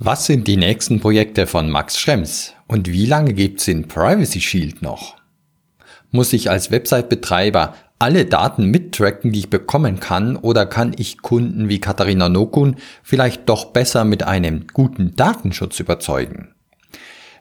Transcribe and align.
Was 0.00 0.26
sind 0.26 0.48
die 0.48 0.56
nächsten 0.56 0.98
Projekte 0.98 1.46
von 1.46 1.70
Max 1.70 2.00
Schrems 2.00 2.52
und 2.66 2.90
wie 2.90 3.06
lange 3.06 3.32
gibt's 3.32 3.66
den 3.66 3.86
Privacy 3.86 4.40
Shield 4.40 4.82
noch? 4.82 5.14
Muss 6.10 6.32
ich 6.32 6.50
als 6.50 6.72
Website-Betreiber 6.72 7.76
alle 8.00 8.24
Daten 8.24 8.66
mittracken, 8.66 9.30
die 9.30 9.38
ich 9.38 9.50
bekommen 9.50 10.00
kann, 10.00 10.34
oder 10.34 10.66
kann 10.66 10.96
ich 10.98 11.22
Kunden 11.22 11.68
wie 11.68 11.78
Katharina 11.78 12.28
Nokun 12.28 12.74
vielleicht 13.04 13.48
doch 13.48 13.66
besser 13.66 14.04
mit 14.04 14.24
einem 14.24 14.66
guten 14.72 15.14
Datenschutz 15.14 15.78
überzeugen? 15.78 16.54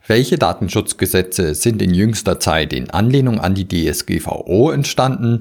Welche 0.05 0.37
Datenschutzgesetze 0.37 1.55
sind 1.55 1.81
in 1.81 1.95
jüngster 1.95 2.39
Zeit 2.39 2.71
in 2.71 2.91
Anlehnung 2.91 3.39
an 3.39 3.55
die 3.55 3.67
DSGVO 3.67 4.69
entstanden 4.69 5.39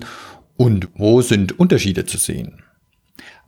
und 0.57 0.89
wo 0.95 1.21
sind 1.21 1.59
Unterschiede 1.59 2.07
zu 2.07 2.17
sehen? 2.17 2.63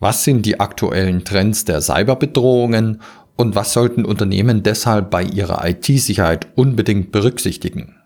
Was 0.00 0.24
sind 0.24 0.44
die 0.44 0.60
aktuellen 0.60 1.24
Trends 1.24 1.64
der 1.64 1.80
Cyberbedrohungen 1.80 3.00
und 3.36 3.54
was 3.54 3.72
sollten 3.72 4.04
Unternehmen 4.04 4.62
deshalb 4.62 5.10
bei 5.10 5.22
ihrer 5.22 5.66
IT-Sicherheit 5.66 6.48
unbedingt 6.54 7.12
berücksichtigen? 7.12 7.96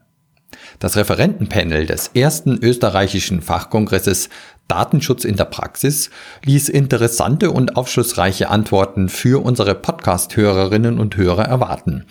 Das 0.78 0.96
Referentenpanel 0.96 1.86
des 1.86 2.08
ersten 2.14 2.58
österreichischen 2.62 3.42
Fachkongresses 3.42 4.28
Datenschutz 4.68 5.24
in 5.24 5.36
der 5.36 5.46
Praxis 5.46 6.10
ließ 6.44 6.68
interessante 6.68 7.50
und 7.50 7.76
aufschlussreiche 7.76 8.48
Antworten 8.48 9.08
für 9.08 9.42
unsere 9.42 9.74
Podcast-Hörerinnen 9.74 10.98
und 10.98 11.16
Hörer 11.16 11.44
erwarten. 11.44 12.04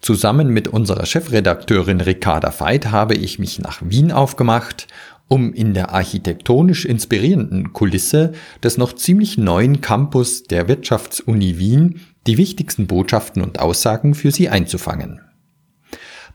Zusammen 0.00 0.48
mit 0.48 0.68
unserer 0.68 1.06
Chefredakteurin 1.06 2.00
Ricarda 2.00 2.52
Veit 2.58 2.90
habe 2.90 3.14
ich 3.14 3.38
mich 3.38 3.58
nach 3.58 3.80
Wien 3.82 4.12
aufgemacht, 4.12 4.86
um 5.28 5.52
in 5.52 5.74
der 5.74 5.92
architektonisch 5.92 6.86
inspirierenden 6.86 7.72
Kulisse 7.72 8.32
des 8.62 8.78
noch 8.78 8.94
ziemlich 8.94 9.36
neuen 9.36 9.80
Campus 9.80 10.44
der 10.44 10.68
Wirtschaftsuni 10.68 11.58
Wien 11.58 12.00
die 12.28 12.36
wichtigsten 12.36 12.86
Botschaften 12.86 13.42
und 13.42 13.58
Aussagen 13.58 14.14
für 14.14 14.30
Sie 14.30 14.50
einzufangen. 14.50 15.22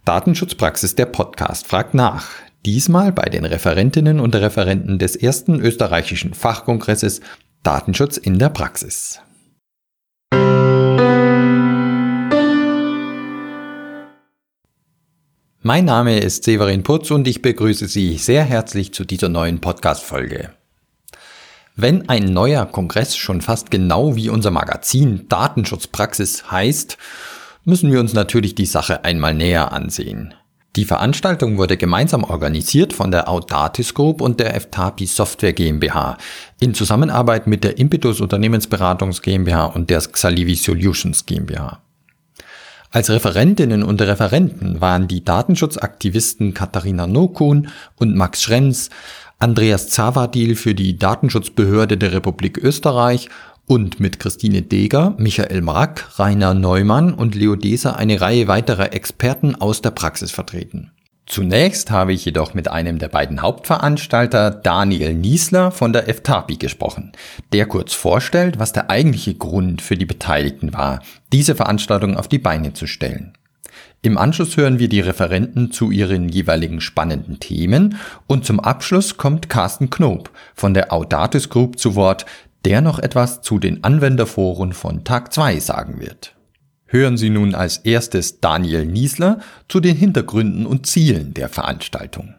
Datenschutzpraxis 0.05 0.95
der 0.95 1.05
Podcast 1.05 1.67
fragt 1.67 1.93
nach. 1.93 2.27
Diesmal 2.65 3.11
bei 3.11 3.29
den 3.29 3.45
Referentinnen 3.45 4.19
und 4.19 4.35
Referenten 4.35 4.97
des 4.97 5.15
ersten 5.15 5.59
österreichischen 5.59 6.33
Fachkongresses 6.33 7.21
Datenschutz 7.61 8.17
in 8.17 8.39
der 8.39 8.49
Praxis. 8.49 9.19
Mein 15.61 15.85
Name 15.85 16.19
ist 16.19 16.43
Severin 16.43 16.81
Putz 16.83 17.11
und 17.11 17.27
ich 17.27 17.41
begrüße 17.43 17.87
Sie 17.87 18.17
sehr 18.17 18.43
herzlich 18.43 18.93
zu 18.93 19.05
dieser 19.05 19.29
neuen 19.29 19.61
Podcast-Folge. 19.61 20.49
Wenn 21.75 22.07
ein 22.07 22.25
neuer 22.25 22.67
Kongress 22.67 23.17
schon 23.17 23.41
fast 23.41 23.71
genau 23.71 24.15
wie 24.15 24.29
unser 24.29 24.51
Magazin 24.51 25.27
Datenschutzpraxis 25.27 26.51
heißt, 26.51 26.99
müssen 27.65 27.91
wir 27.91 27.99
uns 27.99 28.13
natürlich 28.13 28.53
die 28.53 28.67
Sache 28.67 29.03
einmal 29.03 29.33
näher 29.33 29.71
ansehen. 29.71 30.35
Die 30.75 30.85
Veranstaltung 30.85 31.57
wurde 31.57 31.77
gemeinsam 31.77 32.23
organisiert 32.23 32.93
von 32.93 33.09
der 33.09 33.27
Audatis 33.27 33.95
Group 33.95 34.21
und 34.21 34.39
der 34.39 34.59
FTAPI 34.59 35.07
Software 35.07 35.53
GmbH 35.53 36.17
in 36.59 36.75
Zusammenarbeit 36.75 37.47
mit 37.47 37.63
der 37.63 37.79
Impetus 37.79 38.21
Unternehmensberatungs 38.21 39.23
GmbH 39.23 39.65
und 39.65 39.89
der 39.89 40.01
Xalivi 40.01 40.55
Solutions 40.55 41.25
GmbH. 41.25 41.81
Als 42.93 43.09
Referentinnen 43.09 43.81
und 43.81 43.99
Referenten 44.03 44.79
waren 44.79 45.07
die 45.07 45.25
Datenschutzaktivisten 45.25 46.53
Katharina 46.53 47.07
Nokun 47.07 47.69
und 47.95 48.15
Max 48.15 48.43
Schrems 48.43 48.91
Andreas 49.43 49.89
Zavadil 49.89 50.55
für 50.55 50.73
die 50.73 50.97
Datenschutzbehörde 50.97 51.97
der 51.97 52.13
Republik 52.13 52.57
Österreich 52.57 53.27
und 53.65 53.99
mit 53.99 54.17
Christine 54.17 54.61
Deger, 54.61 55.15
Michael 55.17 55.61
Mrack, 55.61 56.17
Rainer 56.17 56.53
Neumann 56.53 57.13
und 57.13 57.35
Leo 57.35 57.57
Deser 57.57 57.97
eine 57.97 58.21
Reihe 58.21 58.47
weiterer 58.47 58.93
Experten 58.93 59.55
aus 59.55 59.81
der 59.81 59.91
Praxis 59.91 60.31
vertreten. 60.31 60.93
Zunächst 61.25 61.91
habe 61.91 62.13
ich 62.13 62.23
jedoch 62.23 62.53
mit 62.53 62.69
einem 62.69 62.99
der 62.99 63.09
beiden 63.09 63.41
Hauptveranstalter, 63.41 64.49
Daniel 64.49 65.13
Niesler 65.13 65.71
von 65.71 65.91
der 65.91 66.03
FTAPI 66.03 66.55
gesprochen, 66.55 67.11
der 67.51 67.65
kurz 67.65 67.93
vorstellt, 67.93 68.59
was 68.59 68.71
der 68.71 68.89
eigentliche 68.89 69.33
Grund 69.33 69.81
für 69.81 69.97
die 69.97 70.05
Beteiligten 70.05 70.71
war, 70.71 71.01
diese 71.33 71.55
Veranstaltung 71.55 72.15
auf 72.15 72.29
die 72.29 72.39
Beine 72.39 72.71
zu 72.71 72.87
stellen. 72.87 73.32
Im 74.05 74.17
Anschluss 74.17 74.57
hören 74.57 74.79
wir 74.79 74.89
die 74.89 74.99
Referenten 74.99 75.71
zu 75.71 75.89
ihren 75.89 76.27
jeweiligen 76.27 76.81
spannenden 76.81 77.39
Themen 77.39 77.95
und 78.27 78.43
zum 78.43 78.59
Abschluss 78.59 79.15
kommt 79.15 79.47
Carsten 79.47 79.89
Knob 79.89 80.29
von 80.53 80.73
der 80.73 80.91
Audatis 80.91 81.47
Group 81.47 81.79
zu 81.79 81.95
Wort, 81.95 82.25
der 82.65 82.81
noch 82.81 82.99
etwas 82.99 83.41
zu 83.41 83.59
den 83.59 83.85
Anwenderforen 83.85 84.73
von 84.73 85.05
Tag 85.05 85.33
2 85.33 85.57
sagen 85.61 86.01
wird. 86.01 86.35
Hören 86.85 87.15
Sie 87.15 87.29
nun 87.29 87.55
als 87.55 87.77
erstes 87.77 88.41
Daniel 88.41 88.85
Niesler 88.85 89.39
zu 89.69 89.79
den 89.79 89.95
Hintergründen 89.95 90.65
und 90.65 90.85
Zielen 90.85 91.33
der 91.33 91.47
Veranstaltung. 91.47 92.35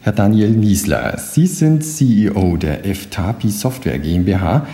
Herr 0.00 0.12
Daniel 0.12 0.50
Niesler, 0.50 1.16
Sie 1.18 1.46
sind 1.46 1.84
CEO 1.84 2.56
der 2.56 2.82
FTAPI 2.82 3.50
Software 3.50 4.00
GmbH 4.00 4.66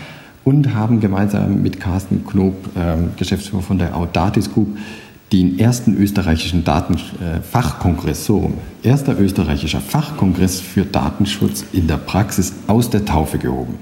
und 0.49 0.73
haben 0.73 0.99
gemeinsam 0.99 1.61
mit 1.61 1.79
Carsten 1.79 2.25
Knob, 2.25 2.55
ähm, 2.75 3.11
Geschäftsführer 3.17 3.61
von 3.61 3.77
der 3.77 3.95
Audatis 3.95 4.51
Group, 4.51 4.79
den 5.31 5.59
ersten 5.59 5.95
österreichischen 5.95 6.63
Datenfachkongress, 6.63 8.25
so 8.25 8.51
erster 8.81 9.19
österreichischer 9.19 9.79
Fachkongress 9.79 10.59
für 10.59 10.85
Datenschutz 10.85 11.65
in 11.71 11.85
der 11.85 11.97
Praxis 11.97 12.53
aus 12.65 12.89
der 12.89 13.05
Taufe 13.05 13.37
gehoben. 13.37 13.75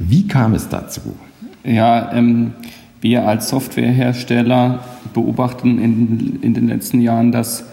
Wie 0.00 0.26
kam 0.26 0.54
es 0.54 0.68
dazu? 0.68 1.14
Ja, 1.62 2.12
ähm, 2.12 2.54
wir 3.00 3.28
als 3.28 3.48
Softwarehersteller 3.48 4.80
beobachten 5.14 5.78
in, 5.78 6.40
in 6.42 6.54
den 6.54 6.66
letzten 6.66 7.00
Jahren, 7.00 7.30
dass 7.30 7.66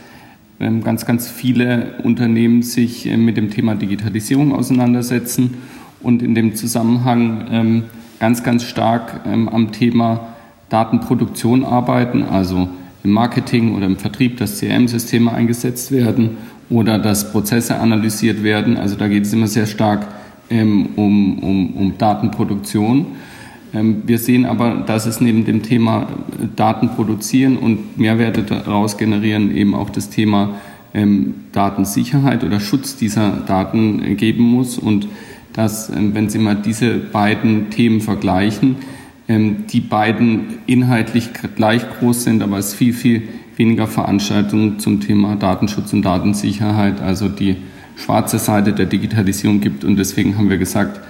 ähm, 0.60 0.84
ganz, 0.84 1.08
ganz 1.08 1.28
viele 1.28 1.96
Unternehmen 2.04 2.62
sich 2.62 3.08
äh, 3.08 3.18
mit 3.18 3.36
dem 3.36 3.50
Thema 3.50 3.74
Digitalisierung 3.74 4.54
auseinandersetzen 4.54 5.56
und 6.04 6.22
in 6.22 6.36
dem 6.36 6.54
Zusammenhang 6.54 7.48
ähm, 7.50 7.84
ganz, 8.20 8.44
ganz 8.44 8.64
stark 8.64 9.22
ähm, 9.26 9.50
am 9.50 9.72
Thema 9.72 10.28
Datenproduktion 10.70 11.64
arbeiten, 11.64 12.24
also 12.24 12.68
im 13.04 13.12
Marketing 13.12 13.76
oder 13.76 13.86
im 13.86 13.98
Vertrieb, 13.98 14.38
dass 14.38 14.60
CRM-Systeme 14.60 15.32
eingesetzt 15.32 15.92
werden 15.92 16.38
oder 16.70 17.00
dass 17.00 17.32
Prozesse 17.32 17.78
analysiert 17.78 18.44
werden. 18.44 18.78
Also 18.78 18.96
da 18.96 19.08
geht 19.08 19.24
es 19.24 19.34
immer 19.34 19.48
sehr 19.48 19.66
stark 19.66 20.08
ähm, 20.50 20.90
um, 20.96 21.40
um, 21.40 21.74
um 21.76 21.98
Datenproduktion. 21.98 23.08
Ähm, 23.74 24.04
wir 24.06 24.18
sehen 24.18 24.46
aber, 24.46 24.84
dass 24.86 25.06
es 25.06 25.22
neben 25.22 25.46
dem 25.46 25.64
Thema 25.64 26.04
äh, 26.04 26.48
Daten 26.56 26.90
produzieren 26.90 27.58
und 27.58 27.98
Mehrwerte 27.98 28.44
daraus 28.44 28.98
generieren 28.98 29.56
eben 29.56 29.76
auch 29.76 29.90
das 29.90 30.10
Thema 30.10 30.56
ähm, 30.94 31.36
Datensicherheit 31.52 32.44
oder 32.44 32.60
Schutz 32.60 32.96
dieser 32.96 33.32
Daten 33.46 34.02
äh, 34.04 34.16
geben 34.16 34.44
muss 34.44 34.78
und 34.78 35.08
dass, 35.58 35.90
ähm, 35.90 36.14
wenn 36.14 36.30
Sie 36.30 36.38
mal 36.38 36.56
diese 36.56 36.94
beiden 36.94 37.72
Themen 37.72 38.00
vergleichen, 38.00 38.76
ähm, 39.28 39.66
die 39.68 39.82
beiden 39.82 40.60
inhaltlich 40.68 41.32
gleich 41.56 41.82
groß 42.00 42.24
sind, 42.24 42.44
aber 42.44 42.60
es 42.60 42.76
viel, 42.76 42.94
viel 42.94 43.24
weniger 43.58 43.88
Veranstaltungen 43.88 44.78
zum 44.78 45.02
Thema 45.02 45.36
Datenschutz 45.36 45.92
und 45.94 46.04
Datensicherheit, 46.04 47.02
also 47.02 47.28
die 47.28 47.58
schwarze 47.96 48.38
Seite 48.38 48.72
der 48.72 48.86
Digitalisierung 48.86 49.60
gibt. 49.60 49.84
Und 49.84 49.98
deswegen 49.98 50.38
haben 50.38 50.52
wir 50.52 50.60
gesagt, 50.60 51.02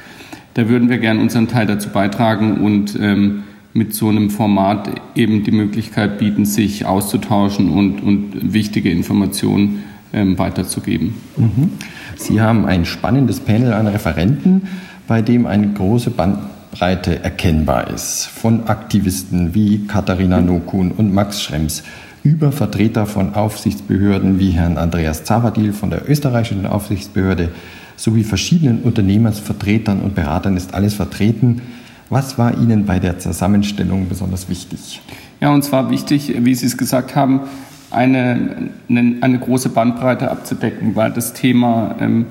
da 0.54 0.70
würden 0.70 0.90
wir 0.90 0.98
gerne 0.98 1.20
unseren 1.20 1.50
Teil 1.50 1.68
dazu 1.68 1.90
beitragen 1.90 2.62
und 2.62 2.98
ähm, 3.00 3.44
mit 3.74 3.94
so 3.94 4.08
einem 4.08 4.30
Format 4.30 4.90
eben 5.14 5.44
die 5.44 5.52
Möglichkeit 5.52 6.20
bieten, 6.20 6.46
sich 6.46 6.86
auszutauschen 6.86 7.70
und, 7.70 8.02
und 8.02 8.54
wichtige 8.54 8.90
Informationen 8.90 9.84
ähm, 10.14 10.40
weiterzugeben. 10.40 11.16
Mhm. 11.36 11.72
Sie 12.18 12.42
haben 12.42 12.66
ein 12.66 12.86
spannendes 12.86 13.40
Panel 13.40 13.74
an 13.74 13.88
Referenten, 13.88 14.68
bei 15.08 15.22
dem 15.22 15.46
eine 15.46 15.70
große 15.70 16.12
Bandbreite 16.12 17.24
erkennbar 17.24 17.90
ist. 17.90 18.26
Von 18.26 18.68
Aktivisten 18.68 19.54
wie 19.54 19.86
Katharina 19.88 20.42
Nokun 20.42 20.92
und 20.92 21.14
Max 21.14 21.42
Schrems 21.42 21.84
über 22.24 22.52
Vertreter 22.52 23.06
von 23.06 23.36
Aufsichtsbehörden 23.36 24.40
wie 24.40 24.52
Herrn 24.52 24.78
Andreas 24.78 25.24
Zavadil 25.24 25.72
von 25.72 25.90
der 25.90 26.10
österreichischen 26.10 26.66
Aufsichtsbehörde 26.66 27.50
sowie 27.96 28.24
verschiedenen 28.24 28.82
Unternehmensvertretern 28.82 30.02
und 30.02 30.16
Beratern 30.16 30.58
ist 30.58 30.74
alles 30.74 30.94
vertreten. 30.94 31.62
Was 32.10 32.38
war 32.38 32.58
Ihnen 32.58 32.86
bei 32.86 33.00
der 33.00 33.20
Zusammenstellung 33.20 34.10
besonders 34.10 34.50
wichtig? 34.50 35.02
Ja, 35.40 35.54
uns 35.54 35.72
war 35.72 35.90
wichtig, 35.90 36.34
wie 36.38 36.56
Sie 36.56 36.66
es 36.66 36.78
gesagt 36.78 37.16
haben, 37.16 37.42
eine, 37.98 38.70
eine, 38.90 39.40
große 39.40 39.70
Bandbreite 39.70 40.30
abzudecken, 40.30 40.96
weil 40.96 41.12
das 41.12 41.34
Thema 41.34 41.96
ähm, 42.00 42.28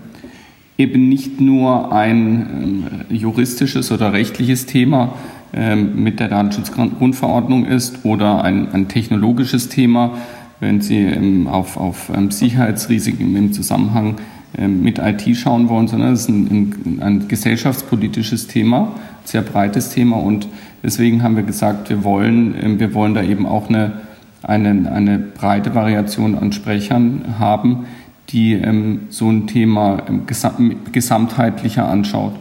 eben 0.78 1.08
nicht 1.08 1.40
nur 1.40 1.92
ein 1.92 2.84
ähm, 3.10 3.16
juristisches 3.16 3.90
oder 3.90 4.12
rechtliches 4.12 4.66
Thema 4.66 5.14
ähm, 5.52 6.02
mit 6.02 6.20
der 6.20 6.28
Datenschutzgrundverordnung 6.28 7.66
ist 7.66 8.04
oder 8.04 8.44
ein, 8.44 8.72
ein 8.72 8.88
technologisches 8.88 9.68
Thema, 9.68 10.14
wenn 10.60 10.80
Sie 10.80 11.06
auf, 11.50 11.76
auf 11.76 12.10
Sicherheitsrisiken 12.30 13.36
im 13.36 13.52
Zusammenhang 13.52 14.16
mit 14.58 14.98
IT 14.98 15.36
schauen 15.36 15.68
wollen, 15.68 15.86
sondern 15.86 16.14
es 16.14 16.20
ist 16.22 16.28
ein, 16.30 16.72
ein, 16.86 17.02
ein 17.02 17.28
gesellschaftspolitisches 17.28 18.46
Thema, 18.46 18.92
sehr 19.24 19.42
breites 19.42 19.90
Thema 19.90 20.16
und 20.16 20.48
deswegen 20.82 21.22
haben 21.22 21.36
wir 21.36 21.42
gesagt, 21.42 21.90
wir 21.90 22.04
wollen, 22.04 22.78
wir 22.80 22.94
wollen 22.94 23.12
da 23.12 23.22
eben 23.22 23.44
auch 23.44 23.68
eine, 23.68 24.00
eine, 24.42 24.90
eine 24.92 25.18
breite 25.18 25.74
Variation 25.74 26.36
an 26.36 26.52
Sprechern 26.52 27.36
haben, 27.38 27.86
die 28.28 28.54
ähm, 28.54 29.02
so 29.08 29.30
ein 29.30 29.46
Thema 29.46 30.02
gesamtheitlicher 30.92 31.88
anschaut. 31.88 32.32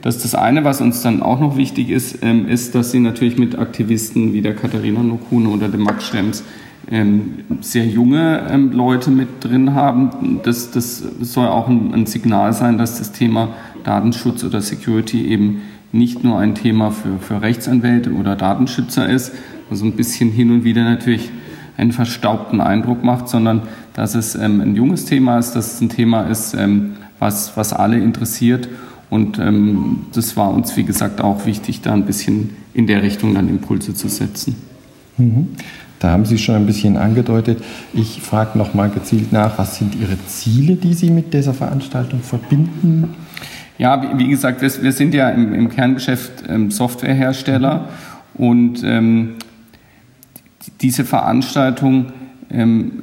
Das 0.00 0.16
ist 0.16 0.24
das 0.24 0.34
eine, 0.34 0.64
was 0.64 0.80
uns 0.80 1.02
dann 1.02 1.22
auch 1.22 1.38
noch 1.38 1.56
wichtig 1.56 1.90
ist, 1.90 2.18
ähm, 2.22 2.48
ist, 2.48 2.74
dass 2.74 2.90
sie 2.90 2.98
natürlich 2.98 3.38
mit 3.38 3.58
Aktivisten 3.58 4.32
wie 4.32 4.42
der 4.42 4.56
Katharina 4.56 5.02
Nokune 5.02 5.48
oder 5.48 5.68
dem 5.68 5.82
Max 5.82 6.06
Schrems 6.06 6.42
ähm, 6.90 7.44
sehr 7.60 7.86
junge 7.86 8.46
ähm, 8.50 8.72
Leute 8.72 9.10
mit 9.10 9.28
drin 9.44 9.74
haben. 9.74 10.40
Das, 10.42 10.70
das 10.72 11.04
soll 11.20 11.46
auch 11.46 11.68
ein, 11.68 11.94
ein, 11.94 12.06
Signal 12.06 12.52
sein, 12.52 12.78
dass 12.78 12.98
das 12.98 13.12
Thema 13.12 13.50
Datenschutz 13.84 14.42
oder 14.42 14.60
Security 14.60 15.26
eben 15.28 15.62
nicht 15.92 16.24
nur 16.24 16.38
ein 16.38 16.54
Thema 16.54 16.90
für, 16.90 17.18
für 17.20 17.42
Rechtsanwälte 17.42 18.12
oder 18.12 18.34
Datenschützer 18.34 19.08
ist, 19.08 19.32
so 19.74 19.84
ein 19.84 19.92
bisschen 19.92 20.30
hin 20.30 20.50
und 20.50 20.64
wieder 20.64 20.84
natürlich 20.84 21.30
einen 21.76 21.92
verstaubten 21.92 22.60
Eindruck 22.60 23.02
macht, 23.02 23.28
sondern 23.28 23.62
dass 23.94 24.14
es 24.14 24.34
ähm, 24.34 24.60
ein 24.60 24.76
junges 24.76 25.04
Thema 25.04 25.38
ist, 25.38 25.52
dass 25.52 25.74
es 25.74 25.80
ein 25.80 25.88
Thema 25.88 26.22
ist, 26.22 26.54
ähm, 26.54 26.94
was, 27.18 27.56
was 27.56 27.72
alle 27.72 27.98
interessiert. 27.98 28.68
Und 29.10 29.38
ähm, 29.38 30.06
das 30.14 30.36
war 30.36 30.50
uns, 30.50 30.76
wie 30.76 30.84
gesagt, 30.84 31.20
auch 31.20 31.44
wichtig, 31.46 31.82
da 31.82 31.92
ein 31.92 32.06
bisschen 32.06 32.50
in 32.74 32.86
der 32.86 33.02
Richtung 33.02 33.34
dann 33.34 33.48
Impulse 33.48 33.94
zu 33.94 34.08
setzen. 34.08 34.56
Mhm. 35.18 35.48
Da 35.98 36.10
haben 36.10 36.24
Sie 36.24 36.38
schon 36.38 36.56
ein 36.56 36.66
bisschen 36.66 36.96
angedeutet. 36.96 37.62
Ich 37.92 38.22
frage 38.22 38.58
noch 38.58 38.74
mal 38.74 38.90
gezielt 38.90 39.32
nach, 39.32 39.58
was 39.58 39.76
sind 39.76 39.94
Ihre 39.94 40.16
Ziele, 40.26 40.74
die 40.74 40.94
Sie 40.94 41.10
mit 41.10 41.32
dieser 41.32 41.54
Veranstaltung 41.54 42.20
verbinden? 42.20 43.14
Ja, 43.78 44.18
wie, 44.18 44.28
gesagt, 44.28 44.62
wir, 44.62 44.70
wir, 44.82 44.92
sind 44.92 45.14
ja 45.14 45.30
im, 45.30 45.54
im 45.54 45.68
Kerngeschäft 45.68 46.44
ähm, 46.48 46.70
Softwarehersteller 46.70 47.88
und 48.34 48.82
ähm, 48.84 49.34
diese 50.80 51.04
Veranstaltung 51.04 52.06
ähm, 52.50 53.00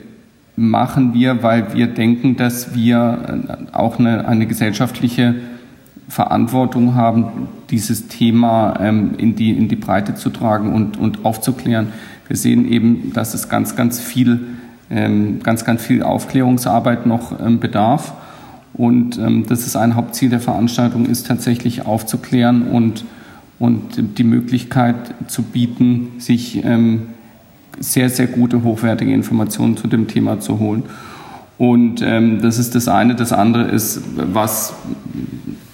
machen 0.55 1.13
wir, 1.13 1.41
weil 1.41 1.73
wir 1.73 1.87
denken, 1.87 2.35
dass 2.35 2.75
wir 2.75 3.39
äh, 3.47 3.75
auch 3.75 3.97
eine, 3.97 4.27
eine 4.27 4.45
gesellschaftliche 4.45 5.35
Verantwortung 6.09 6.95
haben, 6.95 7.47
dieses 7.69 8.07
Thema 8.07 8.77
ähm, 8.79 9.11
in, 9.17 9.35
die, 9.35 9.51
in 9.51 9.67
die 9.67 9.75
Breite 9.75 10.15
zu 10.15 10.29
tragen 10.29 10.73
und, 10.73 10.97
und 10.97 11.23
aufzuklären. 11.23 11.87
Wir 12.27 12.35
sehen 12.35 12.69
eben, 12.69 13.13
dass 13.13 13.33
es 13.33 13.47
ganz, 13.47 13.75
ganz 13.75 13.99
viel, 13.99 14.39
ähm, 14.89 15.39
ganz, 15.43 15.65
ganz 15.65 15.85
viel 15.85 16.03
Aufklärungsarbeit 16.03 17.05
noch 17.05 17.39
ähm, 17.39 17.59
bedarf. 17.59 18.13
Und 18.73 19.17
ähm, 19.17 19.45
das 19.47 19.65
ist 19.65 19.75
ein 19.75 19.95
Hauptziel 19.95 20.29
der 20.29 20.39
Veranstaltung, 20.39 21.05
ist 21.05 21.27
tatsächlich 21.27 21.85
aufzuklären 21.85 22.63
und, 22.63 23.05
und 23.59 24.17
die 24.17 24.23
Möglichkeit 24.23 24.95
zu 25.27 25.43
bieten, 25.43 26.13
sich 26.17 26.63
ähm, 26.63 27.07
sehr, 27.79 28.09
sehr 28.09 28.27
gute, 28.27 28.63
hochwertige 28.63 29.13
Informationen 29.13 29.77
zu 29.77 29.87
dem 29.87 30.07
Thema 30.07 30.39
zu 30.39 30.59
holen. 30.59 30.83
Und 31.57 32.01
ähm, 32.01 32.41
das 32.41 32.57
ist 32.57 32.75
das 32.75 32.87
eine. 32.87 33.15
Das 33.15 33.33
andere 33.33 33.63
ist, 33.63 34.01
was, 34.15 34.73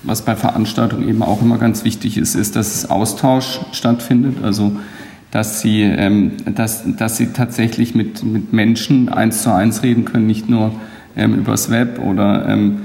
was 0.03 0.23
bei 0.23 0.35
Veranstaltungen 0.35 1.07
eben 1.07 1.21
auch 1.21 1.41
immer 1.41 1.57
ganz 1.57 1.83
wichtig 1.83 2.17
ist, 2.17 2.35
ist, 2.35 2.55
dass 2.55 2.89
Austausch 2.89 3.59
stattfindet. 3.71 4.37
Also 4.43 4.71
dass 5.35 5.59
sie, 5.59 5.81
ähm, 5.81 6.31
dass, 6.45 6.83
dass 6.95 7.17
sie 7.17 7.33
tatsächlich 7.33 7.93
mit, 7.93 8.23
mit 8.23 8.53
Menschen 8.53 9.09
eins 9.09 9.43
zu 9.43 9.53
eins 9.53 9.83
reden 9.83 10.05
können, 10.05 10.27
nicht 10.27 10.49
nur 10.49 10.71
ähm, 11.17 11.33
übers 11.35 11.69
Web 11.69 11.99
oder 11.99 12.47
ähm, 12.47 12.83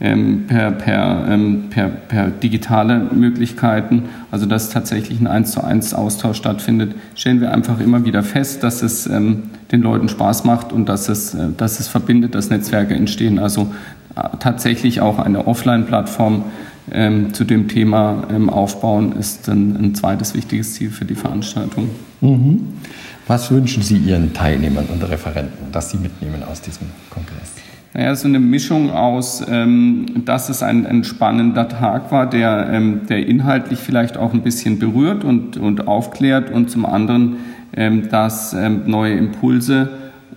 ähm 0.00 0.44
per, 0.46 0.70
per, 0.70 1.26
ähm, 1.28 1.64
per, 1.70 1.88
per 1.88 2.30
digitale 2.30 2.98
Möglichkeiten, 2.98 4.04
also 4.30 4.46
dass 4.46 4.70
tatsächlich 4.70 5.20
ein 5.20 5.26
eins 5.26 5.52
zu 5.52 5.62
eins 5.62 5.94
Austausch 5.94 6.36
stattfindet, 6.36 6.94
stellen 7.14 7.40
wir 7.40 7.52
einfach 7.52 7.80
immer 7.80 8.04
wieder 8.04 8.22
fest, 8.22 8.62
dass 8.62 8.82
es 8.82 9.06
ähm, 9.06 9.44
den 9.72 9.82
Leuten 9.82 10.08
Spaß 10.08 10.44
macht 10.44 10.72
und 10.72 10.88
dass 10.88 11.08
es, 11.08 11.34
äh, 11.34 11.48
dass 11.56 11.80
es 11.80 11.88
verbindet, 11.88 12.34
dass 12.34 12.50
Netzwerke 12.50 12.94
entstehen. 12.94 13.38
Also 13.38 13.72
äh, 14.16 14.22
tatsächlich 14.38 15.00
auch 15.00 15.18
eine 15.18 15.46
Offline-Plattform, 15.46 16.44
ähm, 16.92 17.34
zu 17.34 17.44
dem 17.44 17.68
Thema 17.68 18.24
ähm, 18.30 18.50
aufbauen, 18.50 19.12
ist 19.12 19.48
ein, 19.48 19.76
ein, 19.76 19.94
zweites 19.94 20.34
wichtiges 20.34 20.74
Ziel 20.74 20.90
für 20.90 21.04
die 21.04 21.14
Veranstaltung. 21.14 21.90
Mhm. 22.20 22.68
Was 23.26 23.50
wünschen 23.50 23.82
Sie 23.82 23.98
Ihren 23.98 24.32
Teilnehmern 24.32 24.86
und 24.86 25.02
Referenten, 25.02 25.70
dass 25.70 25.90
sie 25.90 25.98
mitnehmen 25.98 26.42
aus 26.50 26.62
diesem 26.62 26.86
Kongress? 27.10 27.67
Naja, 27.94 28.14
so 28.14 28.28
eine 28.28 28.38
Mischung 28.38 28.90
aus, 28.90 29.44
ähm, 29.48 30.06
dass 30.24 30.50
es 30.50 30.62
ein, 30.62 30.86
ein, 30.86 31.04
spannender 31.04 31.68
Tag 31.68 32.12
war, 32.12 32.28
der, 32.28 32.68
ähm, 32.70 33.02
der 33.08 33.26
inhaltlich 33.26 33.78
vielleicht 33.78 34.18
auch 34.18 34.34
ein 34.34 34.42
bisschen 34.42 34.78
berührt 34.78 35.24
und, 35.24 35.56
und 35.56 35.88
aufklärt 35.88 36.50
und 36.50 36.70
zum 36.70 36.84
anderen, 36.84 37.36
ähm, 37.74 38.08
dass 38.10 38.52
ähm, 38.52 38.82
neue 38.86 39.14
Impulse 39.14 39.88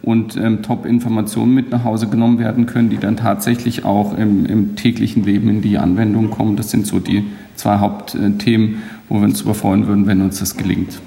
und 0.01 0.38
ähm, 0.38 0.63
Top-Informationen 0.63 1.53
mit 1.53 1.71
nach 1.71 1.83
Hause 1.83 2.07
genommen 2.07 2.39
werden 2.39 2.65
können, 2.65 2.89
die 2.89 2.98
dann 2.98 3.18
tatsächlich 3.18 3.86
auch 3.86 4.18
im, 4.18 4.45
im, 4.45 4.75
täglichen 4.75 5.24
Leben 5.24 5.50
in 5.50 5.62
die 5.62 5.77
Anwendung 5.77 6.31
kommen. 6.31 6.56
Das 6.56 6.71
sind 6.71 6.88
so 6.88 7.00
die 7.00 7.25
zwei 7.56 7.77
Hauptthemen, 7.77 8.81
wo 9.09 9.19
wir 9.19 9.25
uns 9.25 9.42
überfreuen 9.42 9.88
würden, 9.88 10.07
wenn 10.07 10.21
uns 10.21 10.39
das 10.39 10.57
gelingt. 10.57 11.00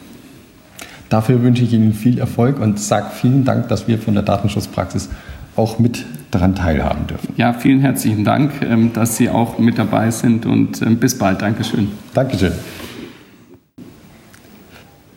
Dafür 1.09 1.43
wünsche 1.43 1.65
ich 1.65 1.73
Ihnen 1.73 1.93
viel 1.93 2.19
Erfolg 2.19 2.61
und 2.61 2.79
sage 2.79 3.07
vielen 3.15 3.45
Dank, 3.45 3.69
dass 3.69 3.89
wir 3.89 3.99
von 3.99 4.15
der 4.15 4.23
Datenschutzpraxis 4.23 5.11
auch 5.57 5.79
mit 5.79 6.05
daran 6.31 6.55
teilhaben 6.55 7.07
dürfen. 7.07 7.35
Ja, 7.37 7.53
vielen 7.53 7.81
herzlichen 7.81 8.25
Dank, 8.25 8.53
ähm, 8.63 8.93
dass 8.93 9.17
Sie 9.17 9.31
auch 9.31 9.59
mit 9.59 9.79
dabei 9.79 10.11
sind 10.11 10.47
und 10.47 10.83
ähm, 10.83 10.99
bis 10.99 11.17
bald. 11.19 11.43
Dankeschön. 11.43 11.93
Dankeschön. 12.13 12.53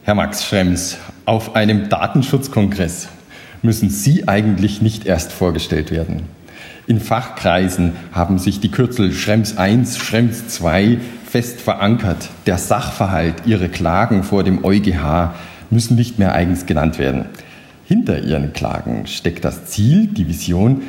Herr 0.04 0.16
Max 0.16 0.46
Schrems, 0.46 0.98
auf 1.26 1.56
einem 1.56 1.90
Datenschutzkongress 1.90 3.10
müssen 3.62 3.90
Sie 3.90 4.28
eigentlich 4.28 4.82
nicht 4.82 5.06
erst 5.06 5.32
vorgestellt 5.32 5.92
werden. 5.92 6.22
In 6.86 7.02
Fachkreisen 7.02 7.94
haben 8.14 8.40
sich 8.40 8.62
die 8.62 8.72
Kürzel 8.72 9.12
Schrems 9.12 9.58
1, 9.58 9.98
Schrems 9.98 10.48
2 10.48 11.00
fest 11.30 11.60
verankert. 11.60 12.30
Der 12.46 12.58
Sachverhalt, 12.58 13.36
Ihre 13.46 13.68
Klagen 13.68 14.24
vor 14.24 14.46
dem 14.46 14.64
EuGH 14.64 15.34
müssen 15.70 15.96
nicht 15.98 16.18
mehr 16.18 16.34
eigens 16.34 16.66
genannt 16.66 16.98
werden. 16.98 17.26
Hinter 17.88 18.22
Ihren 18.22 18.52
Klagen 18.52 19.08
steckt 19.08 19.46
das 19.46 19.68
Ziel, 19.68 20.08
die 20.08 20.28
Vision, 20.28 20.82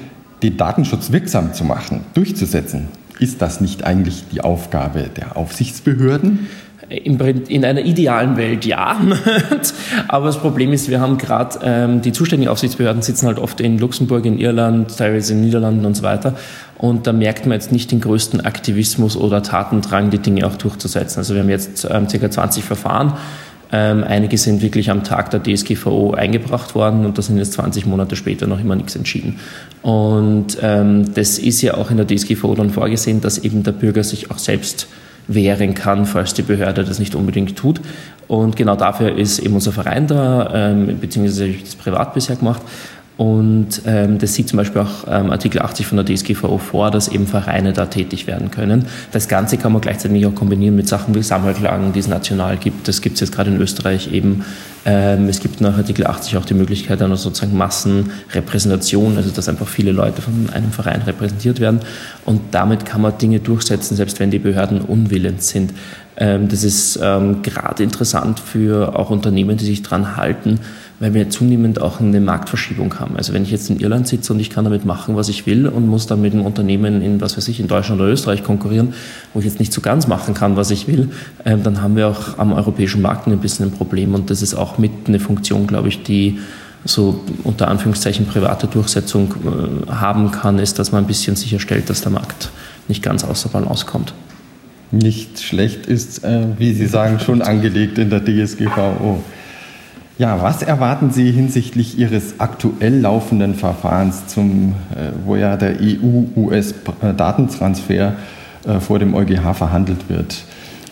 den 0.43 0.57
Datenschutz 0.57 1.13
wirksam 1.13 1.55
zu 1.55 1.63
machen, 1.63 2.01
durchzusetzen. 2.15 2.89
Ist 3.21 3.41
das 3.41 3.61
nicht 3.61 3.85
eigentlich 3.85 4.25
die 4.33 4.41
Aufgabe 4.41 5.09
der 5.17 5.37
Aufsichtsbehörden? 5.37 6.49
in 6.91 7.65
einer 7.67 7.83
idealen 7.83 8.37
Welt 8.39 8.65
ja. 8.65 8.99
Aber 10.09 10.27
das 10.27 10.39
Problem 10.39 10.73
ist, 10.73 10.89
wir 10.89 11.01
haben 11.01 11.19
gerade 11.19 11.59
ähm, 11.63 12.01
die 12.01 12.13
zuständigen 12.13 12.51
Aufsichtsbehörden 12.51 13.03
sitzen 13.03 13.27
halt 13.27 13.39
oft 13.39 13.61
in 13.61 13.79
Luxemburg, 13.79 14.25
in 14.25 14.39
Irland, 14.39 14.97
teilweise 14.97 15.35
in 15.35 15.41
den 15.41 15.45
Niederlanden 15.45 15.85
und 15.85 15.95
so 15.95 16.03
weiter. 16.03 16.35
Und 16.79 17.07
da 17.07 17.13
merkt 17.13 17.45
man 17.45 17.53
jetzt 17.53 17.73
nicht 17.73 17.93
den 17.93 18.01
größten 18.01 18.41
Aktivismus 18.41 19.17
oder 19.17 19.43
Tatendrang, 19.43 20.11
die 20.11 20.19
Dinge 20.19 20.47
auch 20.47 20.57
durchzusetzen. 20.57 21.19
Also 21.19 21.35
wir 21.35 21.43
haben 21.43 21.51
jetzt 21.51 21.87
ähm, 21.91 22.07
ca. 22.09 22.31
20 22.31 22.65
Verfahren. 22.65 23.13
Ähm, 23.71 24.03
einige 24.05 24.39
sind 24.39 24.63
wirklich 24.63 24.91
am 24.91 25.05
Tag 25.05 25.31
der 25.31 25.43
DSGVO 25.43 26.15
eingebracht 26.15 26.75
worden 26.75 27.05
und 27.05 27.19
da 27.19 27.23
sind 27.23 27.37
jetzt 27.39 27.53
20 27.55 27.87
Monate 27.87 28.17
später 28.17 28.47
noch 28.47 28.61
immer 28.61 28.77
nichts 28.77 28.97
entschieden. 28.97 29.41
Und 29.83 30.59
ähm, 30.63 31.13
das 31.15 31.39
ist 31.39 31.61
ja 31.61 31.75
auch 31.75 31.91
in 31.91 31.99
der 31.99 32.07
DSGVO 32.07 32.55
dann 32.55 32.71
vorgesehen, 32.71 33.21
dass 33.21 33.39
eben 33.39 33.63
der 33.63 33.73
Bürger 33.73 34.05
sich 34.05 34.31
auch 34.31 34.39
selbst 34.39 34.89
wehren 35.27 35.75
kann, 35.75 36.07
falls 36.07 36.33
die 36.33 36.43
Behörde 36.43 36.85
das 36.85 36.99
nicht 36.99 37.15
unbedingt 37.15 37.57
tut. 37.57 37.81
Und 38.27 38.57
genau 38.57 38.77
dafür 38.77 39.17
ist 39.17 39.39
eben 39.39 39.55
unser 39.55 39.73
Verein 39.73 40.07
da, 40.07 40.51
ähm, 40.55 40.99
beziehungsweise 41.01 41.53
das 41.53 41.75
privat 41.77 42.15
bisher 42.15 42.37
gemacht. 42.37 42.63
Und 43.19 43.83
ähm, 43.85 44.19
das 44.19 44.35
sieht 44.35 44.49
zum 44.49 44.59
Beispiel 44.59 44.81
auch 44.81 45.09
ähm, 45.09 45.33
Artikel 45.33 45.61
80 45.61 45.89
von 45.89 45.97
der 45.97 46.07
DSGVO 46.07 46.57
vor, 46.59 46.93
dass 46.93 47.09
eben 47.09 47.27
Vereine 47.27 47.73
da 47.73 47.87
tätig 47.87 48.29
werden 48.29 48.53
können. 48.53 48.87
Das 49.11 49.27
Ganze 49.27 49.59
kann 49.59 49.73
man 49.73 49.81
gleichzeitig 49.81 50.25
auch 50.25 50.37
kombinieren 50.37 50.77
mit 50.77 50.87
Sachen 50.87 51.17
wie 51.17 51.23
Sammelklagen, 51.25 51.93
die 51.93 51.99
es 51.99 52.07
national 52.07 52.57
gibt. 52.59 52.87
Das 52.87 53.03
gibt 53.03 53.15
es 53.17 53.21
jetzt 53.23 53.33
gerade 53.33 53.51
in 53.51 53.61
Österreich 53.61 54.13
eben. 54.13 54.45
Ähm, 54.87 55.29
es 55.29 55.41
gibt 55.41 55.61
nach 55.61 55.77
Artikel 55.77 56.07
80 56.07 56.37
auch 56.37 56.45
die 56.45 56.55
Möglichkeit 56.55 57.03
einer 57.03 57.17
sozusagen 57.17 57.57
Massenrepräsentation, 57.57 59.17
also 59.17 59.31
dass 59.31 59.49
einfach 59.49 59.67
viele 59.67 59.91
Leute 59.91 60.23
von 60.23 60.49
einem 60.55 60.71
Verein 60.71 61.03
repräsentiert 61.03 61.59
werden. 61.59 61.81
Und 62.25 62.41
damit 62.53 62.87
kann 62.87 63.01
man 63.01 63.19
Dinge 63.19 63.41
durchsetzen, 63.41 63.97
selbst 63.97 64.21
wenn 64.21 64.31
die 64.31 64.39
Behörden 64.39 64.81
unwillens 64.81 65.49
sind. 65.49 65.75
Ähm, 66.19 66.49
das 66.49 66.63
ist 66.63 67.01
ähm, 67.03 67.43
gerade 67.43 67.83
interessant 67.83 68.39
für 68.39 68.97
auch 68.97 69.11
Unternehmen, 69.11 69.57
die 69.57 69.65
sich 69.65 69.83
dran 69.83 70.17
halten, 70.17 70.61
weil 71.01 71.15
wir 71.15 71.31
zunehmend 71.31 71.81
auch 71.81 72.01
eine 72.01 72.21
Marktverschiebung 72.21 72.99
haben. 72.99 73.17
Also 73.17 73.33
wenn 73.33 73.45
ich 73.45 73.51
jetzt 73.51 73.71
in 73.71 73.79
Irland 73.79 74.09
sitze 74.09 74.33
und 74.33 74.41
ich 74.41 74.51
kann 74.51 74.65
damit 74.65 74.85
machen, 74.85 75.15
was 75.15 75.29
ich 75.29 75.47
will 75.47 75.69
und 75.69 75.87
muss 75.87 76.07
dann 76.07 76.21
mit 76.21 76.33
einem 76.33 76.45
Unternehmen 76.45 77.03
in, 77.03 77.21
was 77.21 77.37
weiß 77.37 77.47
ich, 77.49 77.61
in 77.61 77.69
Deutschland 77.69 78.01
oder 78.01 78.11
Österreich 78.11 78.43
konkurrieren, 78.43 78.95
wo 79.33 79.39
ich 79.39 79.45
jetzt 79.45 79.61
nicht 79.61 79.73
so 79.73 79.81
ganz 79.81 80.09
machen 80.09 80.35
kann, 80.35 80.57
was 80.57 80.71
ich 80.71 80.89
will, 80.89 81.11
ähm, 81.45 81.63
dann 81.63 81.83
haben 81.83 81.95
wir 81.97 82.09
auch 82.09 82.39
am 82.39 82.53
europäischen 82.53 83.01
Markt 83.01 83.27
ein 83.27 83.39
bisschen 83.39 83.67
ein 83.67 83.73
Problem 83.73 84.15
und 84.15 84.31
das 84.31 84.43
ist 84.43 84.55
auch 84.55 84.79
mit 84.79 84.91
eine 85.07 85.21
Funktion, 85.21 85.67
glaube 85.67 85.89
ich, 85.89 86.03
die 86.03 86.39
so 86.85 87.21
unter 87.45 87.69
Anführungszeichen 87.69 88.27
private 88.27 88.67
Durchsetzung 88.67 89.35
äh, 89.89 89.91
haben 89.93 90.31
kann, 90.31 90.59
ist, 90.59 90.79
dass 90.79 90.93
man 90.93 91.05
ein 91.05 91.07
bisschen 91.07 91.37
sicherstellt, 91.37 91.91
dass 91.91 92.01
der 92.01 92.13
Markt 92.13 92.51
nicht 92.89 93.03
ganz 93.03 93.25
außer 93.25 93.49
Balance 93.51 93.87
kommt. 93.87 94.15
nicht 94.91 95.41
schlecht 95.41 95.87
ist, 95.87 96.25
äh, 96.25 96.47
wie 96.57 96.73
Sie 96.73 96.87
sagen, 96.87 97.21
schon 97.21 97.43
angelegt 97.43 97.99
in 97.99 98.11
der 98.11 98.25
DSGVO. 98.25 99.23
Ja, 100.19 100.43
was 100.43 100.63
erwarten 100.63 101.11
Sie 101.13 101.31
hinsichtlich 101.31 101.97
Ihres 101.97 102.41
aktuell 102.41 102.99
laufenden 102.99 103.55
Verfahrens, 103.55 104.27
zum, 104.27 104.75
äh, 104.91 105.13
wo 105.25 105.37
ja 105.37 105.57
der 105.57 105.77
EU-US-Datentransfer 105.81 108.17
äh, 108.67 108.81
vor 108.81 108.99
dem 108.99 109.15
EuGH 109.15 109.55
verhandelt 109.55 110.09
wird? 110.09 110.43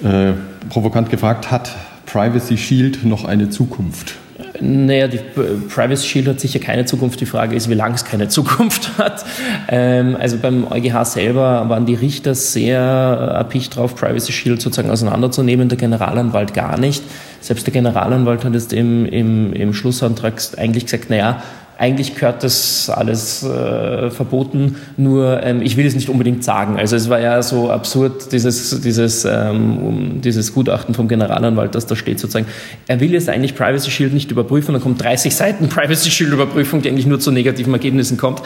Äh, 0.05 0.35
provokant 0.69 1.11
gefragt, 1.11 1.51
hat 1.51 1.75
Privacy 2.07 2.57
Shield 2.57 3.05
noch 3.05 3.25
eine 3.25 3.51
Zukunft? 3.51 4.15
Naja, 4.61 5.09
die 5.09 5.19
Privacy 5.19 6.07
Shield 6.07 6.29
hat 6.29 6.41
sicher 6.41 6.59
keine 6.59 6.85
Zukunft. 6.85 7.21
Die 7.21 7.27
Frage 7.27 7.57
ist, 7.57 7.69
wie 7.69 7.75
lange 7.75 7.95
es 7.95 8.05
keine 8.05 8.29
Zukunft 8.37 8.99
hat. 8.99 9.25
Ähm, 9.69 10.17
also 10.19 10.39
beim 10.39 10.67
EuGH 10.71 11.05
selber 11.05 11.69
waren 11.69 11.87
die 11.87 11.95
Richter 11.95 12.35
sehr 12.35 12.79
erpicht 12.79 13.77
drauf, 13.77 13.95
Privacy 13.95 14.33
Shield 14.33 14.61
sozusagen 14.61 14.91
auseinanderzunehmen, 14.91 15.69
der 15.69 15.79
Generalanwalt 15.79 16.55
gar 16.55 16.79
nicht. 16.79 17.03
Selbst 17.41 17.67
der 17.67 17.73
Generalanwalt 17.73 18.45
hat 18.45 18.55
jetzt 18.55 18.73
im, 18.73 19.07
im, 19.07 19.53
im 19.53 19.73
Schlussantrag 19.73 20.41
eigentlich 20.57 20.85
gesagt, 20.85 21.11
naja, 21.11 21.43
eigentlich 21.79 22.15
gehört 22.15 22.43
das 22.43 22.89
alles 22.89 23.43
äh, 23.43 24.11
verboten, 24.11 24.77
nur 24.97 25.43
ähm, 25.43 25.61
ich 25.61 25.77
will 25.77 25.85
es 25.85 25.95
nicht 25.95 26.09
unbedingt 26.09 26.43
sagen. 26.43 26.79
Also 26.79 26.97
es 26.97 27.11
war 27.11 27.21
ja 27.21 27.43
so 27.43 27.71
absurd, 27.71 28.33
dieses, 28.33 28.81
dieses, 28.81 29.27
ähm, 29.27 30.21
dieses 30.23 30.55
Gutachten 30.55 30.95
vom 30.95 31.07
Generalanwalt, 31.07 31.75
dass 31.75 31.87
da 31.87 31.95
steht 31.95 32.19
sozusagen, 32.19 32.47
er 32.87 33.01
will 33.01 33.13
jetzt 33.13 33.29
eigentlich 33.29 33.55
Privacy 33.55 33.91
Shield 33.91 34.15
nicht 34.15 34.31
überprüfen, 34.31 34.73
dann 34.73 34.83
kommt 34.83 35.03
30 35.03 35.35
Seiten 35.35 35.69
Privacy 35.69 36.11
Shield 36.11 36.33
Überprüfung, 36.33 36.81
die 36.81 36.89
eigentlich 36.89 37.07
nur 37.07 37.21
zu 37.21 37.31
negativen 37.31 37.73
Ergebnissen 37.75 38.17
kommt. 38.17 38.41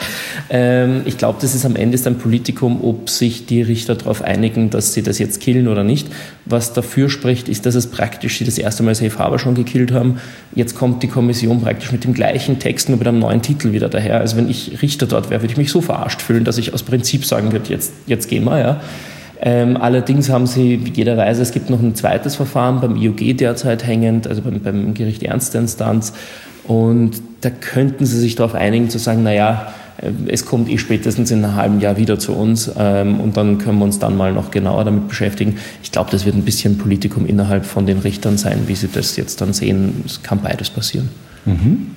Ähm, 0.49 1.01
ich 1.05 1.17
glaube, 1.17 1.37
das 1.41 1.55
ist 1.55 1.65
am 1.65 1.77
Ende 1.77 1.95
ist 1.95 2.07
ein 2.07 2.17
Politikum, 2.17 2.83
ob 2.83 3.09
sich 3.09 3.45
die 3.45 3.61
Richter 3.61 3.95
darauf 3.95 4.21
einigen, 4.21 4.69
dass 4.69 4.93
sie 4.93 5.03
das 5.03 5.19
jetzt 5.19 5.39
killen 5.39 5.69
oder 5.69 5.85
nicht. 5.85 6.07
Was 6.45 6.73
dafür 6.73 7.09
spricht, 7.09 7.47
ist, 7.47 7.65
dass 7.65 7.75
es 7.75 7.87
praktisch 7.87 8.39
sie 8.39 8.45
das 8.45 8.57
erste 8.57 8.83
Mal 8.83 8.93
Safe 8.93 9.17
Harbor 9.17 9.39
schon 9.39 9.55
gekillt 9.55 9.93
haben. 9.93 10.19
Jetzt 10.53 10.75
kommt 10.75 11.01
die 11.01 11.07
Kommission 11.07 11.61
praktisch 11.61 11.93
mit 11.93 12.03
dem 12.03 12.13
gleichen 12.13 12.59
Text, 12.59 12.89
nur 12.89 12.97
mit 12.97 13.07
einem 13.07 13.20
neuen 13.21 13.41
Titel 13.41 13.71
wieder 13.71 13.89
daher. 13.89 14.19
Also 14.19 14.37
wenn 14.37 14.49
ich 14.49 14.81
Richter 14.81 15.07
dort 15.07 15.29
wäre, 15.29 15.41
würde 15.41 15.51
ich 15.51 15.57
mich 15.57 15.71
so 15.71 15.81
verarscht 15.81 16.21
fühlen, 16.21 16.43
dass 16.43 16.57
ich 16.57 16.73
aus 16.73 16.83
Prinzip 16.83 17.25
sagen 17.25 17.51
würde, 17.51 17.69
jetzt, 17.69 17.93
jetzt 18.05 18.29
gehen 18.29 18.43
wir. 18.43 18.59
Ja. 18.59 18.81
Ähm, 19.43 19.75
allerdings 19.77 20.29
haben 20.29 20.45
sie, 20.45 20.85
wie 20.85 20.91
jeder 20.91 21.17
weiß, 21.17 21.39
es 21.39 21.51
gibt 21.51 21.69
noch 21.69 21.81
ein 21.81 21.95
zweites 21.95 22.35
Verfahren 22.35 22.79
beim 22.79 22.95
IOG 22.95 23.37
derzeit 23.37 23.85
hängend, 23.87 24.27
also 24.27 24.41
beim, 24.43 24.59
beim 24.59 24.93
Gericht 24.93 25.23
Ernster 25.23 25.59
Instanz. 25.59 26.13
Und 26.63 27.21
da 27.41 27.49
könnten 27.49 28.05
sie 28.05 28.19
sich 28.19 28.35
darauf 28.35 28.53
einigen, 28.53 28.91
zu 28.91 28.99
sagen, 28.99 29.23
naja, 29.23 29.73
äh, 29.97 30.11
es 30.27 30.45
kommt 30.45 30.69
eh 30.69 30.77
spätestens 30.77 31.31
in 31.31 31.43
einem 31.43 31.55
halben 31.55 31.79
Jahr 31.81 31.97
wieder 31.97 32.19
zu 32.19 32.33
uns 32.33 32.71
ähm, 32.77 33.19
und 33.19 33.35
dann 33.35 33.57
können 33.57 33.79
wir 33.79 33.85
uns 33.85 33.97
dann 33.97 34.15
mal 34.15 34.31
noch 34.31 34.51
genauer 34.51 34.83
damit 34.83 35.07
beschäftigen. 35.07 35.57
Ich 35.81 35.91
glaube, 35.91 36.11
das 36.11 36.25
wird 36.25 36.35
ein 36.35 36.43
bisschen 36.43 36.77
Politikum 36.77 37.25
innerhalb 37.25 37.65
von 37.65 37.85
den 37.85 37.97
Richtern 37.97 38.37
sein, 38.37 38.59
wie 38.67 38.75
sie 38.75 38.89
das 38.93 39.15
jetzt 39.15 39.41
dann 39.41 39.53
sehen. 39.53 40.03
Es 40.05 40.21
kann 40.21 40.39
beides 40.41 40.69
passieren. 40.69 41.09
Mhm. 41.45 41.95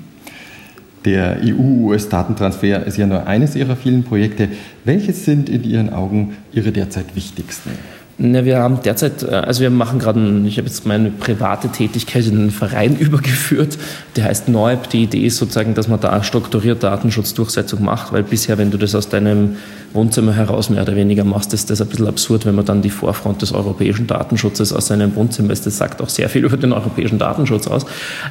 Der 1.04 1.38
EU-US-Datentransfer 1.44 2.86
ist 2.86 2.96
ja 2.96 3.06
nur 3.06 3.26
eines 3.26 3.56
Ihrer 3.56 3.76
vielen 3.76 4.04
Projekte. 4.04 4.48
Welches 4.84 5.24
sind 5.24 5.50
in 5.50 5.62
Ihren 5.62 5.92
Augen 5.92 6.36
Ihre 6.52 6.72
derzeit 6.72 7.14
wichtigsten? 7.14 7.70
Na, 8.16 8.44
wir 8.44 8.58
haben 8.58 8.80
derzeit, 8.82 9.24
äh, 9.24 9.34
also 9.34 9.60
wir 9.60 9.70
machen 9.70 9.98
gerade, 9.98 10.20
ich 10.46 10.56
habe 10.56 10.68
jetzt 10.68 10.86
meine 10.86 11.10
private 11.10 11.68
Tätigkeit 11.68 12.24
in 12.26 12.38
einen 12.38 12.50
Verein 12.52 12.96
übergeführt, 12.98 13.76
der 14.14 14.24
heißt 14.24 14.48
NOIP. 14.48 14.88
Die 14.90 15.02
Idee 15.02 15.26
ist 15.26 15.36
sozusagen, 15.36 15.74
dass 15.74 15.88
man 15.88 16.00
da 16.00 16.22
strukturiert 16.22 16.82
Datenschutzdurchsetzung 16.82 17.82
macht, 17.82 18.12
weil 18.12 18.22
bisher, 18.22 18.56
wenn 18.56 18.70
du 18.70 18.78
das 18.78 18.94
aus 18.94 19.08
deinem 19.08 19.56
Wohnzimmer 19.92 20.32
heraus 20.32 20.70
mehr 20.70 20.82
oder 20.82 20.94
weniger 20.94 21.24
machst, 21.24 21.52
ist 21.52 21.70
das 21.70 21.80
ein 21.80 21.88
bisschen 21.88 22.06
absurd, 22.06 22.46
wenn 22.46 22.54
man 22.54 22.64
dann 22.64 22.82
die 22.82 22.90
Vorfront 22.90 23.42
des 23.42 23.52
europäischen 23.52 24.06
Datenschutzes 24.06 24.72
aus 24.72 24.86
seinem 24.86 25.16
Wohnzimmer 25.16 25.52
ist. 25.52 25.66
Das 25.66 25.76
sagt 25.76 26.00
auch 26.00 26.08
sehr 26.08 26.28
viel 26.28 26.44
über 26.46 26.56
den 26.56 26.72
europäischen 26.72 27.18
Datenschutz 27.18 27.66
aus. 27.66 27.84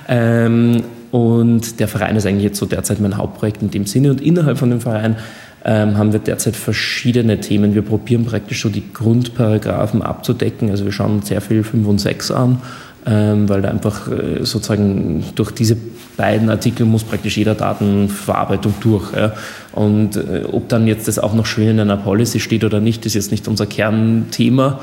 Ähm, 0.07 0.83
und 1.13 1.79
der 1.79 1.87
Verein 1.87 2.15
ist 2.15 2.25
eigentlich 2.25 2.45
jetzt 2.45 2.57
so 2.57 2.65
derzeit 2.65 2.99
mein 2.99 3.17
Hauptprojekt 3.17 3.61
in 3.61 3.69
dem 3.69 3.85
Sinne. 3.85 4.09
Und 4.09 4.19
innerhalb 4.19 4.57
von 4.57 4.71
dem 4.71 4.81
Verein 4.81 5.15
ähm, 5.63 5.95
haben 5.95 6.11
wir 6.11 6.19
derzeit 6.19 6.55
verschiedene 6.55 7.39
Themen. 7.39 7.75
Wir 7.75 7.83
probieren 7.83 8.25
praktisch 8.25 8.63
so 8.63 8.69
die 8.69 8.81
Grundparagraphen 8.91 10.01
abzudecken. 10.01 10.71
Also 10.71 10.85
wir 10.85 10.91
schauen 10.91 11.21
sehr 11.21 11.39
viel 11.39 11.63
5 11.63 11.87
und 11.87 11.99
6 11.99 12.31
an, 12.31 12.61
ähm, 13.05 13.47
weil 13.47 13.61
da 13.61 13.69
einfach 13.69 14.07
äh, 14.07 14.43
sozusagen 14.43 15.23
durch 15.35 15.51
diese 15.51 15.77
beiden 16.17 16.49
Artikel 16.49 16.87
muss 16.87 17.03
praktisch 17.03 17.37
jeder 17.37 17.53
Datenverarbeitung 17.53 18.73
durch. 18.81 19.13
Ja. 19.15 19.33
Und 19.71 20.15
äh, 20.15 20.45
ob 20.51 20.67
dann 20.69 20.87
jetzt 20.87 21.07
das 21.07 21.19
auch 21.19 21.35
noch 21.35 21.45
schön 21.45 21.69
in 21.69 21.79
einer 21.79 21.97
Policy 21.97 22.39
steht 22.39 22.63
oder 22.63 22.79
nicht, 22.79 23.05
ist 23.05 23.13
jetzt 23.13 23.29
nicht 23.29 23.47
unser 23.47 23.67
Kernthema. 23.67 24.79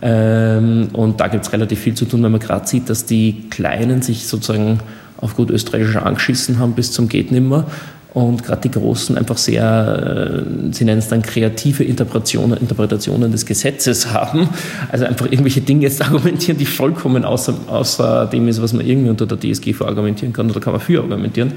Ähm, 0.00 0.88
und 0.94 1.20
da 1.20 1.28
gibt 1.28 1.44
es 1.44 1.52
relativ 1.52 1.78
viel 1.80 1.94
zu 1.94 2.06
tun, 2.06 2.22
wenn 2.22 2.32
man 2.32 2.40
gerade 2.40 2.66
sieht, 2.66 2.88
dass 2.88 3.04
die 3.04 3.50
Kleinen 3.50 4.00
sich 4.00 4.26
sozusagen 4.26 4.80
auf 5.24 5.34
gut 5.34 5.50
österreichisch 5.50 5.96
angeschissen 5.96 6.58
haben 6.58 6.74
bis 6.74 6.92
zum 6.92 7.08
geht 7.08 7.32
nimmer 7.32 7.66
und 8.12 8.44
gerade 8.44 8.60
die 8.60 8.70
Großen 8.70 9.18
einfach 9.18 9.36
sehr, 9.36 10.44
äh, 10.46 10.72
sie 10.72 10.84
nennen 10.84 11.00
es 11.00 11.08
dann 11.08 11.20
kreative 11.20 11.82
Interpretationen, 11.82 12.58
Interpretationen 12.58 13.32
des 13.32 13.44
Gesetzes 13.44 14.12
haben. 14.12 14.48
Also 14.92 15.04
einfach 15.04 15.26
irgendwelche 15.26 15.62
Dinge 15.62 15.82
jetzt 15.82 16.00
argumentieren, 16.06 16.56
die 16.56 16.66
vollkommen 16.66 17.24
außer, 17.24 17.54
außer 17.66 18.26
dem 18.26 18.46
ist, 18.46 18.62
was 18.62 18.72
man 18.72 18.86
irgendwie 18.86 19.10
unter 19.10 19.26
der 19.26 19.40
DSG 19.40 19.74
argumentieren 19.80 20.32
kann 20.32 20.48
oder 20.48 20.60
kann 20.60 20.74
man 20.74 20.80
für 20.80 21.02
argumentieren. 21.02 21.54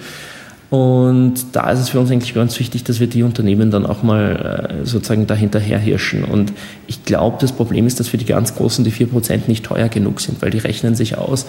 Und 0.71 1.35
da 1.53 1.69
ist 1.69 1.79
es 1.79 1.89
für 1.89 1.99
uns 1.99 2.09
eigentlich 2.11 2.33
ganz 2.33 2.59
wichtig, 2.59 2.83
dass 2.83 2.99
wir 2.99 3.07
die 3.07 3.21
Unternehmen 3.21 3.69
dann 3.69 3.85
auch 3.85 4.01
mal 4.01 4.79
äh, 4.81 4.85
sozusagen 4.85 5.27
dahinterher 5.27 5.77
hirschen. 5.77 6.23
Und 6.23 6.53
ich 6.87 7.05
glaube, 7.05 7.37
das 7.39 7.51
Problem 7.51 7.85
ist, 7.85 7.99
dass 7.99 8.07
für 8.07 8.17
die 8.17 8.25
ganz 8.25 8.55
Großen 8.55 8.83
die 8.83 8.91
4% 8.91 9.41
nicht 9.47 9.63
teuer 9.63 9.89
genug 9.89 10.19
sind, 10.19 10.41
weil 10.41 10.49
die 10.49 10.57
rechnen 10.57 10.95
sich 10.95 11.17
aus, 11.17 11.45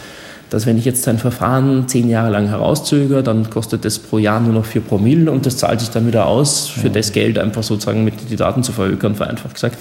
dass 0.51 0.67
wenn 0.67 0.79
ich 0.79 0.85
jetzt 0.85 1.07
ein 1.09 1.19
Verfahren 1.19 1.89
zehn 1.89 2.09
Jahre 2.09 2.31
lang 2.31 2.49
herauszögere, 2.49 3.23
dann 3.23 3.51
kostet 3.51 3.85
das 3.85 3.99
pro 3.99 4.19
Jahr 4.19 4.41
nur 4.41 4.53
noch 4.53 4.65
vier 4.65 4.81
Promille 4.81 5.31
und 5.31 5.47
das 5.47 5.57
zahlt 5.57 5.81
sich 5.81 5.91
dann 5.91 6.07
wieder 6.07 6.27
aus, 6.27 6.69
für 6.69 6.91
das 6.91 7.13
Geld 7.13 7.39
einfach 7.39 7.63
sozusagen 7.63 8.05
mit 8.05 8.15
die 8.31 8.37
Daten 8.37 8.63
zu 8.63 8.73
verhökern, 8.73 9.15
vereinfacht 9.15 9.55
gesagt. 9.55 9.79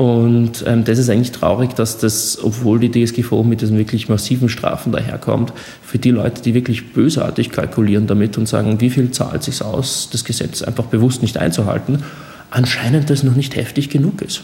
Und 0.00 0.64
ähm, 0.66 0.84
das 0.84 0.98
ist 0.98 1.10
eigentlich 1.10 1.32
traurig, 1.32 1.74
dass 1.74 1.98
das, 1.98 2.38
obwohl 2.42 2.80
die 2.80 2.90
DSGVO 2.90 3.42
mit 3.42 3.60
diesen 3.60 3.76
wirklich 3.76 4.08
massiven 4.08 4.48
Strafen 4.48 4.92
daherkommt, 4.92 5.52
für 5.82 5.98
die 5.98 6.10
Leute, 6.10 6.40
die 6.40 6.54
wirklich 6.54 6.94
bösartig 6.94 7.50
kalkulieren 7.50 8.06
damit 8.06 8.38
und 8.38 8.48
sagen, 8.48 8.80
wie 8.80 8.88
viel 8.88 9.10
zahlt 9.10 9.42
sich 9.42 9.60
aus, 9.60 10.08
das 10.10 10.24
Gesetz 10.24 10.62
einfach 10.62 10.84
bewusst 10.84 11.20
nicht 11.20 11.36
einzuhalten, 11.36 12.02
anscheinend 12.50 13.10
das 13.10 13.24
noch 13.24 13.34
nicht 13.36 13.56
heftig 13.56 13.90
genug 13.90 14.22
ist. 14.22 14.42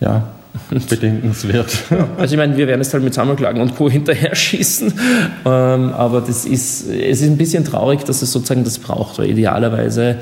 Ja, 0.00 0.28
bedenkenswert. 0.88 1.84
Also 2.16 2.34
ich 2.34 2.38
meine, 2.38 2.56
wir 2.56 2.66
werden 2.66 2.80
es 2.80 2.92
halt 2.92 3.04
mit 3.04 3.14
Sammelklagen 3.14 3.60
und 3.60 3.76
Co. 3.76 3.90
hinterher 3.90 4.34
schießen, 4.34 4.92
ähm, 5.44 5.92
aber 5.92 6.20
das 6.20 6.44
ist, 6.44 6.88
es 6.88 7.20
ist 7.20 7.28
ein 7.28 7.36
bisschen 7.36 7.64
traurig, 7.64 8.04
dass 8.04 8.22
es 8.22 8.32
sozusagen 8.32 8.64
das 8.64 8.78
braucht, 8.78 9.18
weil 9.18 9.30
idealerweise 9.30 10.16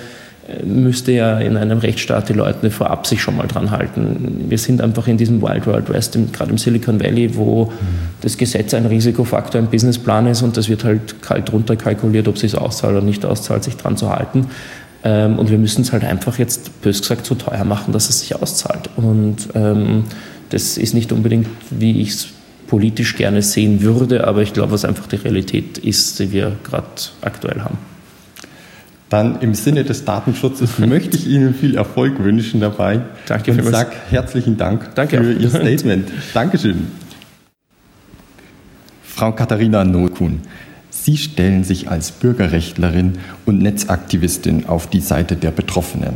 äh, 0.48 0.64
müsste 0.64 1.12
ja 1.12 1.38
in 1.38 1.56
einem 1.56 1.78
Rechtsstaat 1.78 2.28
die 2.28 2.32
Leute 2.32 2.70
vorab 2.70 3.06
sich 3.06 3.20
schon 3.20 3.36
mal 3.36 3.46
dran 3.46 3.70
halten. 3.70 4.46
Wir 4.48 4.58
sind 4.58 4.80
einfach 4.80 5.08
in 5.08 5.16
diesem 5.16 5.42
Wild 5.42 5.66
Wild 5.66 5.88
West, 5.88 6.18
gerade 6.32 6.50
im 6.50 6.58
Silicon 6.58 7.00
Valley, 7.00 7.36
wo 7.36 7.72
das 8.20 8.36
Gesetz 8.36 8.74
ein 8.74 8.86
Risikofaktor 8.86 9.60
im 9.60 9.66
Businessplan 9.68 10.26
ist 10.26 10.42
und 10.42 10.56
das 10.56 10.68
wird 10.68 10.84
halt 10.84 11.22
kalt 11.22 11.52
runterkalkuliert, 11.52 12.28
ob 12.28 12.36
es 12.36 12.42
sich 12.42 12.56
auszahlt 12.56 12.94
oder 12.94 13.04
nicht 13.04 13.24
auszahlt, 13.24 13.64
sich 13.64 13.76
dran 13.76 13.96
zu 13.96 14.10
halten. 14.10 14.46
Ähm, 15.06 15.38
und 15.38 15.50
wir 15.50 15.58
müssen 15.58 15.82
es 15.82 15.92
halt 15.92 16.02
einfach 16.02 16.36
jetzt, 16.36 16.82
bös 16.82 17.00
gesagt, 17.00 17.26
so 17.26 17.36
teuer 17.36 17.64
machen, 17.64 17.92
dass 17.92 18.08
es 18.08 18.20
sich 18.20 18.34
auszahlt. 18.34 18.90
Und 18.96 19.36
ähm, 19.54 20.02
das 20.50 20.76
ist 20.76 20.94
nicht 20.94 21.12
unbedingt, 21.12 21.46
wie 21.70 22.00
ich 22.00 22.08
es 22.08 22.28
politisch 22.66 23.14
gerne 23.14 23.40
sehen 23.40 23.82
würde, 23.82 24.26
aber 24.26 24.42
ich 24.42 24.52
glaube, 24.52 24.72
was 24.72 24.84
einfach 24.84 25.06
die 25.06 25.14
Realität 25.14 25.78
ist, 25.78 26.18
die 26.18 26.32
wir 26.32 26.56
gerade 26.64 26.88
aktuell 27.20 27.60
haben. 27.60 27.78
Dann 29.08 29.40
im 29.42 29.54
Sinne 29.54 29.84
des 29.84 30.04
Datenschutzes 30.04 30.78
möchte 30.80 31.16
ich 31.16 31.28
Ihnen 31.28 31.54
viel 31.54 31.76
Erfolg 31.76 32.18
wünschen 32.18 32.60
dabei. 32.60 33.02
Danke 33.28 33.52
und 33.52 33.62
sage 33.62 33.92
herzlichen 34.10 34.56
Dank 34.56 34.92
Danke 34.96 35.22
für 35.22 35.32
Ihr 35.34 35.50
Statement. 35.50 36.08
Dankeschön. 36.34 36.88
Frau 39.04 39.30
Katharina 39.30 39.84
Nolkun, 39.84 40.40
Sie 41.06 41.16
stellen 41.16 41.62
sich 41.62 41.88
als 41.88 42.10
Bürgerrechtlerin 42.10 43.18
und 43.44 43.62
Netzaktivistin 43.62 44.66
auf 44.66 44.88
die 44.88 44.98
Seite 44.98 45.36
der 45.36 45.52
Betroffenen, 45.52 46.14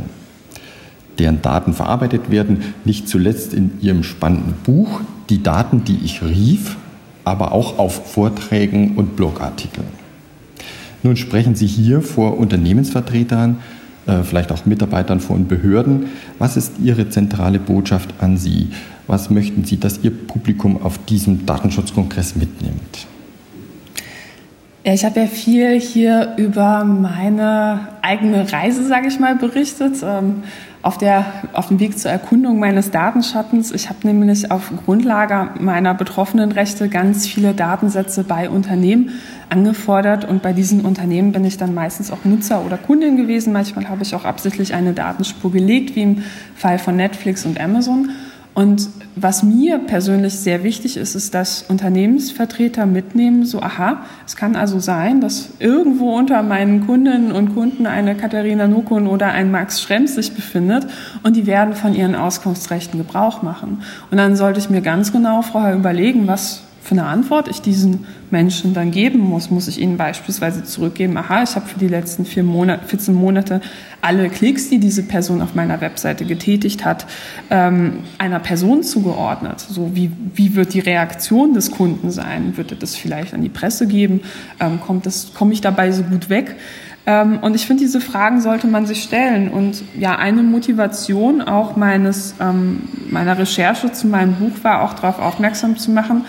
deren 1.17 1.41
Daten 1.41 1.71
verarbeitet 1.71 2.29
werden, 2.29 2.57
nicht 2.83 3.07
zuletzt 3.07 3.53
in 3.53 3.71
Ihrem 3.79 4.03
spannenden 4.03 4.55
Buch 4.65 4.99
Die 5.29 5.41
Daten, 5.41 5.85
die 5.85 5.99
ich 6.03 6.21
rief, 6.21 6.75
aber 7.23 7.53
auch 7.53 7.79
auf 7.79 8.11
Vorträgen 8.11 8.97
und 8.97 9.15
Blogartikeln. 9.15 9.87
Nun 11.03 11.15
sprechen 11.15 11.55
Sie 11.55 11.67
hier 11.67 12.01
vor 12.01 12.37
Unternehmensvertretern, 12.37 13.59
äh, 14.07 14.23
vielleicht 14.23 14.51
auch 14.51 14.65
Mitarbeitern 14.65 15.21
von 15.21 15.47
Behörden. 15.47 16.07
Was 16.37 16.57
ist 16.57 16.73
Ihre 16.83 17.09
zentrale 17.09 17.59
Botschaft 17.59 18.13
an 18.19 18.35
Sie? 18.35 18.67
Was 19.07 19.29
möchten 19.29 19.63
Sie, 19.63 19.79
dass 19.79 20.03
Ihr 20.03 20.11
Publikum 20.11 20.81
auf 20.81 20.97
diesem 21.05 21.45
Datenschutzkongress 21.45 22.35
mitnimmt? 22.35 23.07
Ja, 24.83 24.93
ich 24.93 25.05
habe 25.05 25.19
ja 25.19 25.27
viel 25.27 25.79
hier 25.79 26.33
über 26.37 26.83
meine 26.83 27.89
eigene 28.01 28.51
Reise, 28.51 28.83
sage 28.87 29.09
ich 29.09 29.19
mal, 29.19 29.35
berichtet. 29.35 29.97
Ähm, 30.03 30.41
auf, 30.81 30.97
der, 30.97 31.25
auf 31.53 31.67
dem 31.67 31.79
Weg 31.79 31.99
zur 31.99 32.09
Erkundung 32.09 32.57
meines 32.57 32.89
Datenschattens. 32.89 33.71
Ich 33.71 33.89
habe 33.89 33.99
nämlich 34.03 34.49
auf 34.49 34.71
Grundlage 34.85 35.51
meiner 35.59 35.93
betroffenen 35.93 36.51
Rechte 36.51 36.89
ganz 36.89 37.27
viele 37.27 37.53
Datensätze 37.53 38.23
bei 38.23 38.49
Unternehmen 38.49 39.11
angefordert 39.49 40.25
und 40.27 40.41
bei 40.41 40.53
diesen 40.53 40.81
Unternehmen 40.81 41.31
bin 41.31 41.45
ich 41.45 41.57
dann 41.57 41.75
meistens 41.75 42.09
auch 42.09 42.25
Nutzer 42.25 42.65
oder 42.65 42.77
Kundin 42.77 43.17
gewesen. 43.17 43.53
Manchmal 43.53 43.87
habe 43.89 44.01
ich 44.01 44.15
auch 44.15 44.25
absichtlich 44.25 44.73
eine 44.73 44.93
Datenspur 44.93 45.51
gelegt, 45.51 45.95
wie 45.95 46.01
im 46.01 46.23
Fall 46.55 46.79
von 46.79 46.95
Netflix 46.95 47.45
und 47.45 47.59
Amazon. 47.59 48.09
Und 48.53 48.89
was 49.15 49.43
mir 49.43 49.77
persönlich 49.79 50.33
sehr 50.33 50.63
wichtig 50.63 50.97
ist, 50.97 51.15
ist, 51.15 51.33
dass 51.33 51.63
Unternehmensvertreter 51.69 52.85
mitnehmen, 52.85 53.45
so, 53.45 53.61
aha, 53.61 54.03
es 54.25 54.35
kann 54.35 54.57
also 54.57 54.79
sein, 54.79 55.21
dass 55.21 55.51
irgendwo 55.59 56.17
unter 56.17 56.43
meinen 56.43 56.85
Kundinnen 56.85 57.31
und 57.31 57.53
Kunden 57.55 57.87
eine 57.87 58.15
Katharina 58.15 58.67
Nukun 58.67 59.07
oder 59.07 59.27
ein 59.27 59.51
Max 59.51 59.81
Schrems 59.81 60.15
sich 60.15 60.33
befindet 60.33 60.85
und 61.23 61.37
die 61.37 61.47
werden 61.47 61.75
von 61.75 61.95
ihren 61.95 62.13
Auskunftsrechten 62.13 62.99
Gebrauch 62.99 63.41
machen. 63.41 63.83
Und 64.11 64.17
dann 64.17 64.35
sollte 64.35 64.59
ich 64.59 64.69
mir 64.69 64.81
ganz 64.81 65.13
genau 65.13 65.41
vorher 65.41 65.73
überlegen, 65.73 66.27
was 66.27 66.63
für 66.81 66.93
eine 66.93 67.05
Antwort 67.05 67.47
ich 67.47 67.61
diesen 67.61 68.05
Menschen 68.31 68.73
dann 68.73 68.91
geben 68.91 69.19
muss. 69.19 69.51
Muss 69.51 69.67
ich 69.67 69.79
ihnen 69.79 69.97
beispielsweise 69.97 70.63
zurückgeben, 70.63 71.15
aha, 71.15 71.43
ich 71.43 71.55
habe 71.55 71.67
für 71.67 71.77
die 71.77 71.87
letzten 71.87 72.25
vier 72.25 72.43
Monate, 72.43 72.85
14 72.87 73.13
Monate 73.13 73.61
alle 74.01 74.29
Klicks, 74.29 74.69
die 74.69 74.79
diese 74.79 75.03
Person 75.03 75.41
auf 75.41 75.53
meiner 75.53 75.79
Webseite 75.79 76.25
getätigt 76.25 76.83
hat, 76.83 77.05
ähm, 77.51 77.99
einer 78.17 78.39
Person 78.39 78.81
zugeordnet. 78.81 79.59
So 79.59 79.95
wie, 79.95 80.11
wie 80.33 80.55
wird 80.55 80.73
die 80.73 80.79
Reaktion 80.79 81.53
des 81.53 81.69
Kunden 81.69 82.09
sein? 82.09 82.57
Wird 82.57 82.71
er 82.71 82.77
das 82.77 82.95
vielleicht 82.95 83.33
an 83.33 83.43
die 83.43 83.49
Presse 83.49 83.85
geben? 83.85 84.21
Ähm, 84.59 84.79
kommt 84.81 85.05
das, 85.05 85.33
komme 85.35 85.53
ich 85.53 85.61
dabei 85.61 85.91
so 85.91 86.01
gut 86.03 86.29
weg? 86.29 86.55
Ähm, 87.05 87.39
und 87.39 87.55
ich 87.55 87.65
finde, 87.65 87.83
diese 87.83 88.01
Fragen 88.01 88.41
sollte 88.41 88.67
man 88.67 88.85
sich 88.85 89.03
stellen. 89.03 89.49
Und 89.49 89.83
ja, 89.97 90.17
eine 90.17 90.43
Motivation 90.43 91.41
auch 91.41 91.75
meines, 91.75 92.35
ähm, 92.39 92.83
meiner 93.09 93.37
Recherche 93.37 93.91
zu 93.91 94.07
meinem 94.07 94.35
Buch 94.35 94.63
war 94.63 94.83
auch 94.83 94.93
darauf 94.93 95.19
aufmerksam 95.19 95.77
zu 95.77 95.91
machen, 95.91 96.25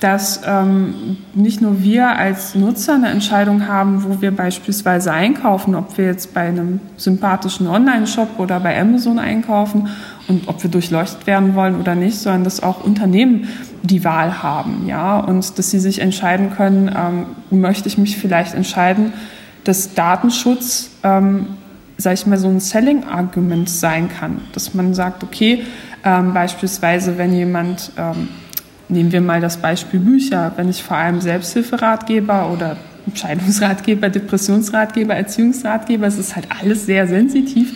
dass 0.00 0.40
ähm, 0.46 1.18
nicht 1.34 1.60
nur 1.60 1.82
wir 1.82 2.08
als 2.08 2.54
Nutzer 2.54 2.94
eine 2.94 3.10
Entscheidung 3.10 3.68
haben, 3.68 4.04
wo 4.04 4.22
wir 4.22 4.34
beispielsweise 4.34 5.12
einkaufen, 5.12 5.74
ob 5.74 5.98
wir 5.98 6.06
jetzt 6.06 6.32
bei 6.32 6.48
einem 6.48 6.80
sympathischen 6.96 7.66
Online-Shop 7.66 8.38
oder 8.38 8.60
bei 8.60 8.80
Amazon 8.80 9.18
einkaufen 9.18 9.88
und 10.26 10.48
ob 10.48 10.62
wir 10.62 10.70
durchleuchtet 10.70 11.26
werden 11.26 11.54
wollen 11.54 11.78
oder 11.78 11.94
nicht, 11.94 12.18
sondern 12.18 12.44
dass 12.44 12.62
auch 12.62 12.82
Unternehmen 12.82 13.48
die 13.82 14.02
Wahl 14.02 14.42
haben, 14.42 14.86
ja, 14.86 15.18
und 15.18 15.58
dass 15.58 15.70
sie 15.70 15.80
sich 15.80 16.00
entscheiden 16.00 16.50
können, 16.50 16.90
ähm, 16.94 17.58
möchte 17.58 17.88
ich 17.88 17.98
mich 17.98 18.16
vielleicht 18.16 18.54
entscheiden, 18.54 19.12
dass 19.64 19.94
Datenschutz, 19.94 20.90
ähm, 21.02 21.46
sage 21.98 22.14
ich 22.14 22.26
mal, 22.26 22.38
so 22.38 22.48
ein 22.48 22.60
Selling-Argument 22.60 23.68
sein 23.68 24.08
kann, 24.08 24.40
dass 24.52 24.72
man 24.72 24.94
sagt, 24.94 25.22
okay, 25.22 25.64
ähm, 26.04 26.32
beispielsweise, 26.32 27.18
wenn 27.18 27.34
jemand 27.34 27.92
ähm, 27.98 28.28
Nehmen 28.90 29.12
wir 29.12 29.20
mal 29.20 29.40
das 29.40 29.56
Beispiel 29.56 30.00
Bücher. 30.00 30.52
Wenn 30.56 30.68
ich 30.68 30.82
vor 30.82 30.96
allem 30.96 31.20
Selbsthilferatgeber 31.20 32.50
oder 32.50 32.76
Entscheidungsratgeber, 33.06 34.08
Depressionsratgeber, 34.08 35.14
Erziehungsratgeber, 35.14 36.06
es 36.06 36.18
ist 36.18 36.36
halt 36.36 36.48
alles 36.60 36.86
sehr 36.86 37.06
sensitiv, 37.06 37.72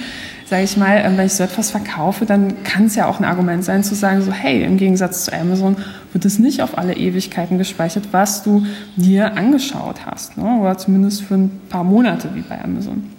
sage 0.47 0.64
ich 0.64 0.76
mal, 0.76 1.02
ähm, 1.04 1.16
wenn 1.16 1.26
ich 1.26 1.35
so 1.35 1.44
etwas 1.44 1.71
verkaufe, 1.71 2.26
dann 2.26 2.62
kann 2.64 2.87
es 2.87 2.97
ja 2.97 3.06
auch 3.06 3.18
ein 3.18 3.25
Argument 3.25 3.64
sein 3.64 3.83
zu 3.83 3.94
sagen, 3.94 4.23
so 4.23 4.33
hey, 4.33 4.62
im 4.64 4.76
Gegensatz 4.76 5.25
zu 5.25 5.33
Amazon 5.33 5.76
wird 6.12 6.25
es 6.25 6.38
nicht 6.38 6.62
auf 6.62 6.76
alle 6.76 6.94
Ewigkeiten 6.94 7.59
gespeichert, 7.59 8.09
was 8.12 8.42
du 8.42 8.66
dir 8.97 9.37
angeschaut 9.37 10.06
hast, 10.06 10.37
ne? 10.37 10.59
oder 10.61 10.76
zumindest 10.76 11.23
für 11.23 11.35
ein 11.35 11.61
paar 11.68 11.85
Monate 11.85 12.28
wie 12.35 12.42
bei 12.42 12.62
Amazon. 12.62 13.13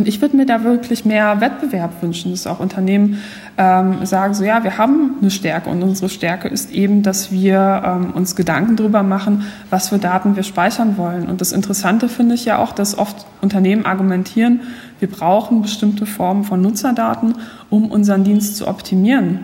Und 0.00 0.08
ich 0.08 0.22
würde 0.22 0.34
mir 0.34 0.46
da 0.46 0.64
wirklich 0.64 1.04
mehr 1.04 1.42
Wettbewerb 1.42 2.00
wünschen, 2.00 2.30
dass 2.30 2.46
auch 2.46 2.58
Unternehmen 2.58 3.18
ähm, 3.58 4.06
sagen, 4.06 4.32
so 4.32 4.44
ja, 4.44 4.64
wir 4.64 4.78
haben 4.78 5.16
eine 5.20 5.30
Stärke 5.30 5.68
und 5.68 5.82
unsere 5.82 6.08
Stärke 6.08 6.48
ist 6.48 6.70
eben, 6.72 7.02
dass 7.02 7.30
wir 7.30 7.82
ähm, 7.84 8.12
uns 8.14 8.34
Gedanken 8.34 8.76
darüber 8.76 9.02
machen, 9.02 9.44
was 9.68 9.90
für 9.90 9.98
Daten 9.98 10.36
wir 10.36 10.42
speichern 10.42 10.96
wollen. 10.96 11.28
Und 11.28 11.42
das 11.42 11.52
Interessante 11.52 12.08
finde 12.08 12.34
ich 12.34 12.46
ja 12.46 12.56
auch, 12.56 12.72
dass 12.72 12.96
oft 12.96 13.26
Unternehmen 13.42 13.84
argumentieren, 13.84 14.60
wir 15.00 15.10
brauchen 15.10 15.60
bestimmte 15.60 16.06
Formen 16.06 16.44
von 16.44 16.62
Nutzerdaten, 16.62 17.34
um 17.68 17.90
unseren 17.90 18.24
Dienst 18.24 18.56
zu 18.56 18.68
optimieren. 18.68 19.40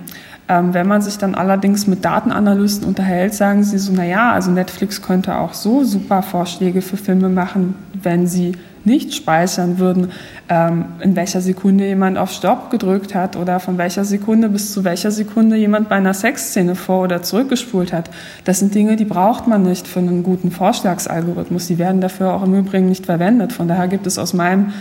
Ähm, 0.49 0.73
wenn 0.73 0.89
man 0.89 1.03
sich 1.03 1.19
dann 1.19 1.35
allerdings 1.35 1.87
mit 1.87 2.03
Datenanalysten 2.03 2.89
unterhält, 2.89 3.35
sagen 3.35 3.63
sie 3.63 3.77
so, 3.77 3.93
na 3.95 4.07
ja, 4.07 4.33
also 4.33 4.51
Netflix 4.51 5.03
könnte 5.03 5.37
auch 5.37 5.53
so 5.53 5.85
super 5.85 6.23
Vorschläge 6.23 6.81
für 6.81 6.97
Filme 6.97 7.29
machen, 7.29 7.75
wenn 7.93 8.27
sie 8.27 8.53
nicht 8.87 9.15
speichern 9.15 9.79
würden, 9.79 10.13
ähm, 10.49 10.87
in 11.01 11.17
welcher 11.17 11.41
Sekunde 11.41 11.87
jemand 11.87 12.19
auf 12.19 12.31
Stopp 12.31 12.71
gedrückt 12.71 13.15
hat 13.15 13.37
oder 13.37 13.61
von 13.61 13.79
welcher 13.79 14.05
Sekunde 14.05 14.49
bis 14.49 14.73
zu 14.73 14.85
welcher 14.85 15.11
Sekunde 15.11 15.57
jemand 15.57 15.89
bei 15.89 15.97
einer 15.97 16.15
Sexszene 16.15 16.75
vor- 16.75 17.05
oder 17.05 17.23
zurückgespult 17.23 17.93
hat. 17.93 18.11
Das 18.45 18.61
sind 18.61 18.75
Dinge, 18.75 18.97
die 18.97 19.05
braucht 19.05 19.47
man 19.47 19.63
nicht 19.63 19.87
für 19.87 19.99
einen 19.99 20.23
guten 20.23 20.51
Vorschlagsalgorithmus. 20.51 21.67
Die 21.67 21.79
werden 21.79 22.01
dafür 22.01 22.33
auch 22.33 22.45
im 22.45 22.55
Übrigen 22.55 22.89
nicht 22.89 23.07
verwendet. 23.07 23.53
Von 23.53 23.69
daher 23.69 23.89
gibt 23.89 24.07
es 24.07 24.19
aus 24.19 24.33
meinem 24.33 24.73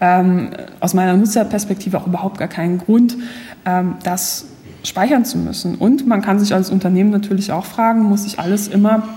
ähm, 0.00 0.50
aus 0.80 0.94
meiner 0.94 1.16
Nutzerperspektive 1.16 1.98
auch 1.98 2.06
überhaupt 2.06 2.38
gar 2.38 2.48
keinen 2.48 2.78
Grund, 2.78 3.16
ähm, 3.64 3.94
das 4.04 4.46
speichern 4.82 5.24
zu 5.24 5.38
müssen. 5.38 5.76
Und 5.76 6.06
man 6.06 6.22
kann 6.22 6.38
sich 6.38 6.54
als 6.54 6.70
Unternehmen 6.70 7.10
natürlich 7.10 7.52
auch 7.52 7.64
fragen, 7.64 8.02
muss 8.02 8.26
ich 8.26 8.38
alles 8.38 8.68
immer 8.68 9.08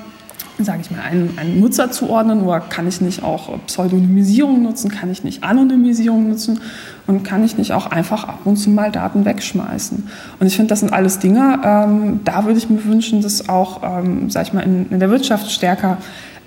sage 0.64 0.82
ich 0.82 0.92
mal, 0.92 1.02
einen, 1.02 1.38
einen 1.38 1.60
Nutzer 1.60 1.92
zuordnen 1.92 2.42
oder 2.42 2.60
kann 2.60 2.88
ich 2.88 3.02
nicht 3.02 3.24
auch 3.24 3.58
Pseudonymisierung 3.68 4.62
nutzen, 4.62 4.90
kann 4.90 5.12
ich 5.12 5.24
nicht 5.24 5.44
Anonymisierung 5.44 6.30
nutzen 6.30 6.60
und 7.08 7.24
kann 7.24 7.44
ich 7.44 7.58
nicht 7.58 7.74
auch 7.74 7.88
einfach 7.88 8.26
ab 8.26 8.40
und 8.46 8.58
zu 8.58 8.70
mal 8.70 8.92
Daten 8.92 9.26
wegschmeißen. 9.26 10.08
Und 10.40 10.48
ich 10.48 10.56
finde, 10.56 10.70
das 10.70 10.82
sind 10.82 10.94
alles 10.94 11.20
Dinge, 11.20 11.60
ähm, 11.64 12.20
da 12.24 12.46
würde 12.46 12.58
ich 12.58 12.70
mir 12.70 12.84
wünschen, 12.86 13.22
dass 13.22 13.50
auch, 13.50 13.82
ähm, 13.84 14.30
sage 14.30 14.48
ich 14.48 14.54
mal, 14.54 14.62
in, 14.62 14.90
in 14.90 15.00
der 15.00 15.10
Wirtschaft 15.10 15.52
stärker 15.52 15.98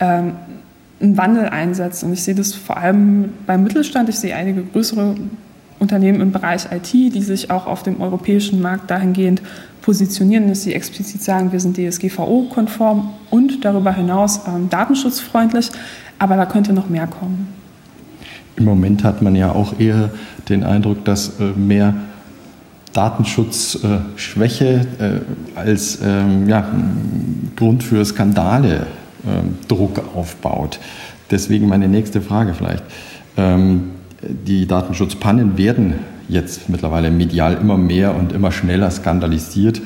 ähm, 0.01 0.33
ein 1.01 1.16
Wandel 1.16 1.48
einsetzt. 1.48 2.05
Und 2.05 2.12
ich 2.12 2.22
sehe 2.22 2.35
das 2.35 2.55
vor 2.55 2.77
allem 2.77 3.33
beim 3.46 3.64
Mittelstand, 3.64 4.09
ich 4.09 4.18
sehe 4.18 4.35
einige 4.35 4.62
größere 4.62 5.16
Unternehmen 5.83 6.21
im 6.21 6.33
Bereich 6.33 6.66
IT, 6.71 6.92
die 6.92 7.21
sich 7.21 7.51
auch 7.51 7.66
auf 7.66 7.83
dem 7.83 8.01
europäischen 8.01 8.62
Markt 8.62 8.90
dahingehend 8.90 9.42
positionieren, 9.83 10.49
dass 10.49 10.62
sie 10.62 10.75
explizit 10.75 11.23
sagen, 11.23 11.51
wir 11.51 11.59
sind 11.59 11.77
DSGVO-konform 11.77 13.11
und 13.31 13.64
darüber 13.64 13.92
hinaus 13.92 14.42
ähm, 14.47 14.71
datenschutzfreundlich. 14.71 15.71
Aber 16.21 16.37
da 16.37 16.47
könnte 16.47 16.73
noch 16.73 16.88
mehr 16.88 17.09
kommen. 17.09 17.49
Im 18.57 18.64
Moment 18.64 19.03
hat 19.03 19.23
man 19.23 19.35
ja 19.35 19.51
auch 19.51 19.81
eher 19.81 20.11
den 20.49 20.62
Eindruck, 20.62 21.05
dass 21.05 21.40
äh, 21.40 21.51
mehr 21.57 21.95
Datenschutzschwäche 22.92 24.87
äh, 24.99 25.59
als 25.59 25.99
ähm, 26.05 26.49
ja, 26.49 26.64
Grund 27.57 27.83
für 27.83 28.05
Skandale 28.05 28.87
äh, 29.25 29.66
Druck 29.66 30.01
aufbaut. 30.14 30.79
Deswegen 31.31 31.66
meine 31.66 31.88
nächste 31.88 32.21
Frage 32.21 32.55
vielleicht. 32.55 32.85
Ähm, 33.37 33.90
die 34.22 34.66
Datenschutzpannen 34.66 35.58
werden 35.58 35.94
jetzt 36.28 36.68
mittlerweile 36.68 37.11
medial 37.11 37.54
immer 37.54 37.76
mehr 37.76 38.14
und 38.14 38.32
immer 38.32 38.52
schneller 38.52 38.90
skandalisiert. 38.90 39.80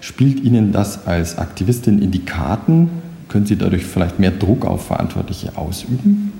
Spielt 0.00 0.42
Ihnen 0.42 0.72
das 0.72 1.06
als 1.06 1.38
Aktivistin 1.38 2.02
in 2.02 2.10
die 2.10 2.24
Karten? 2.24 2.90
Können 3.28 3.46
Sie 3.46 3.56
dadurch 3.56 3.84
vielleicht 3.84 4.18
mehr 4.18 4.30
Druck 4.30 4.64
auf 4.66 4.86
Verantwortliche 4.86 5.56
ausüben? 5.56 6.32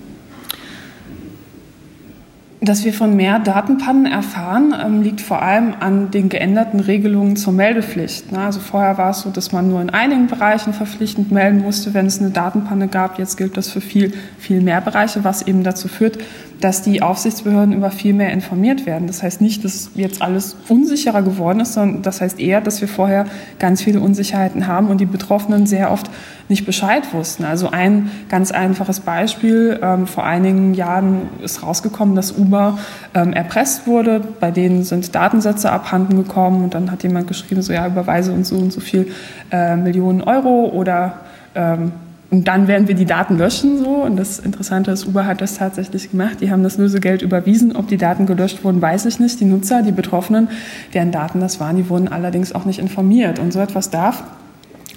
Dass 2.66 2.84
wir 2.84 2.92
von 2.92 3.14
mehr 3.14 3.38
Datenpannen 3.38 4.06
erfahren, 4.06 4.74
ähm, 4.84 5.00
liegt 5.00 5.20
vor 5.20 5.40
allem 5.40 5.74
an 5.78 6.10
den 6.10 6.28
geänderten 6.28 6.80
Regelungen 6.80 7.36
zur 7.36 7.52
Meldepflicht. 7.52 8.32
Ne? 8.32 8.40
Also 8.40 8.58
vorher 8.58 8.98
war 8.98 9.10
es 9.10 9.20
so, 9.20 9.30
dass 9.30 9.52
man 9.52 9.68
nur 9.68 9.80
in 9.80 9.90
einigen 9.90 10.26
Bereichen 10.26 10.72
verpflichtend 10.72 11.30
melden 11.30 11.62
musste, 11.62 11.94
wenn 11.94 12.06
es 12.06 12.18
eine 12.18 12.30
Datenpanne 12.30 12.88
gab. 12.88 13.20
Jetzt 13.20 13.36
gilt 13.36 13.56
das 13.56 13.68
für 13.68 13.80
viel, 13.80 14.12
viel 14.38 14.60
mehr 14.62 14.80
Bereiche, 14.80 15.22
was 15.22 15.42
eben 15.42 15.62
dazu 15.62 15.86
führt, 15.86 16.18
dass 16.60 16.82
die 16.82 17.02
Aufsichtsbehörden 17.02 17.72
über 17.72 17.92
viel 17.92 18.14
mehr 18.14 18.32
informiert 18.32 18.84
werden. 18.84 19.06
Das 19.06 19.22
heißt 19.22 19.40
nicht, 19.40 19.64
dass 19.64 19.90
jetzt 19.94 20.20
alles 20.20 20.56
unsicherer 20.68 21.22
geworden 21.22 21.60
ist, 21.60 21.74
sondern 21.74 22.02
das 22.02 22.20
heißt 22.20 22.40
eher, 22.40 22.60
dass 22.60 22.80
wir 22.80 22.88
vorher 22.88 23.26
ganz 23.60 23.82
viele 23.82 24.00
Unsicherheiten 24.00 24.66
haben 24.66 24.88
und 24.88 25.00
die 25.00 25.06
Betroffenen 25.06 25.66
sehr 25.66 25.92
oft 25.92 26.10
nicht 26.48 26.64
Bescheid 26.64 27.12
wussten. 27.12 27.44
Also 27.44 27.70
ein 27.70 28.10
ganz 28.28 28.52
einfaches 28.52 29.00
Beispiel, 29.00 29.78
ähm, 29.82 30.06
vor 30.06 30.24
einigen 30.24 30.74
Jahren 30.74 31.28
ist 31.42 31.62
rausgekommen, 31.62 32.14
dass 32.14 32.32
Uber 32.32 32.78
ähm, 33.14 33.32
erpresst 33.32 33.86
wurde. 33.86 34.20
Bei 34.40 34.50
denen 34.50 34.84
sind 34.84 35.14
Datensätze 35.14 35.70
abhanden 35.70 36.16
gekommen 36.16 36.64
und 36.64 36.74
dann 36.74 36.90
hat 36.90 37.02
jemand 37.02 37.28
geschrieben, 37.28 37.62
so 37.62 37.72
ja, 37.72 37.86
überweise 37.86 38.32
uns 38.32 38.48
so 38.48 38.56
und 38.56 38.72
so 38.72 38.80
viel 38.80 39.08
äh, 39.50 39.76
Millionen 39.76 40.22
Euro 40.22 40.66
oder 40.72 41.20
ähm, 41.54 41.92
und 42.28 42.48
dann 42.48 42.66
werden 42.66 42.88
wir 42.88 42.96
die 42.96 43.04
Daten 43.04 43.38
löschen 43.38 43.78
so. 43.78 44.02
Und 44.02 44.16
das 44.16 44.40
Interessante 44.40 44.90
ist, 44.90 45.06
Uber 45.06 45.26
hat 45.26 45.40
das 45.40 45.58
tatsächlich 45.58 46.10
gemacht. 46.10 46.40
Die 46.40 46.50
haben 46.50 46.64
das 46.64 46.76
Lösegeld 46.76 47.22
überwiesen. 47.22 47.76
Ob 47.76 47.86
die 47.86 47.96
Daten 47.96 48.26
gelöscht 48.26 48.64
wurden, 48.64 48.82
weiß 48.82 49.06
ich 49.06 49.20
nicht. 49.20 49.38
Die 49.38 49.44
Nutzer, 49.44 49.82
die 49.82 49.92
Betroffenen, 49.92 50.48
deren 50.92 51.12
Daten 51.12 51.38
das 51.40 51.60
waren, 51.60 51.76
die 51.76 51.88
wurden 51.88 52.08
allerdings 52.08 52.52
auch 52.52 52.64
nicht 52.64 52.80
informiert. 52.80 53.38
Und 53.38 53.52
so 53.52 53.60
etwas 53.60 53.90
darf 53.90 54.24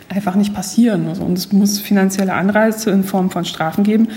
einfach 0.10 0.36
nicht 0.36 0.54
passieren. 0.54 1.08
Also, 1.08 1.24
und 1.24 1.38
es 1.38 1.52
muss 1.52 1.80
finanzielle 1.80 2.34
Anreize 2.34 2.89
in 2.91 3.04
Form 3.04 3.30
von 3.30 3.45
Strafen 3.45 3.84
geben, 3.84 4.10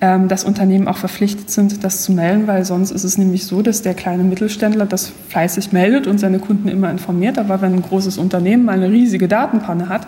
ähm, 0.00 0.28
dass 0.28 0.44
Unternehmen 0.44 0.88
auch 0.88 0.98
verpflichtet 0.98 1.50
sind, 1.50 1.82
das 1.82 2.02
zu 2.02 2.12
melden, 2.12 2.46
weil 2.46 2.64
sonst 2.64 2.90
ist 2.90 3.04
es 3.04 3.16
nämlich 3.16 3.46
so, 3.46 3.62
dass 3.62 3.82
der 3.82 3.94
kleine 3.94 4.24
Mittelständler 4.24 4.84
das 4.84 5.12
fleißig 5.28 5.72
meldet 5.72 6.06
und 6.06 6.18
seine 6.18 6.38
Kunden 6.38 6.68
immer 6.68 6.90
informiert. 6.90 7.38
Aber 7.38 7.62
wenn 7.62 7.74
ein 7.74 7.82
großes 7.82 8.18
Unternehmen 8.18 8.64
mal 8.66 8.72
eine 8.72 8.90
riesige 8.90 9.28
Datenpanne 9.28 9.88
hat 9.88 10.06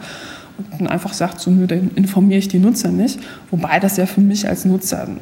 und 0.59 0.67
dann 0.81 0.89
einfach 0.89 1.15
sagt, 1.15 1.41
so, 1.41 1.51
nö, 1.51 1.67
dann 1.67 1.91
informiere 1.95 2.39
ich 2.39 2.49
die 2.49 2.59
Nutzer 2.59 2.91
nicht, 2.91 3.19
wobei 3.51 3.81
das 3.81 3.97
ja 3.97 4.07
für 4.07 4.21
mich 4.21 4.47
als 4.47 4.65
Nutzer 4.65 5.05
ein 5.05 5.21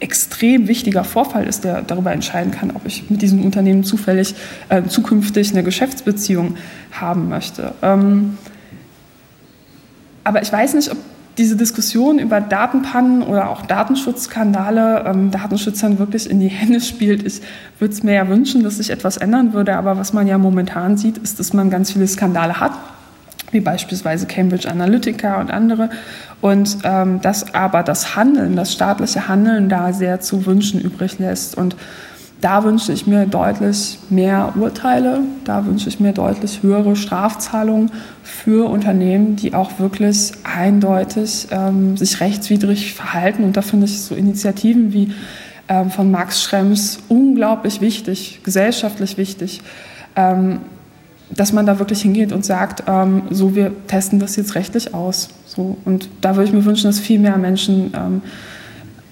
extrem 0.00 0.66
wichtiger 0.68 1.04
Vorfall 1.04 1.46
ist, 1.46 1.62
der 1.62 1.82
darüber 1.82 2.12
entscheiden 2.12 2.50
kann, 2.50 2.72
ob 2.72 2.86
ich 2.86 3.08
mit 3.08 3.22
diesem 3.22 3.44
Unternehmen 3.44 3.84
zufällig 3.84 4.34
äh, 4.68 4.82
zukünftig 4.82 5.52
eine 5.52 5.62
Geschäftsbeziehung 5.62 6.56
haben 6.90 7.28
möchte. 7.28 7.72
Ähm, 7.82 8.36
aber 10.24 10.42
ich 10.42 10.52
weiß 10.52 10.74
nicht, 10.74 10.90
ob 10.90 10.98
diese 11.38 11.56
Diskussion 11.56 12.18
über 12.18 12.40
Datenpannen 12.40 13.22
oder 13.22 13.48
auch 13.48 13.62
Datenschutzskandale 13.62 15.04
ähm, 15.06 15.30
Datenschützern 15.30 15.98
wirklich 15.98 16.28
in 16.28 16.40
die 16.40 16.48
Hände 16.48 16.80
spielt. 16.80 17.24
Ich 17.24 17.40
würde 17.78 17.94
es 17.94 18.02
mir 18.02 18.14
ja 18.14 18.28
wünschen, 18.28 18.62
dass 18.62 18.76
sich 18.76 18.90
etwas 18.90 19.16
ändern 19.16 19.54
würde, 19.54 19.76
aber 19.76 19.96
was 19.96 20.12
man 20.12 20.26
ja 20.26 20.36
momentan 20.36 20.96
sieht, 20.96 21.18
ist, 21.18 21.38
dass 21.38 21.54
man 21.54 21.70
ganz 21.70 21.92
viele 21.92 22.06
Skandale 22.06 22.60
hat, 22.60 22.72
wie 23.50 23.60
beispielsweise 23.60 24.26
Cambridge 24.26 24.68
Analytica 24.70 25.40
und 25.40 25.50
andere, 25.50 25.88
und 26.42 26.78
ähm, 26.84 27.20
dass 27.22 27.54
aber 27.54 27.82
das 27.82 28.14
Handeln, 28.14 28.56
das 28.56 28.72
staatliche 28.72 29.28
Handeln 29.28 29.68
da 29.68 29.92
sehr 29.92 30.20
zu 30.20 30.44
wünschen 30.44 30.80
übrig 30.80 31.18
lässt. 31.18 31.56
Und 31.56 31.76
da 32.42 32.64
wünsche 32.64 32.92
ich 32.92 33.06
mir 33.06 33.24
deutlich 33.24 33.98
mehr 34.10 34.52
Urteile, 34.56 35.20
da 35.44 35.64
wünsche 35.64 35.88
ich 35.88 36.00
mir 36.00 36.12
deutlich 36.12 36.62
höhere 36.62 36.96
Strafzahlungen 36.96 37.92
für 38.24 38.68
Unternehmen, 38.68 39.36
die 39.36 39.54
auch 39.54 39.78
wirklich 39.78 40.32
eindeutig 40.42 41.46
ähm, 41.52 41.96
sich 41.96 42.20
rechtswidrig 42.20 42.94
verhalten. 42.94 43.44
Und 43.44 43.56
da 43.56 43.62
finde 43.62 43.86
ich 43.86 44.02
so 44.02 44.16
Initiativen 44.16 44.92
wie 44.92 45.12
ähm, 45.68 45.90
von 45.90 46.10
Max 46.10 46.42
Schrems 46.42 46.98
unglaublich 47.08 47.80
wichtig, 47.80 48.40
gesellschaftlich 48.42 49.16
wichtig, 49.16 49.62
ähm, 50.16 50.58
dass 51.30 51.52
man 51.52 51.64
da 51.64 51.78
wirklich 51.78 52.02
hingeht 52.02 52.32
und 52.32 52.44
sagt, 52.44 52.82
ähm, 52.88 53.22
so 53.30 53.54
wir 53.54 53.70
testen 53.86 54.18
das 54.18 54.34
jetzt 54.34 54.56
rechtlich 54.56 54.94
aus. 54.94 55.28
So, 55.46 55.76
und 55.84 56.08
da 56.20 56.34
würde 56.34 56.48
ich 56.48 56.52
mir 56.52 56.64
wünschen, 56.64 56.88
dass 56.88 56.98
viel 56.98 57.20
mehr 57.20 57.38
Menschen 57.38 57.92
ähm, 57.94 58.22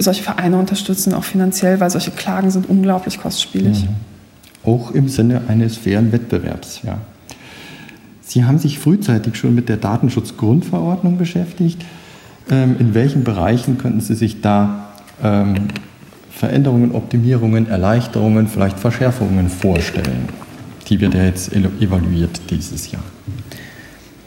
solche 0.03 0.23
Vereine 0.23 0.59
unterstützen, 0.59 1.15
auch 1.15 1.25
finanziell, 1.25 1.81
weil 1.81 1.91
solche 1.91 2.11
Klagen 2.11 2.51
sind 2.51 2.69
unglaublich 2.69 3.21
kostspielig. 3.21 3.85
Mhm. 3.85 3.89
Auch 4.65 4.91
im 4.91 5.09
Sinne 5.09 5.43
eines 5.49 5.77
fairen 5.77 6.13
Wettbewerbs, 6.13 6.81
ja. 6.85 6.99
Sie 8.23 8.45
haben 8.45 8.59
sich 8.59 8.79
frühzeitig 8.79 9.35
schon 9.35 9.55
mit 9.55 9.69
der 9.69 9.77
Datenschutzgrundverordnung 9.77 11.19
beschäftigt. 11.19 11.85
Ähm, 12.49 12.77
in 12.79 12.95
welchen 12.95 13.25
Bereichen 13.25 13.77
könnten 13.79 14.01
Sie 14.01 14.15
sich 14.15 14.41
da 14.41 14.91
ähm, 15.23 15.69
Veränderungen, 16.31 16.93
Optimierungen, 16.93 17.69
Erleichterungen, 17.69 18.47
vielleicht 18.47 18.79
Verschärfungen 18.79 19.49
vorstellen? 19.49 20.29
Die 20.89 21.01
wird 21.01 21.15
ja 21.15 21.25
jetzt 21.25 21.53
evaluiert 21.53 22.41
dieses 22.51 22.93
Jahr. 22.93 23.03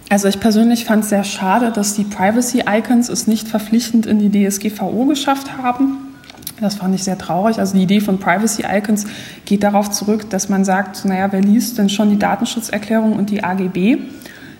Also 0.10 0.28
ich 0.28 0.40
persönlich 0.40 0.86
fand 0.86 1.04
es 1.04 1.10
sehr 1.10 1.24
schade, 1.24 1.72
dass 1.72 1.96
die 1.96 2.04
Privacy-Icons 2.04 3.10
es 3.10 3.28
nicht 3.28 3.48
verpflichtend 3.48 4.06
in 4.06 4.20
die 4.20 4.48
DSGVO 4.48 5.06
geschafft 5.06 5.58
haben. 5.58 6.14
Das 6.62 6.76
fand 6.76 6.94
ich 6.96 7.04
sehr 7.04 7.18
traurig. 7.18 7.60
Also 7.60 7.76
die 7.76 7.84
Idee 7.84 8.00
von 8.00 8.20
Privacy-Icons 8.20 9.06
geht 9.46 9.64
darauf 9.64 9.92
zurück, 9.92 10.30
dass 10.30 10.50
man 10.50 10.66
sagt, 10.66 11.04
naja, 11.06 11.32
wer 11.32 11.42
liest 11.42 11.78
denn 11.78 11.90
schon 11.90 12.10
die 12.10 12.20
Datenschutzerklärung 12.20 13.14
und 13.14 13.30
die 13.30 13.44
AGB? 13.44 13.98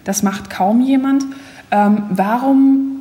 Das 0.04 0.24
macht 0.24 0.50
kaum 0.50 0.82
jemand. 0.82 1.24
Ähm, 1.72 2.04
warum 2.10 2.93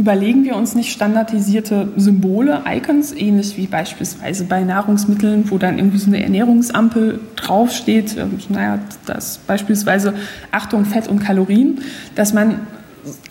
überlegen 0.00 0.44
wir 0.44 0.56
uns 0.56 0.74
nicht 0.74 0.92
standardisierte 0.92 1.88
Symbole, 1.96 2.62
Icons, 2.66 3.12
ähnlich 3.12 3.58
wie 3.58 3.66
beispielsweise 3.66 4.44
bei 4.44 4.62
Nahrungsmitteln, 4.62 5.50
wo 5.50 5.58
dann 5.58 5.78
irgendwie 5.78 5.98
so 5.98 6.06
eine 6.06 6.22
Ernährungsampel 6.22 7.20
draufsteht, 7.36 8.16
ähm, 8.16 8.38
naja, 8.48 8.78
das 9.04 9.38
beispielsweise 9.46 10.14
Achtung, 10.52 10.86
Fett 10.86 11.06
und 11.06 11.20
Kalorien, 11.20 11.82
dass 12.14 12.32
man 12.32 12.60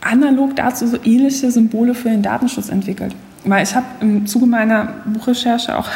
analog 0.01 0.55
dazu 0.55 0.86
so 0.86 0.97
ähnliche 1.03 1.49
Symbole 1.49 1.95
für 1.95 2.10
den 2.10 2.21
Datenschutz 2.21 2.69
entwickelt. 2.69 3.15
Weil 3.45 3.63
ich 3.63 3.73
habe 3.73 3.86
im 4.01 4.27
Zuge 4.27 4.45
meiner 4.45 4.93
Buchrecherche 5.05 5.75
auch 5.75 5.88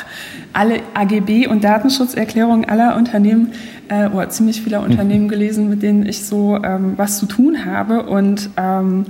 alle 0.54 0.80
AGB 0.96 1.46
und 1.46 1.64
Datenschutzerklärungen 1.64 2.66
aller 2.66 2.96
Unternehmen 2.96 3.52
äh, 3.90 4.08
oder 4.08 4.30
ziemlich 4.30 4.64
vieler 4.64 4.82
Unternehmen 4.82 5.28
gelesen, 5.30 5.70
mit 5.70 5.84
denen 5.84 6.04
ich 6.04 6.26
so 6.26 6.60
ähm, 6.64 6.94
was 6.96 7.20
zu 7.20 7.28
tun 7.28 7.64
habe 7.64 8.04
und 8.04 8.50
ähm, 8.58 9.06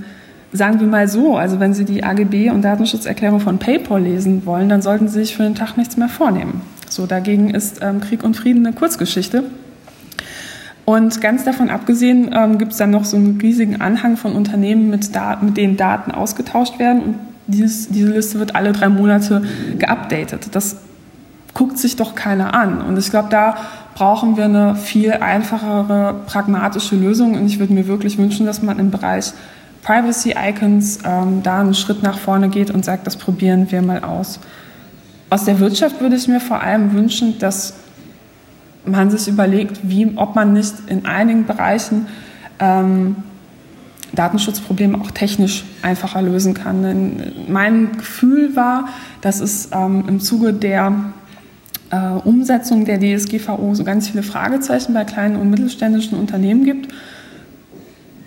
sagen 0.54 0.78
wir 0.78 0.86
mal 0.86 1.08
so, 1.08 1.36
also 1.36 1.58
wenn 1.58 1.74
Sie 1.74 1.84
die 1.84 2.04
AGB 2.04 2.50
und 2.50 2.62
Datenschutzerklärung 2.62 3.40
von 3.40 3.58
PayPal 3.58 4.00
lesen 4.00 4.46
wollen, 4.46 4.68
dann 4.68 4.82
sollten 4.82 5.08
Sie 5.08 5.18
sich 5.20 5.36
für 5.36 5.42
den 5.42 5.56
Tag 5.56 5.76
nichts 5.76 5.96
mehr 5.96 6.08
vornehmen. 6.08 6.62
So, 6.88 7.06
dagegen 7.06 7.50
ist 7.50 7.80
ähm, 7.82 8.00
Krieg 8.00 8.22
und 8.22 8.36
Frieden 8.36 8.64
eine 8.64 8.74
Kurzgeschichte. 8.74 9.42
Und 10.84 11.20
ganz 11.20 11.42
davon 11.44 11.70
abgesehen 11.70 12.30
ähm, 12.32 12.58
gibt 12.58 12.70
es 12.70 12.78
dann 12.78 12.90
noch 12.90 13.04
so 13.04 13.16
einen 13.16 13.40
riesigen 13.40 13.80
Anhang 13.80 14.16
von 14.16 14.32
Unternehmen, 14.32 14.90
mit, 14.90 15.10
mit 15.42 15.56
denen 15.56 15.76
Daten 15.76 16.12
ausgetauscht 16.12 16.78
werden. 16.78 17.02
Und 17.02 17.18
dieses, 17.48 17.88
diese 17.88 18.12
Liste 18.12 18.38
wird 18.38 18.54
alle 18.54 18.72
drei 18.72 18.88
Monate 18.88 19.42
geupdatet. 19.78 20.50
Das 20.52 20.76
guckt 21.52 21.78
sich 21.78 21.96
doch 21.96 22.14
keiner 22.14 22.54
an. 22.54 22.80
Und 22.80 22.96
ich 22.96 23.10
glaube, 23.10 23.28
da 23.28 23.56
brauchen 23.96 24.36
wir 24.36 24.44
eine 24.44 24.76
viel 24.76 25.12
einfachere, 25.14 26.14
pragmatische 26.26 26.94
Lösung. 26.94 27.34
Und 27.34 27.46
ich 27.46 27.58
würde 27.58 27.72
mir 27.72 27.88
wirklich 27.88 28.18
wünschen, 28.18 28.46
dass 28.46 28.62
man 28.62 28.78
im 28.78 28.92
Bereich 28.92 29.32
Privacy 29.84 30.34
Icons 30.36 30.98
ähm, 31.04 31.42
da 31.42 31.60
einen 31.60 31.74
Schritt 31.74 32.02
nach 32.02 32.18
vorne 32.18 32.48
geht 32.48 32.70
und 32.70 32.84
sagt, 32.84 33.06
das 33.06 33.16
probieren 33.16 33.70
wir 33.70 33.82
mal 33.82 34.02
aus. 34.02 34.40
Aus 35.30 35.44
der 35.44 35.60
Wirtschaft 35.60 36.00
würde 36.00 36.16
ich 36.16 36.26
mir 36.26 36.40
vor 36.40 36.62
allem 36.62 36.94
wünschen, 36.94 37.38
dass 37.38 37.74
man 38.86 39.10
sich 39.10 39.28
überlegt, 39.28 39.80
wie, 39.82 40.10
ob 40.16 40.34
man 40.34 40.54
nicht 40.54 40.74
in 40.86 41.04
einigen 41.04 41.44
Bereichen 41.46 42.06
ähm, 42.60 43.16
Datenschutzprobleme 44.12 44.98
auch 45.00 45.10
technisch 45.10 45.64
einfacher 45.82 46.22
lösen 46.22 46.54
kann. 46.54 46.82
Denn 46.82 47.32
mein 47.48 47.98
Gefühl 47.98 48.56
war, 48.56 48.88
dass 49.20 49.40
es 49.40 49.68
ähm, 49.72 50.04
im 50.08 50.20
Zuge 50.20 50.54
der 50.54 50.92
äh, 51.90 51.96
Umsetzung 52.24 52.86
der 52.86 52.98
DSGVO 53.00 53.74
so 53.74 53.84
ganz 53.84 54.08
viele 54.08 54.22
Fragezeichen 54.22 54.94
bei 54.94 55.04
kleinen 55.04 55.36
und 55.36 55.50
mittelständischen 55.50 56.18
Unternehmen 56.18 56.64
gibt 56.64 56.88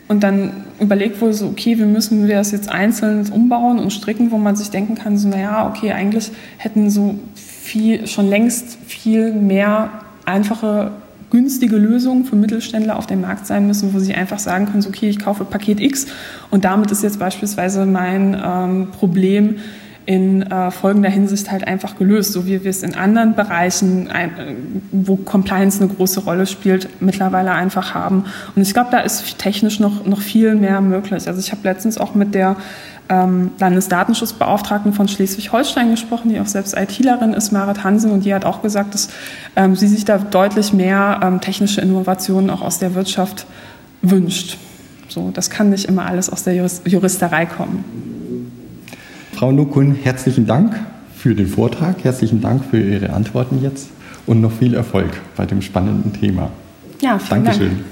und 0.08 0.24
dann 0.24 0.52
überlegt 0.80 1.20
wurde 1.20 1.34
so, 1.34 1.48
okay, 1.48 1.78
wie 1.78 1.86
müssen 1.86 2.28
wir 2.28 2.36
das 2.36 2.52
jetzt 2.52 2.70
einzeln 2.70 3.30
umbauen 3.30 3.80
und 3.80 3.92
stricken, 3.92 4.32
wo 4.32 4.38
man 4.38 4.56
sich 4.56 4.70
denken 4.70 4.96
kann, 4.96 5.18
so, 5.18 5.28
naja, 5.28 5.68
okay, 5.68 5.92
eigentlich 5.92 6.32
hätten 6.58 6.90
so 6.90 7.16
viel, 7.36 8.08
schon 8.08 8.28
längst 8.30 8.78
viel 8.86 9.34
mehr 9.34 9.90
einfache, 10.26 10.92
günstige 11.30 11.76
Lösungen 11.76 12.24
für 12.24 12.38
Mittelständler 12.38 12.98
auf 12.98 13.06
dem 13.06 13.22
Markt 13.22 13.48
sein 13.48 13.68
müssen, 13.68 13.94
wo 13.94 14.00
sie 14.00 14.14
einfach 14.14 14.40
sagen 14.40 14.68
können, 14.68 14.82
so, 14.82 14.90
okay, 14.90 15.10
ich 15.10 15.20
kaufe 15.20 15.44
Paket 15.44 15.82
X 15.82 16.08
und 16.52 16.64
damit 16.64 16.90
ist 16.92 17.04
jetzt 17.04 17.20
beispielsweise 17.20 17.86
mein 17.86 18.42
ähm, 18.42 18.88
Problem, 18.98 19.58
in 20.08 20.42
äh, 20.42 20.72
folgender 20.72 21.10
Hinsicht 21.10 21.52
halt 21.52 21.68
einfach 21.68 21.98
gelöst, 21.98 22.32
so 22.32 22.46
wie 22.46 22.64
wir 22.64 22.70
es 22.70 22.82
in 22.82 22.96
anderen 22.96 23.36
Bereichen, 23.36 24.10
ein, 24.10 24.30
äh, 24.30 24.56
wo 24.94 25.18
Compliance 25.18 25.84
eine 25.84 25.94
große 25.94 26.22
Rolle 26.22 26.48
spielt, 26.48 27.02
mittlerweile 27.02 27.52
einfach 27.52 27.94
haben. 27.94 28.24
Und 28.56 28.62
ich 28.62 28.74
glaube, 28.74 28.88
da 28.90 29.00
ist 29.00 29.38
technisch 29.38 29.82
noch, 29.82 30.06
noch 30.06 30.22
viel 30.22 30.56
mehr 30.56 30.80
möglich. 30.80 31.28
Also 31.28 31.42
ich 31.42 31.52
habe 31.52 31.62
letztens 31.66 31.98
auch 31.98 32.16
mit 32.16 32.34
der 32.34 32.56
ähm, 33.10 33.52
Landesdatenschutzbeauftragten 33.60 34.94
von 34.94 35.10
Schleswig-Holstein 35.10 35.92
gesprochen, 35.92 36.30
die 36.30 36.40
auch 36.40 36.48
selbst 36.48 36.78
ITlerin 36.78 37.34
ist, 37.34 37.52
Marit 37.52 37.84
Hansen, 37.84 38.12
und 38.12 38.24
die 38.24 38.34
hat 38.34 38.46
auch 38.46 38.62
gesagt, 38.62 38.94
dass 38.94 39.10
ähm, 39.58 39.76
sie 39.76 39.88
sich 39.88 40.06
da 40.06 40.20
deutlich 40.20 40.72
mehr 40.72 41.20
ähm, 41.22 41.42
technische 41.42 41.82
Innovationen 41.82 42.50
auch 42.50 42.62
aus 42.62 42.80
der 42.80 42.96
Wirtschaft 42.96 43.46
wünscht. 44.02 44.58
So, 45.10 45.32
das 45.34 45.50
kann 45.50 45.70
nicht 45.70 45.84
immer 45.84 46.06
alles 46.06 46.30
aus 46.30 46.44
der 46.44 46.54
Juristerei 46.54 47.46
kommen. 47.46 48.17
Frau 49.38 49.52
Nukun, 49.52 49.94
herzlichen 49.94 50.48
Dank 50.48 50.76
für 51.14 51.36
den 51.36 51.46
Vortrag, 51.46 52.04
herzlichen 52.04 52.42
Dank 52.42 52.66
für 52.66 52.82
Ihre 52.82 53.12
Antworten 53.12 53.62
jetzt 53.62 53.92
und 54.26 54.42
noch 54.42 54.52
viel 54.52 54.74
Erfolg 54.74 55.12
bei 55.36 55.46
dem 55.46 55.62
spannenden 55.62 56.12
Thema. 56.12 56.50
Ja, 57.04 57.20
vielen 57.20 57.44
Dankeschön. 57.44 57.70
Dank. 57.70 57.86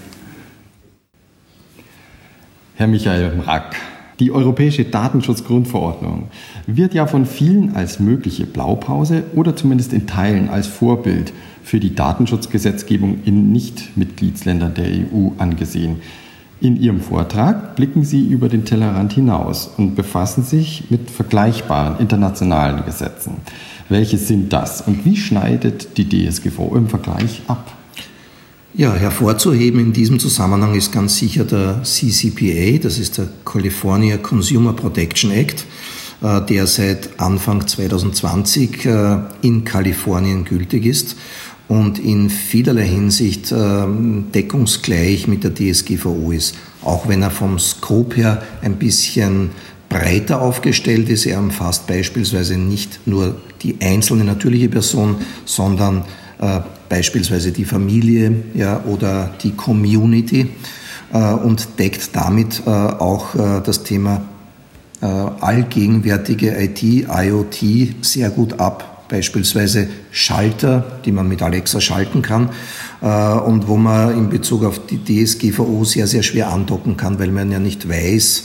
Herr 2.74 2.88
Michael 2.88 3.36
Mrack, 3.36 3.76
die 4.20 4.32
Europäische 4.32 4.86
Datenschutzgrundverordnung 4.86 6.30
wird 6.66 6.96
ja 6.96 7.06
von 7.06 7.28
vielen 7.28 7.76
als 7.76 8.00
mögliche 8.00 8.48
Blaupause 8.48 9.22
oder 9.36 9.56
zumindest 9.56 9.94
in 9.94 10.08
Teilen 10.08 10.50
als 10.50 10.66
Vorbild 10.66 11.32
für 11.64 11.80
die 11.80 11.94
Datenschutzgesetzgebung 11.94 13.20
in 13.24 13.52
Nicht-Mitgliedsländern 13.52 14.74
der 14.74 14.88
EU 14.88 15.30
angesehen. 15.38 15.98
In 16.62 16.82
Ihrem 16.82 17.02
Vortrag 17.02 17.76
blicken 17.76 18.06
Sie 18.06 18.26
über 18.28 18.48
den 18.48 18.64
Tellerrand 18.64 19.14
hinaus 19.14 19.70
und 19.78 19.96
befassen 19.96 20.44
sich 20.44 20.86
mit 20.90 21.12
vergleichbaren 21.12 22.00
internationalen 22.00 22.86
Gesetzen. 22.86 23.38
Welche 23.90 24.18
sind 24.18 24.54
das 24.54 24.82
und 24.82 25.06
wie 25.06 25.18
schneidet 25.18 25.98
die 25.98 26.08
DSGVO 26.08 26.76
im 26.76 26.88
Vergleich 26.88 27.42
ab? 27.48 27.72
Ja, 28.74 28.94
hervorzuheben 28.94 29.80
in 29.80 29.94
diesem 29.94 30.20
Zusammenhang 30.20 30.76
ist 30.76 30.92
ganz 30.92 31.18
sicher 31.18 31.44
der 31.44 31.84
CCPA, 31.84 32.80
das 32.82 32.98
ist 33.00 33.18
der 33.18 33.28
California 33.46 34.18
Consumer 34.18 34.74
Protection 34.74 35.32
Act, 35.32 35.66
äh, 36.22 36.42
der 36.42 36.68
seit 36.68 37.20
Anfang 37.20 37.68
2020 37.68 38.86
äh, 38.86 39.18
in 39.42 39.64
Kalifornien 39.64 40.46
gültig 40.46 40.86
ist 40.86 41.16
und 41.68 41.98
in 42.00 42.30
vielerlei 42.30 42.86
Hinsicht 42.86 43.52
ähm, 43.52 44.26
deckungsgleich 44.34 45.28
mit 45.28 45.44
der 45.44 45.54
DSGVO 45.54 46.32
ist. 46.32 46.56
Auch 46.84 47.08
wenn 47.08 47.22
er 47.22 47.32
vom 47.32 47.58
Scope 47.58 48.16
her 48.16 48.44
ein 48.62 48.76
bisschen 48.76 49.50
breiter 49.90 50.42
aufgestellt 50.42 51.10
ist. 51.10 51.26
Er 51.26 51.40
umfasst 51.40 51.88
beispielsweise 51.88 52.58
nicht 52.58 53.08
nur 53.08 53.36
die 53.62 53.78
einzelne 53.82 54.24
natürliche 54.24 54.70
Person, 54.70 55.18
sondern 55.46 56.04
äh, 56.40 56.60
beispielsweise 56.90 57.52
die 57.52 57.66
Familie 57.66 58.44
ja, 58.54 58.84
oder 58.86 59.32
die 59.42 59.52
Community 59.52 60.50
äh, 61.14 61.34
und 61.34 61.80
deckt 61.80 62.10
damit 62.14 62.64
äh, 62.66 62.70
auch 62.70 63.36
äh, 63.36 63.62
das 63.64 63.84
Thema 63.84 64.26
äh, 65.02 65.06
allgegenwärtige 65.06 66.56
IT, 66.62 66.84
IoT 66.84 67.96
sehr 68.02 68.30
gut 68.30 68.60
ab. 68.60 68.95
Beispielsweise 69.08 69.88
Schalter, 70.12 71.00
die 71.06 71.12
man 71.12 71.28
mit 71.28 71.42
Alexa 71.42 71.80
schalten 71.80 72.22
kann 72.22 72.50
äh, 73.02 73.06
und 73.06 73.68
wo 73.68 73.78
man 73.78 74.18
in 74.18 74.30
Bezug 74.30 74.64
auf 74.64 74.82
die 74.88 75.04
DSGVO 75.04 75.84
sehr, 75.86 76.08
sehr 76.08 76.24
schwer 76.24 76.50
andocken 76.50 76.98
kann, 76.98 77.20
weil 77.20 77.32
man 77.32 77.52
ja 77.52 77.60
nicht 77.60 77.88
weiß, 77.88 78.44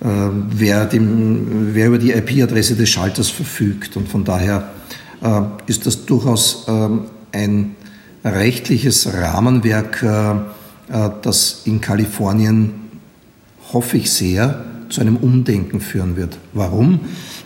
äh, 0.00 0.06
wer, 0.50 0.86
dem, 0.86 1.74
wer 1.74 1.88
über 1.88 1.98
die 1.98 2.12
IP-Adresse 2.12 2.76
des 2.76 2.88
Schalters 2.88 3.30
verfügt. 3.30 3.96
Und 3.96 4.08
von 4.08 4.24
daher 4.24 4.70
äh, 5.22 5.40
ist 5.66 5.86
das 5.86 6.06
durchaus 6.06 6.66
ähm, 6.68 7.06
ein 7.32 7.74
rechtliches 8.24 9.12
Rahmenwerk, 9.12 10.04
das 11.22 11.62
in 11.64 11.80
Kalifornien, 11.80 12.72
hoffe 13.72 13.96
ich 13.96 14.10
sehr, 14.10 14.64
zu 14.90 15.00
einem 15.00 15.16
Umdenken 15.16 15.80
führen 15.80 16.16
wird. 16.16 16.36
Warum? 16.52 17.00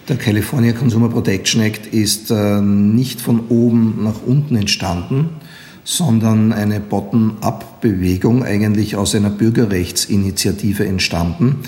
Der 0.09 0.17
California 0.17 0.73
Consumer 0.73 1.09
Protection 1.09 1.63
Act 1.63 1.87
ist 1.87 2.31
nicht 2.31 3.21
von 3.21 3.49
oben 3.49 4.05
nach 4.05 4.23
unten 4.27 4.57
entstanden, 4.57 5.31
sondern 5.85 6.53
eine 6.53 6.81
Bottom-up-Bewegung 6.81 8.45
eigentlich 8.45 8.97
aus 8.97 9.15
einer 9.15 9.31
Bürgerrechtsinitiative 9.31 10.85
entstanden. 10.87 11.61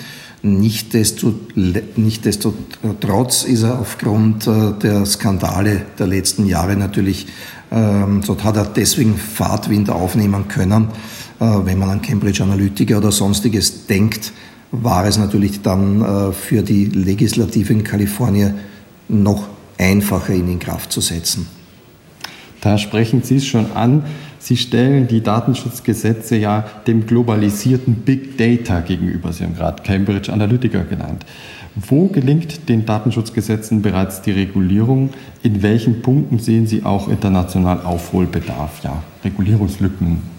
Nichtsdestotrotz 0.43 3.43
ist 3.43 3.63
er 3.63 3.79
aufgrund 3.79 4.45
äh, 4.45 4.73
der 4.81 5.03
Skandale 5.05 5.83
der 5.97 6.07
letzten 6.07 6.45
Jahre 6.45 6.75
natürlich, 6.75 7.27
ähm, 7.71 8.21
hat 8.43 8.55
er 8.55 8.65
deswegen 8.65 9.17
Fahrtwind 9.17 9.89
aufnehmen 9.89 10.47
können. 10.47 10.89
Äh, 11.39 11.45
wenn 11.65 11.79
man 11.79 11.89
an 11.89 12.03
Cambridge 12.03 12.43
Analytica 12.43 12.97
oder 12.97 13.11
sonstiges 13.11 13.87
denkt, 13.87 14.31
war 14.71 15.05
es 15.05 15.17
natürlich 15.17 15.61
dann 15.61 16.01
äh, 16.01 16.31
für 16.33 16.61
die 16.61 16.85
Legislative 16.85 17.73
in 17.73 17.83
Kalifornien 17.83 18.55
noch 19.07 19.47
einfacher, 19.77 20.33
ihn 20.33 20.51
in 20.51 20.59
Kraft 20.59 20.91
zu 20.91 21.01
setzen. 21.01 21.47
Da 22.61 22.77
sprechen 22.77 23.21
Sie 23.23 23.37
es 23.37 23.45
schon 23.45 23.71
an. 23.73 24.03
Sie 24.39 24.57
stellen 24.57 25.07
die 25.07 25.21
Datenschutzgesetze 25.21 26.37
ja 26.37 26.65
dem 26.85 27.05
globalisierten 27.05 27.95
Big 27.95 28.37
Data 28.37 28.81
gegenüber. 28.81 29.31
Sie 29.31 29.43
haben 29.43 29.55
gerade 29.55 29.83
Cambridge 29.83 30.31
Analytica 30.31 30.83
genannt. 30.83 31.25
Wo 31.75 32.07
gelingt 32.07 32.69
den 32.69 32.85
Datenschutzgesetzen 32.85 33.81
bereits 33.81 34.21
die 34.21 34.31
Regulierung? 34.31 35.11
In 35.43 35.61
welchen 35.61 36.01
Punkten 36.01 36.39
sehen 36.39 36.65
Sie 36.65 36.83
auch 36.83 37.07
international 37.07 37.81
Aufholbedarf, 37.83 38.83
ja, 38.83 39.03
Regulierungslücken? 39.23 40.36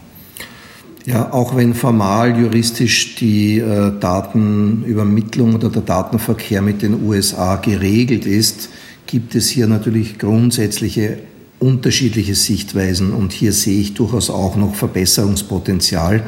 Ja, 1.08 1.32
auch 1.32 1.56
wenn 1.56 1.72
formal 1.72 2.38
juristisch 2.38 3.14
die 3.14 3.60
äh, 3.60 3.92
Datenübermittlung 3.98 5.54
oder 5.54 5.70
der 5.70 5.80
Datenverkehr 5.80 6.60
mit 6.60 6.82
den 6.82 7.02
USA 7.02 7.56
geregelt 7.56 8.26
ist, 8.26 8.68
gibt 9.06 9.34
es 9.34 9.48
hier 9.48 9.68
natürlich 9.68 10.18
grundsätzliche 10.18 11.16
unterschiedliche 11.60 12.34
Sichtweisen 12.34 13.14
und 13.14 13.32
hier 13.32 13.54
sehe 13.54 13.80
ich 13.80 13.94
durchaus 13.94 14.28
auch 14.28 14.56
noch 14.56 14.74
Verbesserungspotenzial. 14.74 16.16
Äh, 16.16 16.22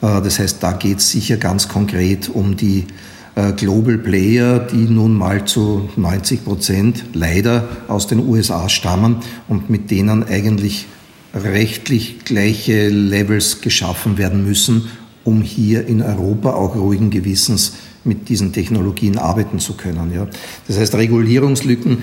das 0.00 0.38
heißt, 0.38 0.62
da 0.62 0.72
geht 0.72 1.00
es 1.00 1.10
sicher 1.10 1.36
ganz 1.36 1.68
konkret 1.68 2.30
um 2.30 2.56
die 2.56 2.86
äh, 3.34 3.52
Global 3.52 3.98
Player, 3.98 4.58
die 4.58 4.88
nun 4.88 5.12
mal 5.12 5.44
zu 5.44 5.90
90 5.96 6.46
Prozent 6.46 7.04
leider 7.12 7.68
aus 7.88 8.06
den 8.06 8.26
USA 8.26 8.70
stammen 8.70 9.16
und 9.48 9.68
mit 9.68 9.90
denen 9.90 10.24
eigentlich 10.24 10.86
rechtlich 11.34 12.24
gleiche 12.24 12.88
Levels 12.88 13.60
geschaffen 13.60 14.18
werden 14.18 14.46
müssen, 14.46 14.88
um 15.24 15.42
hier 15.42 15.86
in 15.86 16.02
Europa 16.02 16.52
auch 16.52 16.76
ruhigen 16.76 17.10
Gewissens 17.10 17.74
mit 18.04 18.28
diesen 18.28 18.52
Technologien 18.52 19.18
arbeiten 19.18 19.58
zu 19.58 19.74
können. 19.74 20.12
Ja. 20.14 20.28
Das 20.68 20.78
heißt, 20.78 20.94
Regulierungslücken 20.94 21.98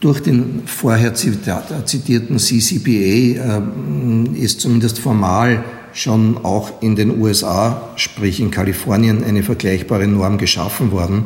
durch 0.00 0.20
den 0.20 0.62
vorher 0.66 1.14
zitierten 1.14 2.38
CCPA 2.38 2.90
äh, 2.90 4.38
ist 4.38 4.60
zumindest 4.60 4.98
formal 4.98 5.64
schon 5.94 6.44
auch 6.44 6.82
in 6.82 6.94
den 6.94 7.18
USA, 7.18 7.90
sprich 7.96 8.40
in 8.40 8.50
Kalifornien, 8.50 9.24
eine 9.24 9.42
vergleichbare 9.42 10.06
Norm 10.06 10.36
geschaffen 10.36 10.92
worden. 10.92 11.24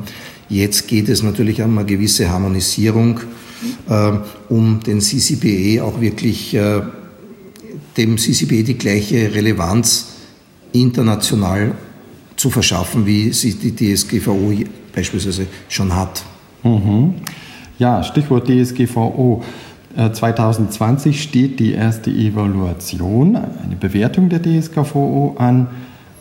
Jetzt 0.48 0.86
geht 0.86 1.08
es 1.08 1.22
natürlich 1.24 1.60
um 1.62 1.76
eine 1.76 1.86
gewisse 1.86 2.30
Harmonisierung, 2.30 3.20
äh, 3.88 4.12
um 4.48 4.80
den 4.86 5.00
CCPA 5.00 5.82
auch 5.82 6.00
wirklich 6.00 6.54
äh, 6.54 6.82
dem 7.96 8.16
CCPA 8.16 8.62
die 8.62 8.78
gleiche 8.78 9.34
Relevanz 9.34 10.08
international 10.72 11.72
zu 12.36 12.50
verschaffen, 12.50 13.06
wie 13.06 13.32
sie 13.32 13.54
die 13.54 13.74
DSGVO 13.74 14.52
beispielsweise 14.94 15.46
schon 15.68 15.94
hat. 15.94 16.22
Mhm. 16.62 17.14
Ja, 17.78 18.02
Stichwort 18.02 18.48
DSGVO. 18.48 19.42
2020 20.12 21.16
äh, 21.16 21.18
steht 21.18 21.60
die 21.60 21.72
erste 21.72 22.10
Evaluation, 22.10 23.36
eine 23.36 23.76
Bewertung 23.78 24.28
der 24.28 24.40
DSGVO 24.40 25.36
an. 25.38 25.66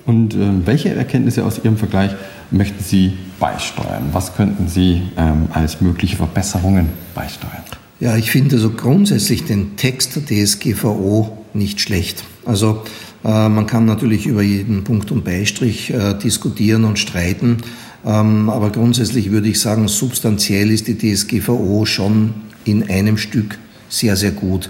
Und 0.05 0.33
äh, 0.33 0.65
welche 0.65 0.89
Erkenntnisse 0.95 1.45
aus 1.45 1.61
Ihrem 1.63 1.77
Vergleich 1.77 2.11
möchten 2.49 2.83
Sie 2.83 3.13
beisteuern? 3.39 4.09
Was 4.11 4.35
könnten 4.35 4.67
Sie 4.67 5.03
ähm, 5.17 5.47
als 5.53 5.81
mögliche 5.81 6.15
Verbesserungen 6.15 6.89
beisteuern? 7.13 7.63
Ja, 7.99 8.15
ich 8.15 8.31
finde 8.31 8.57
so 8.57 8.71
grundsätzlich 8.71 9.45
den 9.45 9.75
Text 9.75 10.15
der 10.15 10.25
DSGVO 10.25 11.38
nicht 11.53 11.81
schlecht. 11.81 12.23
Also 12.45 12.83
äh, 13.23 13.49
man 13.49 13.67
kann 13.67 13.85
natürlich 13.85 14.25
über 14.25 14.41
jeden 14.41 14.83
Punkt 14.83 15.11
und 15.11 15.23
Beistrich 15.23 15.91
äh, 15.91 16.13
diskutieren 16.13 16.85
und 16.85 16.99
streiten. 16.99 17.57
Ähm, 18.05 18.49
aber 18.49 18.69
grundsätzlich 18.69 19.31
würde 19.31 19.49
ich 19.49 19.59
sagen, 19.59 19.87
substanziell 19.87 20.71
ist 20.71 20.87
die 20.87 20.97
DSGVO 20.97 21.85
schon 21.85 22.33
in 22.65 22.89
einem 22.89 23.17
Stück 23.17 23.57
sehr, 23.89 24.15
sehr 24.15 24.31
gut. 24.31 24.69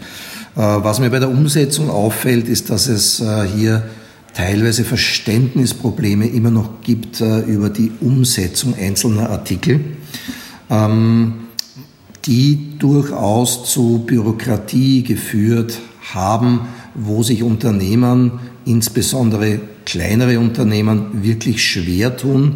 Äh, 0.56 0.62
was 0.62 1.00
mir 1.00 1.10
bei 1.10 1.20
der 1.20 1.30
Umsetzung 1.30 1.90
auffällt, 1.90 2.48
ist, 2.48 2.70
dass 2.70 2.88
es 2.88 3.20
äh, 3.20 3.48
hier 3.56 3.84
teilweise 4.34 4.84
Verständnisprobleme 4.84 6.28
immer 6.28 6.52
noch 6.52 6.82
gibt 6.82 7.22
äh, 7.22 7.42
über 7.42 7.70
die 7.70 7.92
Umsetzung 8.02 8.74
einzelner 8.76 9.30
Artikel, 9.30 9.82
ähm, 10.70 11.34
die 12.26 12.78
durchaus 12.80 13.72
zu 13.72 14.04
Bürokratie 14.06 15.04
geführt 15.04 15.80
haben, 16.14 16.62
wo 16.96 17.24
sich 17.24 17.44
Unternehmen, 17.44 18.32
insbesondere 18.66 19.60
kleinere 19.86 20.40
Unternehmen, 20.40 21.24
wirklich 21.24 21.64
schwer 21.64 22.16
tun, 22.18 22.56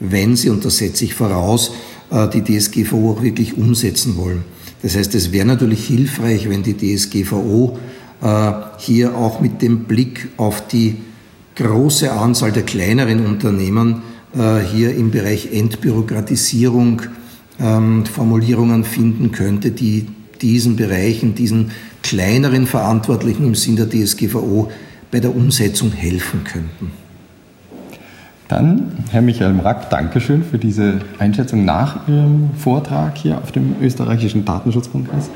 wenn 0.00 0.36
sie, 0.36 0.50
und 0.50 0.64
das 0.64 0.78
setze 0.78 1.04
ich 1.04 1.14
voraus, 1.14 1.72
äh, 2.10 2.28
die 2.28 2.42
DSGVO 2.42 3.12
auch 3.12 3.22
wirklich 3.22 3.56
umsetzen 3.56 4.16
wollen. 4.16 4.44
Das 4.82 4.96
heißt, 4.96 5.14
es 5.14 5.32
wäre 5.32 5.46
natürlich 5.46 5.86
hilfreich, 5.86 6.48
wenn 6.48 6.62
die 6.62 6.76
DSGVO 6.76 7.78
äh, 8.22 8.52
hier 8.78 9.16
auch 9.16 9.40
mit 9.40 9.62
dem 9.62 9.84
Blick 9.84 10.28
auf 10.36 10.66
die 10.68 10.96
große 11.56 12.12
Anzahl 12.12 12.52
der 12.52 12.64
kleineren 12.64 13.24
Unternehmen 13.24 14.02
äh, 14.36 14.60
hier 14.60 14.94
im 14.94 15.10
Bereich 15.10 15.52
Entbürokratisierung 15.52 17.02
ähm, 17.60 18.04
Formulierungen 18.04 18.84
finden 18.84 19.30
könnte, 19.32 19.70
die 19.70 20.06
diesen 20.42 20.76
Bereichen, 20.76 21.34
diesen 21.34 21.70
kleineren 22.02 22.66
Verantwortlichen 22.66 23.46
im 23.46 23.54
Sinn 23.54 23.76
der 23.76 23.88
DSGVO 23.88 24.70
bei 25.10 25.20
der 25.20 25.34
Umsetzung 25.34 25.92
helfen 25.92 26.44
könnten. 26.44 26.90
Dann, 28.48 28.92
Herr 29.10 29.22
Michael 29.22 29.54
Mrack, 29.54 29.88
Dankeschön 29.88 30.44
für 30.44 30.58
diese 30.58 31.00
Einschätzung 31.18 31.64
nach 31.64 32.06
Ihrem 32.06 32.50
Vortrag 32.58 33.16
hier 33.16 33.38
auf 33.38 33.52
dem 33.52 33.76
österreichischen 33.80 34.44
Datenschutzkongress. 34.44 35.30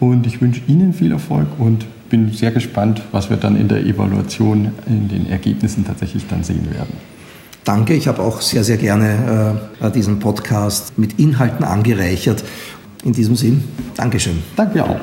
Und 0.00 0.26
ich 0.26 0.40
wünsche 0.40 0.62
Ihnen 0.66 0.92
viel 0.92 1.12
Erfolg 1.12 1.48
und 1.58 1.86
bin 2.08 2.32
sehr 2.32 2.50
gespannt, 2.50 3.02
was 3.12 3.30
wir 3.30 3.36
dann 3.36 3.56
in 3.56 3.68
der 3.68 3.80
Evaluation, 3.80 4.72
in 4.86 5.08
den 5.08 5.28
Ergebnissen 5.28 5.84
tatsächlich 5.84 6.26
dann 6.28 6.44
sehen 6.44 6.70
werden. 6.72 6.94
Danke, 7.64 7.94
ich 7.94 8.06
habe 8.06 8.22
auch 8.22 8.42
sehr, 8.42 8.62
sehr 8.62 8.76
gerne 8.76 9.58
äh, 9.80 9.90
diesen 9.90 10.20
Podcast 10.20 10.96
mit 10.98 11.18
Inhalten 11.18 11.64
angereichert. 11.64 12.44
In 13.06 13.12
diesem 13.12 13.36
Sinn, 13.36 13.62
Dankeschön. 13.94 14.42
Danke 14.56 14.82
auch. 14.82 15.00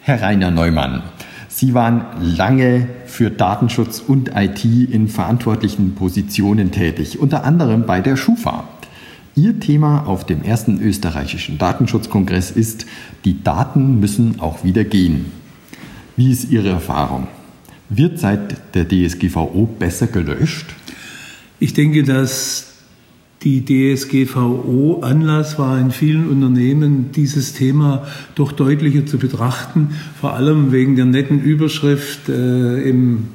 Herr 0.00 0.20
Rainer 0.20 0.50
Neumann, 0.50 1.04
Sie 1.46 1.72
waren 1.72 2.04
lange 2.20 2.88
für 3.06 3.30
Datenschutz 3.30 4.00
und 4.00 4.32
IT 4.34 4.64
in 4.64 5.06
verantwortlichen 5.06 5.94
Positionen 5.94 6.72
tätig, 6.72 7.20
unter 7.20 7.44
anderem 7.44 7.86
bei 7.86 8.00
der 8.00 8.16
Schufa. 8.16 8.68
Ihr 9.36 9.60
Thema 9.60 10.08
auf 10.08 10.26
dem 10.26 10.42
ersten 10.42 10.80
österreichischen 10.80 11.58
Datenschutzkongress 11.58 12.50
ist, 12.50 12.86
die 13.24 13.44
Daten 13.44 14.00
müssen 14.00 14.40
auch 14.40 14.64
wieder 14.64 14.82
gehen. 14.82 15.26
Wie 16.16 16.32
ist 16.32 16.50
Ihre 16.50 16.70
Erfahrung? 16.70 17.28
Wird 17.88 18.18
seit 18.18 18.74
der 18.74 18.88
DSGVO 18.88 19.68
besser 19.78 20.08
gelöscht? 20.08 20.74
Ich 21.60 21.72
denke, 21.72 22.02
dass 22.02 22.73
die 23.44 23.64
DSGVO 23.64 25.00
Anlass 25.02 25.58
war 25.58 25.78
in 25.78 25.90
vielen 25.90 26.28
Unternehmen, 26.28 27.12
dieses 27.12 27.52
Thema 27.52 28.06
doch 28.34 28.52
deutlicher 28.52 29.04
zu 29.04 29.18
betrachten, 29.18 29.90
vor 30.18 30.32
allem 30.32 30.72
wegen 30.72 30.96
der 30.96 31.04
netten 31.04 31.40
Überschrift 31.42 32.28
äh, 32.30 32.88
im 32.88 33.28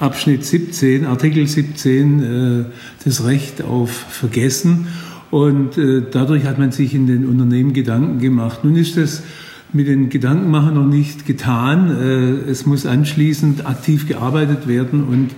Abschnitt 0.00 0.46
17, 0.46 1.04
Artikel 1.04 1.46
17, 1.46 2.22
äh, 2.22 2.64
das 3.04 3.24
Recht 3.26 3.62
auf 3.62 3.90
Vergessen. 3.90 4.86
Und 5.30 5.76
äh, 5.76 6.02
dadurch 6.10 6.44
hat 6.44 6.58
man 6.58 6.72
sich 6.72 6.94
in 6.94 7.06
den 7.06 7.26
Unternehmen 7.26 7.74
Gedanken 7.74 8.18
gemacht. 8.18 8.64
Nun 8.64 8.76
ist 8.76 8.96
das 8.96 9.22
mit 9.72 9.86
den 9.86 10.08
Gedankenmachern 10.08 10.74
noch 10.74 10.86
nicht 10.86 11.26
getan. 11.26 11.90
Äh, 12.00 12.50
es 12.50 12.64
muss 12.64 12.86
anschließend 12.86 13.66
aktiv 13.66 14.08
gearbeitet 14.08 14.66
werden 14.66 15.04
und 15.04 15.30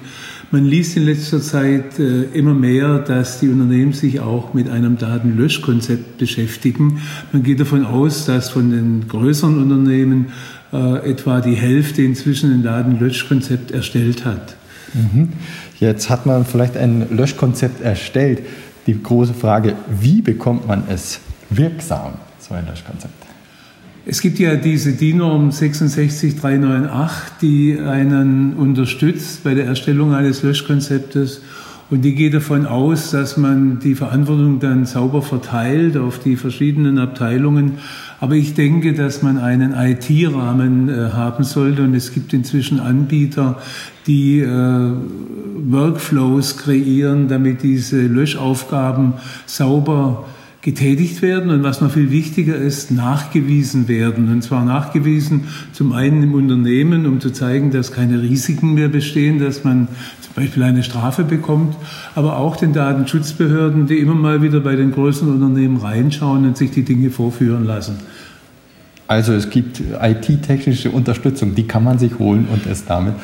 man 0.53 0.67
liest 0.67 0.97
in 0.97 1.05
letzter 1.05 1.41
Zeit 1.41 1.99
äh, 1.99 2.25
immer 2.35 2.55
mehr, 2.55 2.99
dass 2.99 3.41
die 3.41 3.49
Unternehmen 3.49 3.95
sich 3.95 4.21
auch 4.21 4.55
mit 4.55 4.69
einem 4.69 4.99
Datenlöschkonzept 4.99 6.19
beschäftigen. 6.19 7.01
Man 7.33 7.43
geht 7.43 7.59
davon 7.59 7.85
aus, 7.85 8.27
dass 8.27 8.51
von 8.51 8.71
den 8.71 9.09
größeren 9.09 9.63
Unternehmen 9.63 10.27
äh, 10.73 11.11
etwa 11.11 11.41
die 11.41 11.55
Hälfte 11.55 12.03
inzwischen 12.03 12.53
ein 12.53 12.63
Datenlöschkonzept 12.63 13.71
erstellt 13.71 14.25
hat. 14.27 14.57
Mhm. 14.93 15.31
Jetzt 15.81 16.11
hat 16.11 16.27
man 16.27 16.45
vielleicht 16.45 16.77
ein 16.77 17.07
Löschkonzept 17.11 17.81
erstellt. 17.83 18.43
Die 18.87 19.03
große 19.03 19.33
Frage, 19.33 19.75
wie 20.01 20.21
bekommt 20.21 20.69
man 20.69 20.85
es 20.89 21.21
wirksam, 21.49 22.13
so 22.39 22.55
ein 22.55 22.67
Löschkonzept? 22.67 23.32
Es 24.05 24.21
gibt 24.21 24.41
ja 24.41 24.57
diese 24.57 24.95
DIN-Norm 24.95 25.53
66398, 25.53 27.39
die 27.41 27.79
einen 27.79 28.55
unterstützt 28.55 29.45
bei 29.45 29.55
der 29.55 29.67
Erstellung 29.67 30.13
eines 30.13 30.43
Löschkonzeptes. 30.43 31.41
Und 31.89 32.03
die 32.03 32.17
geht 32.17 32.35
davon 32.35 32.67
aus, 32.67 33.13
dass 33.13 33.37
man 33.37 33.79
die 33.79 33.95
Verantwortung 33.95 34.59
dann 34.59 34.87
sauber 34.87 35.23
verteilt 35.23 35.97
auf 35.97 36.19
die 36.19 36.35
verschiedenen 36.35 36.99
Abteilungen. 36.99 37.79
Aber 38.19 38.35
ich 38.35 38.55
denke, 38.55 38.93
dass 38.93 39.23
man 39.23 39.39
einen 39.39 39.73
IT-Rahmen 39.73 40.89
äh, 40.89 41.11
haben 41.13 41.45
sollte. 41.45 41.85
Und 41.85 41.95
es 41.95 42.13
gibt 42.13 42.33
inzwischen 42.33 42.81
Anbieter, 42.81 43.59
die 44.09 44.41
äh, 44.41 44.93
Workflows 45.69 46.57
kreieren, 46.57 47.29
damit 47.29 47.63
diese 47.63 48.01
Löschaufgaben 48.01 49.13
sauber 49.47 50.25
getätigt 50.63 51.23
werden 51.23 51.51
und 51.51 51.65
was 51.65 51.81
noch 51.81 51.91
viel 51.91 52.13
wichtiger 52.13 52.55
ist, 52.55 52.93
nachgewiesen 52.93 53.89
werden. 53.89 54.31
Und 54.31 54.43
zwar 54.43 54.65
nachgewiesen 54.65 55.49
zum 55.73 55.93
einen 55.93 56.23
im 56.23 56.35
Unternehmen, 56.35 57.05
um 57.07 57.21
zu 57.21 57.31
zeigen, 57.31 57.73
dass 57.73 57.91
keine 57.91 58.23
Risiken 58.23 58.75
mehr 58.75 58.89
bestehen, 58.89 59.41
dass 59.41 59.65
man 59.65 59.89
zum 60.21 60.35
Beispiel 60.37 60.63
eine 60.63 60.85
Strafe 60.85 61.25
bekommt, 61.25 61.77
aber 62.15 62.37
auch 62.39 62.55
den 62.55 62.73
Datenschutzbehörden, 62.73 63.89
die 63.89 63.99
immer 63.99 64.15
mal 64.15 64.41
wieder 64.41 64.61
bei 64.61 64.77
den 64.77 64.93
größeren 64.93 65.35
Unternehmen 65.35 65.79
reinschauen 65.79 66.47
und 66.47 66.57
sich 66.57 66.71
die 66.71 66.85
Dinge 66.85 67.11
vorführen 67.11 67.65
lassen. 67.65 67.97
Also 69.09 69.33
es 69.33 69.51
gibt 69.51 69.83
IT-technische 70.01 70.93
Unterstützung, 70.93 71.57
die 71.57 71.67
kann 71.67 71.83
man 71.83 71.99
sich 71.99 72.21
holen 72.21 72.47
und 72.51 72.67
es 72.67 72.85
damit 72.85 73.15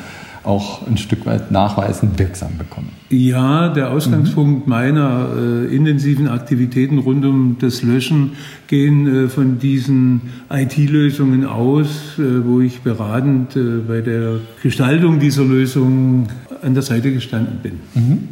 auch 0.49 0.85
ein 0.87 0.97
Stück 0.97 1.27
weit 1.27 1.51
nachweisen, 1.51 2.17
wirksam 2.17 2.57
bekommen. 2.57 2.89
Ja, 3.09 3.69
der 3.69 3.91
Ausgangspunkt 3.91 4.65
mhm. 4.65 4.69
meiner 4.69 5.29
äh, 5.37 5.75
intensiven 5.75 6.27
Aktivitäten 6.27 6.97
rund 6.97 7.23
um 7.23 7.57
das 7.59 7.83
Löschen 7.83 8.31
gehen 8.67 9.25
äh, 9.25 9.29
von 9.29 9.59
diesen 9.59 10.21
IT-Lösungen 10.49 11.45
aus, 11.45 12.17
äh, 12.17 12.45
wo 12.45 12.61
ich 12.61 12.81
beratend 12.81 13.55
äh, 13.55 13.77
bei 13.87 14.01
der 14.01 14.39
Gestaltung 14.63 15.19
dieser 15.19 15.45
Lösung 15.45 16.27
an 16.63 16.73
der 16.73 16.83
Seite 16.83 17.13
gestanden 17.13 17.59
bin. 17.61 17.73
Mhm. 17.93 18.27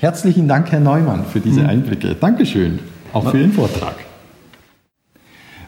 Herzlichen 0.00 0.46
Dank, 0.46 0.70
Herr 0.70 0.80
Neumann, 0.80 1.24
für 1.24 1.40
diese 1.40 1.60
mhm. 1.60 1.68
Einblicke. 1.68 2.14
Dankeschön, 2.20 2.78
auch 3.14 3.30
für 3.30 3.38
Ihren 3.38 3.52
Vortrag. 3.52 3.94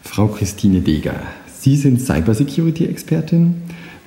Frau 0.03 0.29
Christine 0.29 0.81
Deger, 0.81 1.15
Sie 1.59 1.77
sind 1.77 2.01
Cybersecurity-Expertin 2.01 3.55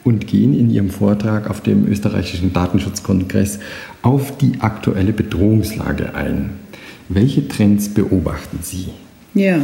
und 0.10 0.26
gehen 0.26 0.58
in 0.58 0.72
Ihrem 0.72 0.90
Vortrag 0.90 1.52
auf 1.52 1.62
dem 1.62 1.88
österreichischen 1.88 2.52
Datenschutzkongress 2.52 3.60
auf 4.02 4.36
die 4.40 4.54
aktuelle 4.60 5.14
Bedrohungslage 5.14 6.16
ein. 6.16 6.50
Welche 7.10 7.48
Trends 7.48 7.90
beobachten 7.90 8.58
Sie? 8.64 8.88
Ja, 9.36 9.60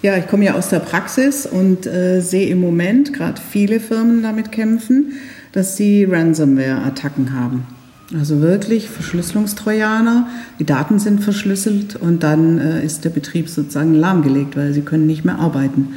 ja 0.00 0.16
ich 0.16 0.28
komme 0.28 0.44
ja 0.44 0.54
aus 0.54 0.68
der 0.68 0.78
Praxis 0.78 1.44
und 1.44 1.86
äh, 1.86 2.20
sehe 2.20 2.48
im 2.50 2.60
Moment 2.60 3.12
gerade 3.12 3.40
viele 3.40 3.80
Firmen 3.80 4.22
damit 4.22 4.52
kämpfen, 4.52 5.14
dass 5.50 5.76
sie 5.76 6.04
Ransomware-Attacken 6.04 7.32
haben. 7.34 7.64
Also 8.16 8.40
wirklich 8.40 8.88
Verschlüsselungstrojaner, 8.88 10.28
die 10.60 10.66
Daten 10.66 11.00
sind 11.00 11.20
verschlüsselt 11.20 11.96
und 11.96 12.22
dann 12.22 12.58
äh, 12.58 12.84
ist 12.84 13.04
der 13.04 13.10
Betrieb 13.10 13.48
sozusagen 13.48 13.94
lahmgelegt, 13.94 14.56
weil 14.56 14.72
sie 14.72 14.82
können 14.82 15.08
nicht 15.08 15.24
mehr 15.24 15.40
arbeiten 15.40 15.88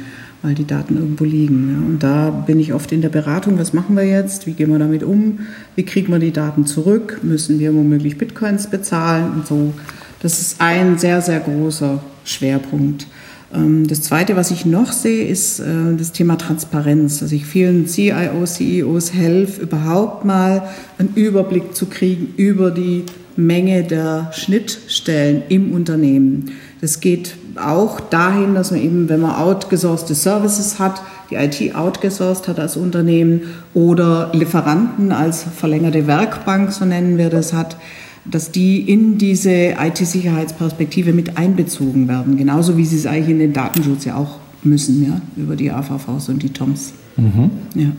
weil 0.44 0.54
die 0.54 0.66
Daten 0.66 0.96
irgendwo 0.96 1.24
liegen. 1.24 1.70
Ja. 1.72 1.86
Und 1.86 2.02
da 2.02 2.30
bin 2.30 2.60
ich 2.60 2.74
oft 2.74 2.92
in 2.92 3.00
der 3.00 3.08
Beratung, 3.08 3.58
was 3.58 3.72
machen 3.72 3.96
wir 3.96 4.04
jetzt, 4.04 4.46
wie 4.46 4.52
gehen 4.52 4.70
wir 4.70 4.78
damit 4.78 5.02
um, 5.02 5.40
wie 5.74 5.84
kriegen 5.84 6.12
wir 6.12 6.18
die 6.18 6.32
Daten 6.32 6.66
zurück, 6.66 7.20
müssen 7.22 7.58
wir 7.58 7.74
womöglich 7.74 8.18
Bitcoins 8.18 8.68
bezahlen 8.68 9.32
und 9.32 9.46
so. 9.46 9.72
Das 10.20 10.40
ist 10.40 10.60
ein 10.60 10.98
sehr, 10.98 11.22
sehr 11.22 11.40
großer 11.40 12.02
Schwerpunkt. 12.24 13.06
Ähm, 13.54 13.86
das 13.86 14.02
Zweite, 14.02 14.36
was 14.36 14.50
ich 14.50 14.66
noch 14.66 14.92
sehe, 14.92 15.26
ist 15.26 15.60
äh, 15.60 15.64
das 15.96 16.12
Thema 16.12 16.36
Transparenz, 16.36 17.20
dass 17.20 17.32
ich 17.32 17.46
vielen 17.46 17.86
CIOs, 17.86 18.54
CEOs 18.54 19.14
helfe, 19.14 19.62
überhaupt 19.62 20.26
mal 20.26 20.68
einen 20.98 21.14
Überblick 21.14 21.74
zu 21.74 21.86
kriegen 21.86 22.34
über 22.36 22.70
die 22.70 23.04
Menge 23.36 23.82
der 23.82 24.30
Schnittstellen 24.32 25.42
im 25.48 25.72
Unternehmen. 25.72 26.52
Das 26.84 27.00
geht 27.00 27.36
auch 27.56 27.98
dahin, 27.98 28.54
dass 28.54 28.70
man 28.70 28.78
eben, 28.78 29.08
wenn 29.08 29.22
man 29.22 29.36
outgesourcete 29.36 30.14
Services 30.14 30.78
hat, 30.78 31.00
die 31.30 31.36
IT 31.36 31.74
outgesourced 31.74 32.46
hat 32.46 32.60
als 32.60 32.76
Unternehmen 32.76 33.40
oder 33.72 34.28
Lieferanten 34.34 35.10
als 35.10 35.44
verlängerte 35.44 36.06
Werkbank, 36.06 36.72
so 36.72 36.84
nennen 36.84 37.16
wir 37.16 37.30
das, 37.30 37.54
hat, 37.54 37.78
dass 38.26 38.50
die 38.50 38.82
in 38.82 39.16
diese 39.16 39.76
IT-Sicherheitsperspektive 39.80 41.14
mit 41.14 41.38
einbezogen 41.38 42.06
werden. 42.06 42.36
Genauso 42.36 42.76
wie 42.76 42.84
sie 42.84 42.98
es 42.98 43.06
eigentlich 43.06 43.30
in 43.30 43.38
den 43.38 43.54
Datenschutz 43.54 44.04
ja 44.04 44.16
auch 44.16 44.40
müssen, 44.62 45.02
ja, 45.06 45.22
über 45.42 45.56
die 45.56 45.70
AVVs 45.70 46.28
und 46.28 46.42
die 46.42 46.50
TOMs. 46.50 46.92
Mhm. 47.16 47.50
Ja. 47.74 47.92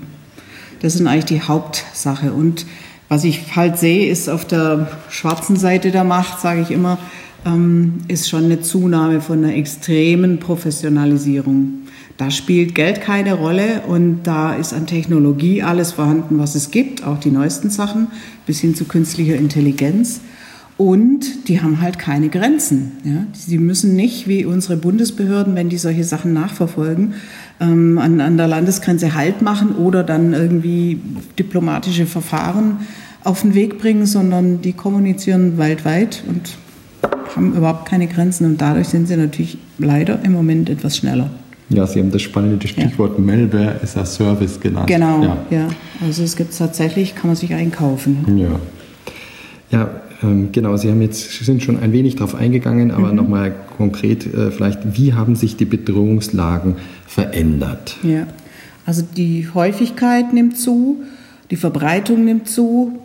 Das 0.84 0.94
sind 0.94 1.08
eigentlich 1.08 1.26
die 1.26 1.42
Hauptsache. 1.42 2.34
Und 2.34 2.68
was 3.10 3.24
ich 3.24 3.56
halt 3.56 3.80
sehe, 3.80 4.12
ist 4.12 4.30
auf 4.30 4.46
der 4.46 4.90
schwarzen 5.10 5.56
Seite 5.56 5.90
der 5.90 6.04
Macht, 6.04 6.40
sage 6.40 6.62
ich 6.62 6.70
immer, 6.70 7.00
ist 8.08 8.28
schon 8.28 8.46
eine 8.46 8.62
Zunahme 8.62 9.22
von 9.22 9.44
einer 9.44 9.56
extremen 9.56 10.40
Professionalisierung. 10.40 11.86
Da 12.18 12.32
spielt 12.32 12.74
Geld 12.74 13.02
keine 13.02 13.34
Rolle 13.34 13.82
und 13.88 14.24
da 14.24 14.56
ist 14.56 14.74
an 14.74 14.88
Technologie 14.88 15.62
alles 15.62 15.92
vorhanden, 15.92 16.40
was 16.40 16.56
es 16.56 16.72
gibt, 16.72 17.06
auch 17.06 17.20
die 17.20 17.30
neuesten 17.30 17.70
Sachen, 17.70 18.08
bis 18.48 18.62
hin 18.62 18.74
zu 18.74 18.86
künstlicher 18.86 19.36
Intelligenz. 19.36 20.22
Und 20.78 21.48
die 21.48 21.62
haben 21.62 21.82
halt 21.82 22.00
keine 22.00 22.30
Grenzen. 22.30 22.94
Ja? 23.04 23.26
Sie 23.34 23.58
müssen 23.58 23.96
nicht, 23.96 24.28
wie 24.28 24.44
unsere 24.44 24.76
Bundesbehörden, 24.76 25.56
wenn 25.56 25.70
die 25.70 25.78
solche 25.78 26.04
Sachen 26.04 26.34
nachverfolgen, 26.34 27.14
ähm, 27.62 27.98
an, 27.98 28.20
an 28.22 28.38
der 28.38 28.48
Landesgrenze 28.48 29.14
Halt 29.14 29.42
machen 29.42 29.76
oder 29.76 30.04
dann 30.04 30.34
irgendwie 30.34 31.00
diplomatische 31.38 32.06
Verfahren 32.06 32.80
auf 33.24 33.42
den 33.42 33.54
Weg 33.54 33.78
bringen, 33.78 34.06
sondern 34.06 34.62
die 34.62 34.74
kommunizieren 34.74 35.58
weltweit 35.58 36.24
und 36.28 36.58
haben 37.36 37.54
überhaupt 37.56 37.88
keine 37.88 38.08
Grenzen 38.08 38.46
und 38.46 38.62
dadurch 38.62 38.88
sind 38.88 39.08
sie 39.08 39.18
natürlich 39.18 39.58
leider 39.78 40.20
im 40.24 40.34
Moment 40.34 40.70
etwas 40.70 40.98
schneller. 40.98 41.30
Ja, 41.70 41.88
Sie 41.88 42.00
haben 42.00 42.12
das 42.12 42.22
spannende 42.22 42.68
Stichwort 42.68 43.18
ja. 43.18 43.24
Malware 43.24 43.80
as 43.82 43.98
a 43.98 44.06
Service 44.06 44.60
genannt. 44.60 44.88
Genau, 44.88 45.24
ja. 45.24 45.38
ja. 45.50 45.68
Also 46.06 46.24
es 46.24 46.36
gibt 46.36 46.56
tatsächlich, 46.56 47.16
kann 47.16 47.28
man 47.28 47.36
sich 47.36 47.54
einkaufen. 47.54 48.38
Ja. 48.38 48.60
Ja, 49.72 49.90
ähm, 50.22 50.50
genau. 50.52 50.78
Sie 50.78 50.90
haben 50.90 51.02
jetzt 51.02 51.44
sind 51.44 51.64
schon 51.64 51.80
ein 51.80 51.92
wenig 51.92 52.16
darauf 52.16 52.36
eingegangen, 52.36 52.92
aber 52.92 53.10
mhm. 53.10 53.16
nochmal 53.16 53.56
konkret 53.78 54.32
äh, 54.32 54.52
vielleicht, 54.52 54.98
wie 54.98 55.14
haben 55.14 55.36
sich 55.36 55.58
die 55.58 55.66
Bedrohungslagen 55.66 56.76
verändert? 57.08 57.98
Ja, 58.04 58.28
also 58.86 59.02
die 59.02 59.50
Häufigkeit 59.52 60.34
nimmt 60.34 60.58
zu, 60.58 61.02
die 61.50 61.56
Verbreitung 61.56 62.26
nimmt 62.26 62.48
zu, 62.48 63.00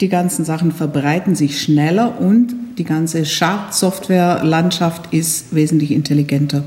die 0.00 0.08
ganzen 0.08 0.44
Sachen 0.44 0.70
verbreiten 0.70 1.34
sich 1.34 1.60
schneller 1.60 2.20
und 2.20 2.54
die 2.78 2.84
ganze 2.84 3.24
Schadsoftware-Landschaft 3.24 5.12
ist 5.12 5.54
wesentlich 5.54 5.90
intelligenter. 5.92 6.64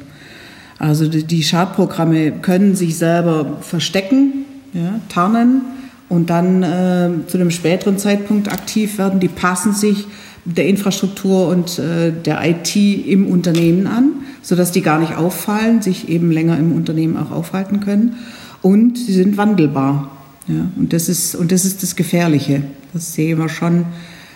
Also 0.78 1.08
die 1.08 1.44
Schadprogramme 1.44 2.32
können 2.32 2.76
sich 2.76 2.98
selber 2.98 3.58
verstecken, 3.62 4.46
ja, 4.74 5.00
tarnen 5.10 5.62
und 6.08 6.30
dann 6.30 6.64
äh, 6.64 7.10
zu 7.28 7.38
einem 7.38 7.52
späteren 7.52 7.98
Zeitpunkt 7.98 8.52
aktiv 8.52 8.98
werden. 8.98 9.20
Die 9.20 9.28
passen 9.28 9.74
sich 9.74 10.08
der 10.46 10.68
Infrastruktur 10.68 11.48
und 11.50 11.80
äh, 11.80 12.12
der 12.12 12.42
IT 12.50 12.76
im 12.76 13.28
Unternehmen 13.28 13.88
an, 13.88 14.12
sodass 14.42 14.72
die 14.72 14.82
gar 14.82 15.00
nicht 15.00 15.16
auffallen, 15.16 15.82
sich 15.82 16.10
eben 16.10 16.32
länger 16.32 16.58
im 16.58 16.72
Unternehmen 16.72 17.18
auch 17.18 17.32
aufhalten 17.32 17.82
können. 17.82 18.16
Und 18.62 18.98
sie 18.98 19.14
sind 19.14 19.38
wandelbar. 19.38 20.12
Ja, 20.48 20.66
und, 20.78 20.94
das 20.94 21.10
ist, 21.10 21.36
und 21.36 21.52
das 21.52 21.66
ist 21.66 21.84
das 21.84 21.96
Gefährliche. 21.96 22.64
Das 22.94 23.14
sehen 23.14 23.38
wir 23.38 23.50
schon 23.50 23.86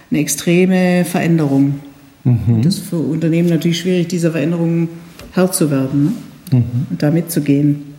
eine 0.09 0.19
extreme 0.19 1.05
Veränderung. 1.05 1.79
Mhm. 2.23 2.61
Das 2.63 2.75
ist 2.75 2.87
für 2.87 2.97
Unternehmen 2.97 3.49
natürlich 3.49 3.79
schwierig, 3.79 4.07
dieser 4.07 4.31
Veränderung 4.31 4.89
Herr 5.31 5.51
zu 5.51 5.69
werden 5.71 6.15
ne? 6.51 6.59
mhm. 6.59 6.87
und 6.89 7.03
da 7.03 7.11
mitzugehen. 7.11 7.93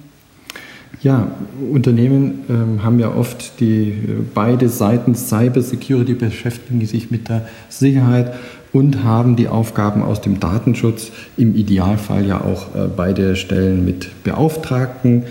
Ja, 1.02 1.32
Unternehmen 1.70 2.44
ähm, 2.48 2.82
haben 2.82 2.98
ja 2.98 3.14
oft 3.14 3.60
die 3.60 3.88
äh, 3.88 3.94
beide 4.32 4.70
Seiten 4.70 5.14
Cyber 5.14 5.60
Security 5.60 6.14
beschäftigen 6.14 6.84
sich 6.86 7.10
mit 7.10 7.28
der 7.28 7.46
Sicherheit 7.68 8.32
und 8.72 9.04
haben 9.04 9.36
die 9.36 9.48
Aufgaben 9.48 10.02
aus 10.02 10.22
dem 10.22 10.40
Datenschutz 10.40 11.12
im 11.36 11.54
Idealfall 11.54 12.26
ja 12.26 12.40
auch 12.40 12.74
äh, 12.74 12.88
beide 12.94 13.36
Stellen 13.36 13.84
mit 13.84 14.24
Beauftragten 14.24 15.24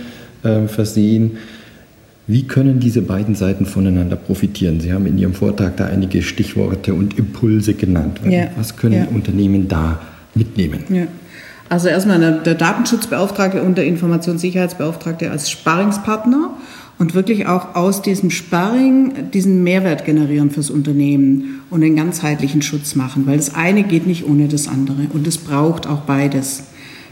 äh, 0.44 0.68
versehen. 0.68 1.38
Wie 2.26 2.44
können 2.44 2.80
diese 2.80 3.02
beiden 3.02 3.36
Seiten 3.36 3.66
voneinander 3.66 4.16
profitieren? 4.16 4.80
Sie 4.80 4.94
haben 4.94 5.06
in 5.06 5.18
Ihrem 5.18 5.34
Vortrag 5.34 5.76
da 5.78 5.88
einige 5.88 6.22
Stichworte 6.22 6.94
und 6.94 7.18
Impulse 7.20 7.74
genannt. 7.74 8.22
Ja. 8.28 8.48
Was 8.56 8.78
können 8.78 8.94
ja. 8.94 9.08
Unternehmen 9.14 9.68
da 9.68 10.00
mitnehmen? 10.34 10.84
Ja. 10.90 11.08
Also 11.70 11.90
erstmal 11.90 12.20
der 12.20 12.56
Datenschutzbeauftragte 12.56 13.62
und 13.64 13.78
der 13.78 13.86
Informationssicherheitsbeauftragte 13.86 15.32
als 15.32 15.50
Sparringspartner 15.50 16.52
und 17.00 17.16
wirklich 17.16 17.48
auch 17.48 17.76
aus 17.76 18.02
diesem 18.02 18.30
Sparring 18.30 19.32
diesen 19.34 19.64
Mehrwert 19.64 20.06
generieren 20.06 20.52
fürs 20.52 20.70
Unternehmen 20.70 21.62
und 21.70 21.82
den 21.82 21.96
ganzheitlichen 21.96 22.62
Schutz 22.62 22.96
machen, 22.96 23.26
weil 23.26 23.38
das 23.38 23.56
eine 23.56 23.84
geht 23.84 24.06
nicht 24.06 24.26
ohne 24.28 24.48
das 24.48 24.68
andere 24.68 25.08
und 25.14 25.26
es 25.28 25.38
braucht 25.38 25.88
auch 25.88 26.02
beides 26.02 26.64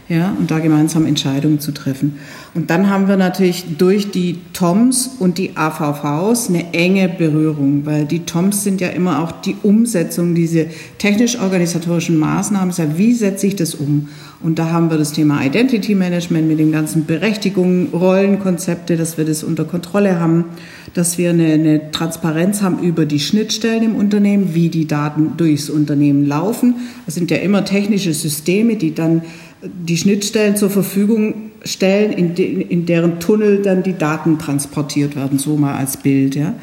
ja, 0.08 0.34
und 0.38 0.50
da 0.50 0.58
gemeinsam 0.58 1.06
Entscheidungen 1.06 1.60
zu 1.60 1.72
treffen. 1.72 2.18
Und 2.54 2.70
dann 2.70 2.90
haben 2.90 3.08
wir 3.08 3.16
natürlich 3.16 3.64
durch 3.78 4.10
die 4.10 4.38
TOMs 4.52 5.16
und 5.18 5.38
die 5.38 5.56
AVVs 5.56 6.48
eine 6.48 6.74
enge 6.74 7.08
Berührung, 7.08 7.86
weil 7.86 8.04
die 8.04 8.20
TOMs 8.20 8.64
sind 8.64 8.80
ja 8.80 8.88
immer 8.88 9.22
auch 9.22 9.32
die 9.32 9.56
Umsetzung, 9.62 10.34
diese 10.34 10.66
technisch-organisatorischen 10.98 12.18
Maßnahmen, 12.18 12.74
ja, 12.76 12.98
wie 12.98 13.12
setze 13.14 13.46
ich 13.46 13.56
das 13.56 13.74
um? 13.74 14.08
Und 14.42 14.58
da 14.58 14.70
haben 14.70 14.90
wir 14.90 14.98
das 14.98 15.12
Thema 15.12 15.44
Identity 15.44 15.94
Management 15.94 16.48
mit 16.48 16.58
den 16.58 16.72
ganzen 16.72 17.06
Berechtigungen, 17.06 17.88
Rollenkonzepte, 17.92 18.96
dass 18.96 19.16
wir 19.16 19.24
das 19.24 19.44
unter 19.44 19.64
Kontrolle 19.64 20.18
haben, 20.18 20.46
dass 20.94 21.16
wir 21.16 21.30
eine, 21.30 21.52
eine 21.52 21.90
Transparenz 21.92 22.60
haben 22.60 22.80
über 22.80 23.06
die 23.06 23.20
Schnittstellen 23.20 23.84
im 23.84 23.94
Unternehmen, 23.94 24.52
wie 24.52 24.68
die 24.68 24.88
Daten 24.88 25.36
durchs 25.36 25.70
Unternehmen 25.70 26.26
laufen. 26.26 26.74
Das 27.06 27.14
sind 27.14 27.30
ja 27.30 27.36
immer 27.36 27.64
technische 27.64 28.12
Systeme, 28.12 28.74
die 28.74 28.94
dann 28.94 29.22
die 29.62 29.96
Schnittstellen 29.96 30.56
zur 30.56 30.70
Verfügung 30.70 31.52
stellen, 31.64 32.12
in, 32.12 32.34
de, 32.34 32.62
in, 32.62 32.86
deren 32.86 33.20
Tunnel 33.20 33.62
dann 33.62 33.82
die 33.82 33.96
Daten 33.96 34.38
transportiert 34.38 35.14
werden, 35.14 35.38
so 35.38 35.56
mal 35.56 35.76
als 35.76 35.96
Bild. 35.96 36.34
Ja. 36.34 36.54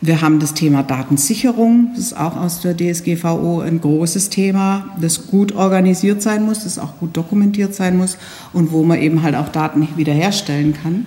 Wir 0.00 0.20
haben 0.20 0.38
das 0.38 0.54
Thema 0.54 0.82
Datensicherung, 0.82 1.88
das 1.96 2.06
ist 2.06 2.16
auch 2.16 2.36
aus 2.36 2.60
der 2.60 2.76
DSGVO 2.76 3.60
ein 3.60 3.80
großes 3.80 4.28
Thema, 4.28 4.94
das 5.00 5.26
gut 5.26 5.54
organisiert 5.56 6.22
sein 6.22 6.44
muss, 6.44 6.64
das 6.64 6.78
auch 6.78 6.98
gut 6.98 7.16
dokumentiert 7.16 7.74
sein 7.74 7.96
muss 7.96 8.18
und 8.52 8.72
wo 8.72 8.84
man 8.84 9.00
eben 9.00 9.22
halt 9.22 9.34
auch 9.34 9.48
Daten 9.48 9.88
wiederherstellen 9.96 10.74
kann, 10.74 11.06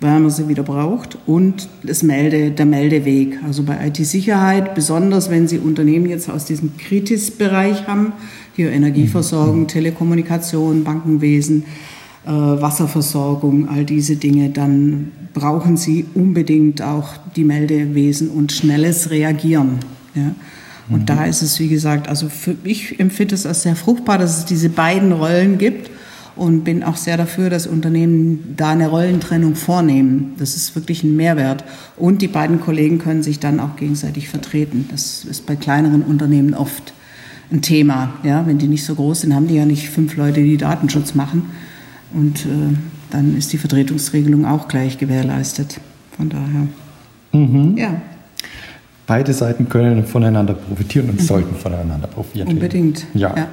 weil 0.00 0.18
man 0.18 0.30
sie 0.30 0.48
wieder 0.48 0.62
braucht. 0.62 1.18
Und 1.26 1.68
das 1.82 2.02
Melde, 2.02 2.50
der 2.50 2.66
Meldeweg, 2.66 3.38
also 3.46 3.62
bei 3.62 3.86
IT-Sicherheit, 3.86 4.74
besonders 4.74 5.30
wenn 5.30 5.46
Sie 5.46 5.58
Unternehmen 5.58 6.08
jetzt 6.08 6.30
aus 6.30 6.46
diesem 6.46 6.76
Kritis-Bereich 6.78 7.86
haben, 7.86 8.14
hier 8.54 8.70
Energieversorgung, 8.70 9.60
mhm. 9.60 9.68
Telekommunikation, 9.68 10.84
Bankenwesen, 10.84 11.64
äh, 12.26 12.30
Wasserversorgung, 12.30 13.68
all 13.68 13.84
diese 13.84 14.16
Dinge, 14.16 14.50
dann 14.50 15.12
brauchen 15.32 15.76
sie 15.76 16.06
unbedingt 16.14 16.82
auch 16.82 17.16
die 17.36 17.44
Meldewesen 17.44 18.28
und 18.28 18.52
schnelles 18.52 19.10
Reagieren. 19.10 19.78
Ja. 20.14 20.34
Und 20.90 21.02
mhm. 21.02 21.06
da 21.06 21.24
ist 21.24 21.42
es, 21.42 21.58
wie 21.60 21.68
gesagt, 21.68 22.08
also 22.08 22.28
für 22.28 22.56
mich 22.64 22.98
empfinde 22.98 23.34
es 23.34 23.46
als 23.46 23.62
sehr 23.62 23.76
fruchtbar, 23.76 24.18
dass 24.18 24.38
es 24.38 24.44
diese 24.44 24.68
beiden 24.68 25.12
Rollen 25.12 25.56
gibt 25.58 25.90
und 26.36 26.64
bin 26.64 26.82
auch 26.82 26.96
sehr 26.96 27.16
dafür, 27.16 27.50
dass 27.50 27.66
Unternehmen 27.66 28.54
da 28.56 28.70
eine 28.70 28.88
Rollentrennung 28.88 29.54
vornehmen. 29.54 30.34
Das 30.38 30.56
ist 30.56 30.74
wirklich 30.74 31.04
ein 31.04 31.16
Mehrwert. 31.16 31.64
Und 31.96 32.22
die 32.22 32.28
beiden 32.28 32.60
Kollegen 32.60 32.98
können 32.98 33.22
sich 33.22 33.38
dann 33.38 33.60
auch 33.60 33.76
gegenseitig 33.76 34.28
vertreten. 34.28 34.88
Das 34.90 35.24
ist 35.24 35.46
bei 35.46 35.56
kleineren 35.56 36.02
Unternehmen 36.02 36.54
oft 36.54 36.92
ein 37.52 37.62
Thema. 37.62 38.14
Ja, 38.22 38.46
wenn 38.46 38.58
die 38.58 38.68
nicht 38.68 38.84
so 38.84 38.94
groß 38.94 39.22
sind, 39.22 39.34
haben 39.34 39.48
die 39.48 39.56
ja 39.56 39.64
nicht 39.64 39.88
fünf 39.88 40.16
Leute, 40.16 40.42
die 40.42 40.56
Datenschutz 40.56 41.14
machen. 41.14 41.50
Und 42.12 42.46
äh, 42.46 42.76
dann 43.10 43.36
ist 43.36 43.52
die 43.52 43.58
Vertretungsregelung 43.58 44.44
auch 44.44 44.68
gleich 44.68 44.98
gewährleistet. 44.98 45.80
Von 46.16 46.28
daher. 46.28 46.66
Mhm. 47.32 47.76
Ja. 47.76 48.00
Beide 49.06 49.32
Seiten 49.32 49.68
können 49.68 50.04
voneinander 50.04 50.54
profitieren 50.54 51.10
und 51.10 51.20
mhm. 51.20 51.24
sollten 51.24 51.56
voneinander 51.56 52.06
profitieren. 52.06 52.48
Unbedingt. 52.48 53.06
Ja. 53.14 53.36
ja. 53.36 53.48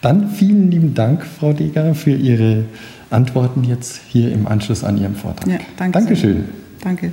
Dann 0.00 0.30
vielen 0.30 0.70
lieben 0.70 0.94
Dank, 0.94 1.24
Frau 1.24 1.52
Deger, 1.52 1.94
für 1.94 2.12
Ihre 2.12 2.64
Antworten 3.10 3.64
jetzt 3.64 4.00
hier 4.08 4.32
im 4.32 4.46
Anschluss 4.46 4.84
an 4.84 4.98
Ihrem 4.98 5.14
Vortrag. 5.14 5.46
Ja, 5.46 5.58
danke 5.76 5.98
Dankeschön. 5.98 6.36
Sehr. 6.36 6.44
Danke. 6.82 7.10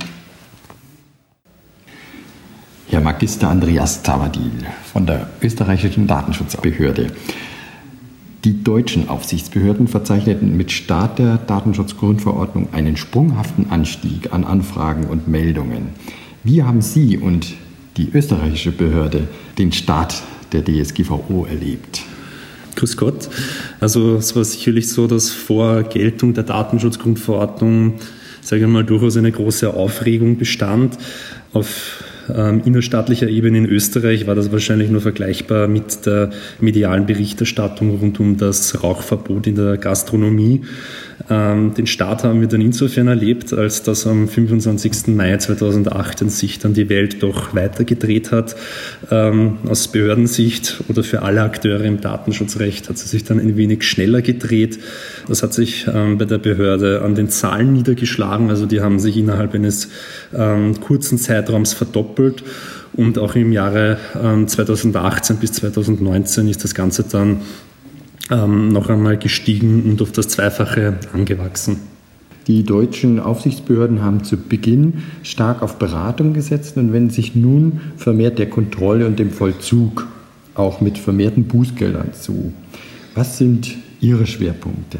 Herr 2.94 3.00
Magister 3.00 3.48
Andreas 3.48 4.04
Zavadil 4.04 4.52
von 4.92 5.04
der 5.04 5.26
österreichischen 5.42 6.06
Datenschutzbehörde. 6.06 7.08
Die 8.44 8.62
deutschen 8.62 9.08
Aufsichtsbehörden 9.08 9.88
verzeichneten 9.88 10.56
mit 10.56 10.70
Start 10.70 11.18
der 11.18 11.38
Datenschutzgrundverordnung 11.38 12.68
einen 12.72 12.96
sprunghaften 12.96 13.68
Anstieg 13.70 14.32
an 14.32 14.44
Anfragen 14.44 15.06
und 15.08 15.26
Meldungen. 15.26 15.88
Wie 16.44 16.62
haben 16.62 16.82
Sie 16.82 17.18
und 17.18 17.54
die 17.96 18.10
österreichische 18.14 18.70
Behörde 18.70 19.26
den 19.58 19.72
Start 19.72 20.22
der 20.52 20.64
DSGVO 20.64 21.46
erlebt? 21.50 22.02
Grüß 22.76 22.96
Gott. 22.96 23.28
Also 23.80 24.14
es 24.14 24.36
war 24.36 24.44
sicherlich 24.44 24.88
so, 24.88 25.08
dass 25.08 25.30
vor 25.30 25.82
Geltung 25.82 26.32
der 26.32 26.44
Datenschutzgrundverordnung, 26.44 27.94
sage 28.40 28.62
ich 28.62 28.68
mal, 28.68 28.84
durchaus 28.84 29.16
eine 29.16 29.32
große 29.32 29.74
Aufregung 29.74 30.38
bestand. 30.38 30.96
Auf 31.52 32.04
ähm, 32.34 32.62
innerstaatlicher 32.64 33.28
Ebene 33.28 33.58
in 33.58 33.66
Österreich 33.66 34.26
war 34.26 34.34
das 34.34 34.52
wahrscheinlich 34.52 34.90
nur 34.90 35.00
vergleichbar 35.00 35.68
mit 35.68 36.06
der 36.06 36.30
medialen 36.60 37.06
Berichterstattung 37.06 37.90
rund 37.98 38.20
um 38.20 38.36
das 38.36 38.82
Rauchverbot 38.82 39.46
in 39.46 39.56
der 39.56 39.76
Gastronomie. 39.76 40.62
Ähm, 41.30 41.74
den 41.74 41.86
Start 41.86 42.24
haben 42.24 42.40
wir 42.40 42.48
dann 42.48 42.60
insofern 42.60 43.08
erlebt, 43.08 43.52
als 43.52 43.82
dass 43.82 44.06
am 44.06 44.28
25. 44.28 45.08
Mai 45.08 45.36
2018 45.36 46.28
sich 46.28 46.58
dann 46.58 46.74
die 46.74 46.88
Welt 46.88 47.22
doch 47.22 47.54
weitergedreht 47.54 48.32
hat. 48.32 48.56
Ähm, 49.10 49.58
aus 49.68 49.88
Behördensicht 49.88 50.82
oder 50.88 51.02
für 51.02 51.22
alle 51.22 51.42
Akteure 51.42 51.84
im 51.84 52.00
Datenschutzrecht 52.00 52.88
hat 52.88 52.98
sie 52.98 53.08
sich 53.08 53.24
dann 53.24 53.38
ein 53.38 53.56
wenig 53.56 53.84
schneller 53.84 54.22
gedreht. 54.22 54.78
Das 55.28 55.42
hat 55.42 55.54
sich 55.54 55.86
ähm, 55.92 56.18
bei 56.18 56.24
der 56.24 56.38
Behörde 56.38 57.02
an 57.02 57.14
den 57.14 57.28
Zahlen 57.28 57.72
niedergeschlagen. 57.72 58.50
Also 58.50 58.66
die 58.66 58.80
haben 58.80 58.98
sich 58.98 59.16
innerhalb 59.16 59.54
eines 59.54 59.88
kurzen 60.80 61.18
Zeitraums 61.18 61.72
verdoppelt. 61.72 62.42
Und 62.92 63.18
auch 63.18 63.34
im 63.34 63.52
Jahre 63.52 63.98
2018 64.46 65.36
bis 65.38 65.52
2019 65.52 66.48
ist 66.48 66.62
das 66.62 66.74
Ganze 66.74 67.04
dann 67.04 67.40
ähm, 68.30 68.68
noch 68.68 68.88
einmal 68.88 69.18
gestiegen 69.18 69.82
und 69.84 70.00
auf 70.02 70.12
das 70.12 70.28
Zweifache 70.28 70.98
angewachsen. 71.12 71.80
Die 72.46 72.62
deutschen 72.62 73.20
Aufsichtsbehörden 73.20 74.02
haben 74.02 74.22
zu 74.22 74.36
Beginn 74.36 75.02
stark 75.22 75.62
auf 75.62 75.78
Beratung 75.78 76.34
gesetzt 76.34 76.76
und 76.76 76.92
wenden 76.92 77.10
sich 77.10 77.34
nun 77.34 77.80
vermehrt 77.96 78.38
der 78.38 78.50
Kontrolle 78.50 79.06
und 79.06 79.18
dem 79.18 79.30
Vollzug, 79.30 80.06
auch 80.54 80.80
mit 80.80 80.98
vermehrten 80.98 81.44
Bußgeldern 81.44 82.12
zu. 82.12 82.52
Was 83.14 83.38
sind 83.38 83.76
Ihre 84.04 84.26
Schwerpunkte? 84.26 84.98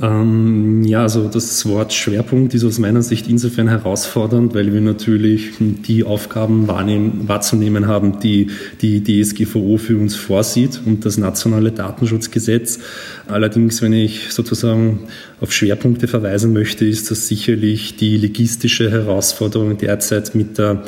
Ähm, 0.00 0.82
ja, 0.84 1.02
also 1.02 1.28
das 1.28 1.64
Wort 1.66 1.92
Schwerpunkt 1.92 2.52
ist 2.52 2.64
aus 2.64 2.78
meiner 2.78 3.02
Sicht 3.02 3.28
insofern 3.28 3.68
herausfordernd, 3.68 4.54
weil 4.54 4.72
wir 4.72 4.80
natürlich 4.82 5.52
die 5.58 6.04
Aufgaben 6.04 6.68
wahrzunehmen 6.68 7.86
haben, 7.86 8.20
die 8.20 8.50
die 8.82 9.02
DSGVO 9.02 9.78
für 9.78 9.96
uns 9.96 10.14
vorsieht 10.14 10.80
und 10.84 11.06
das 11.06 11.16
nationale 11.16 11.72
Datenschutzgesetz. 11.72 12.78
Allerdings, 13.26 13.80
wenn 13.80 13.94
ich 13.94 14.32
sozusagen 14.32 15.00
auf 15.40 15.52
Schwerpunkte 15.52 16.08
verweisen 16.08 16.52
möchte, 16.52 16.84
ist 16.84 17.10
das 17.10 17.26
sicherlich 17.26 17.96
die 17.96 18.18
logistische 18.18 18.90
Herausforderung 18.90 19.78
derzeit 19.78 20.34
mit 20.34 20.58
der 20.58 20.84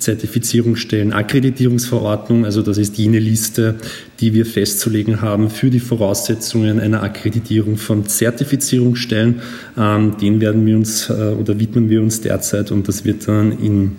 Zertifizierungsstellen, 0.00 1.12
Akkreditierungsverordnung, 1.12 2.44
also 2.44 2.62
das 2.62 2.78
ist 2.78 2.98
jene 2.98 3.18
Liste, 3.18 3.76
die 4.20 4.34
wir 4.34 4.46
festzulegen 4.46 5.20
haben 5.20 5.50
für 5.50 5.70
die 5.70 5.80
Voraussetzungen 5.80 6.80
einer 6.80 7.02
Akkreditierung 7.02 7.76
von 7.76 8.06
Zertifizierungsstellen. 8.06 9.40
Ähm, 9.78 10.16
den 10.20 10.40
werden 10.40 10.66
wir 10.66 10.76
uns 10.76 11.08
äh, 11.10 11.12
oder 11.12 11.58
widmen 11.60 11.88
wir 11.88 12.02
uns 12.02 12.20
derzeit 12.20 12.70
und 12.70 12.88
das 12.88 13.04
wird 13.04 13.28
dann 13.28 13.52
in 13.52 13.92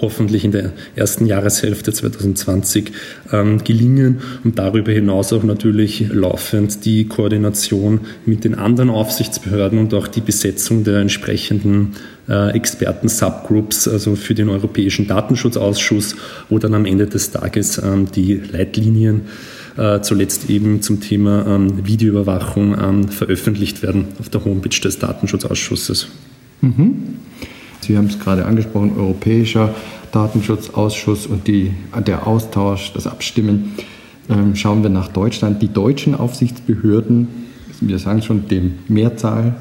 hoffentlich 0.00 0.44
in 0.44 0.52
der 0.52 0.72
ersten 0.94 1.26
Jahreshälfte 1.26 1.92
2020 1.92 2.92
ähm, 3.32 3.62
gelingen 3.64 4.20
und 4.44 4.58
darüber 4.58 4.92
hinaus 4.92 5.32
auch 5.32 5.42
natürlich 5.42 6.06
laufend 6.10 6.84
die 6.84 7.06
Koordination 7.06 8.00
mit 8.24 8.44
den 8.44 8.54
anderen 8.54 8.90
Aufsichtsbehörden 8.90 9.78
und 9.78 9.94
auch 9.94 10.06
die 10.06 10.20
Besetzung 10.20 10.84
der 10.84 10.98
entsprechenden 10.98 11.96
äh, 12.30 12.50
Experten-Subgroups, 12.50 13.88
also 13.88 14.14
für 14.14 14.34
den 14.34 14.48
Europäischen 14.48 15.08
Datenschutzausschuss, 15.08 16.14
wo 16.48 16.58
dann 16.58 16.74
am 16.74 16.84
Ende 16.84 17.06
des 17.06 17.32
Tages 17.32 17.78
ähm, 17.78 18.06
die 18.14 18.34
Leitlinien 18.34 19.22
äh, 19.76 20.00
zuletzt 20.00 20.48
eben 20.48 20.80
zum 20.80 21.00
Thema 21.00 21.44
ähm, 21.46 21.86
Videoüberwachung 21.86 22.76
ähm, 22.80 23.08
veröffentlicht 23.08 23.82
werden 23.82 24.06
auf 24.20 24.28
der 24.28 24.44
Homepage 24.44 24.80
des 24.80 25.00
Datenschutzausschusses. 25.00 26.06
Mhm. 26.60 27.16
Sie 27.80 27.96
haben 27.96 28.06
es 28.06 28.20
gerade 28.20 28.44
angesprochen, 28.44 28.92
Europäischer 28.96 29.74
Datenschutzausschuss 30.12 31.26
und 31.26 31.48
die, 31.48 31.72
der 32.06 32.26
Austausch, 32.26 32.92
das 32.92 33.06
Abstimmen. 33.06 33.76
Schauen 34.54 34.82
wir 34.82 34.90
nach 34.90 35.08
Deutschland. 35.08 35.62
Die 35.62 35.72
deutschen 35.72 36.14
Aufsichtsbehörden, 36.14 37.28
wir 37.80 37.98
sagen 37.98 38.22
schon 38.22 38.48
dem 38.48 38.74
Mehrzahl, 38.86 39.54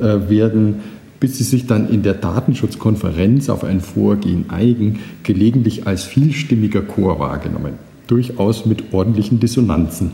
äh, 0.00 0.30
werden, 0.30 0.76
bis 1.20 1.36
sie 1.36 1.44
sich 1.44 1.66
dann 1.66 1.88
in 1.90 2.02
der 2.02 2.14
Datenschutzkonferenz 2.14 3.50
auf 3.50 3.62
ein 3.62 3.80
Vorgehen 3.80 4.46
eigen, 4.48 5.00
gelegentlich 5.22 5.86
als 5.86 6.04
vielstimmiger 6.04 6.80
Chor 6.80 7.20
wahrgenommen. 7.20 7.74
Durchaus 8.06 8.66
mit 8.66 8.92
ordentlichen 8.92 9.38
Dissonanzen. 9.38 10.12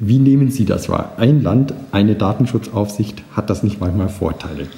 Wie 0.00 0.18
nehmen 0.18 0.50
Sie 0.50 0.64
das 0.64 0.88
wahr? 0.88 1.16
Ein 1.18 1.42
Land, 1.42 1.74
eine 1.90 2.14
Datenschutzaufsicht, 2.14 3.22
hat 3.32 3.50
das 3.50 3.64
nicht 3.64 3.80
manchmal 3.80 4.08
Vorteile? 4.08 4.68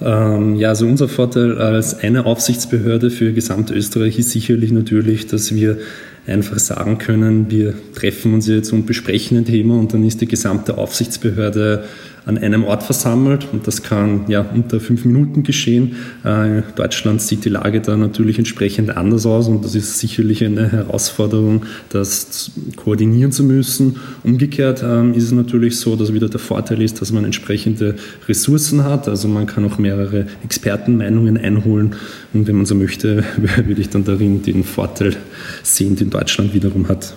Ähm, 0.00 0.56
ja, 0.56 0.70
also 0.70 0.86
unser 0.86 1.08
Vorteil 1.08 1.58
als 1.58 1.98
eine 2.00 2.26
Aufsichtsbehörde 2.26 3.10
für 3.10 3.32
Gesamtösterreich 3.32 4.18
ist 4.18 4.30
sicherlich 4.30 4.72
natürlich, 4.72 5.26
dass 5.26 5.54
wir 5.54 5.78
einfach 6.26 6.58
sagen 6.58 6.98
können, 6.98 7.50
wir 7.50 7.74
treffen 7.94 8.34
uns 8.34 8.46
jetzt 8.46 8.72
und 8.72 8.86
besprechen 8.86 9.38
ein 9.38 9.44
Thema 9.44 9.76
und 9.76 9.94
dann 9.94 10.04
ist 10.04 10.20
die 10.20 10.28
gesamte 10.28 10.76
Aufsichtsbehörde 10.76 11.84
an 12.28 12.36
einem 12.36 12.64
Ort 12.64 12.82
versammelt 12.82 13.48
und 13.52 13.66
das 13.66 13.82
kann 13.82 14.26
ja 14.28 14.42
unter 14.42 14.80
fünf 14.80 15.06
Minuten 15.06 15.44
geschehen. 15.44 15.96
Äh, 16.26 16.58
in 16.58 16.62
Deutschland 16.76 17.22
sieht 17.22 17.46
die 17.46 17.48
Lage 17.48 17.80
da 17.80 17.96
natürlich 17.96 18.38
entsprechend 18.38 18.96
anders 18.96 19.24
aus 19.24 19.48
und 19.48 19.64
das 19.64 19.74
ist 19.74 19.98
sicherlich 19.98 20.44
eine 20.44 20.70
Herausforderung, 20.70 21.64
das 21.88 22.50
koordinieren 22.76 23.32
zu 23.32 23.44
müssen. 23.44 23.96
Umgekehrt 24.24 24.84
ähm, 24.84 25.14
ist 25.14 25.24
es 25.24 25.32
natürlich 25.32 25.78
so, 25.78 25.96
dass 25.96 26.12
wieder 26.12 26.28
der 26.28 26.38
Vorteil 26.38 26.82
ist, 26.82 27.00
dass 27.00 27.12
man 27.12 27.24
entsprechende 27.24 27.94
Ressourcen 28.28 28.84
hat, 28.84 29.08
also 29.08 29.26
man 29.26 29.46
kann 29.46 29.64
auch 29.64 29.78
mehrere 29.78 30.26
Expertenmeinungen 30.44 31.38
einholen 31.38 31.96
und 32.34 32.46
wenn 32.46 32.56
man 32.56 32.66
so 32.66 32.74
möchte, 32.74 33.24
würde 33.66 33.80
ich 33.80 33.88
dann 33.88 34.04
darin 34.04 34.42
den 34.42 34.64
Vorteil 34.64 35.16
sehen, 35.62 35.96
den 35.96 36.10
Deutschland 36.10 36.52
wiederum 36.52 36.88
hat. 36.88 37.14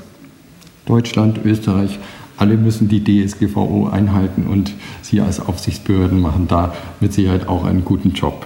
Deutschland, 0.85 1.41
Österreich, 1.43 1.99
alle 2.37 2.57
müssen 2.57 2.87
die 2.87 3.03
DSGVO 3.03 3.89
einhalten 3.89 4.47
und 4.47 4.73
Sie 5.01 5.21
als 5.21 5.39
Aufsichtsbehörden 5.39 6.19
machen 6.19 6.47
da 6.47 6.73
mit 6.99 7.13
Sicherheit 7.13 7.47
auch 7.47 7.65
einen 7.65 7.85
guten 7.85 8.11
Job. 8.11 8.45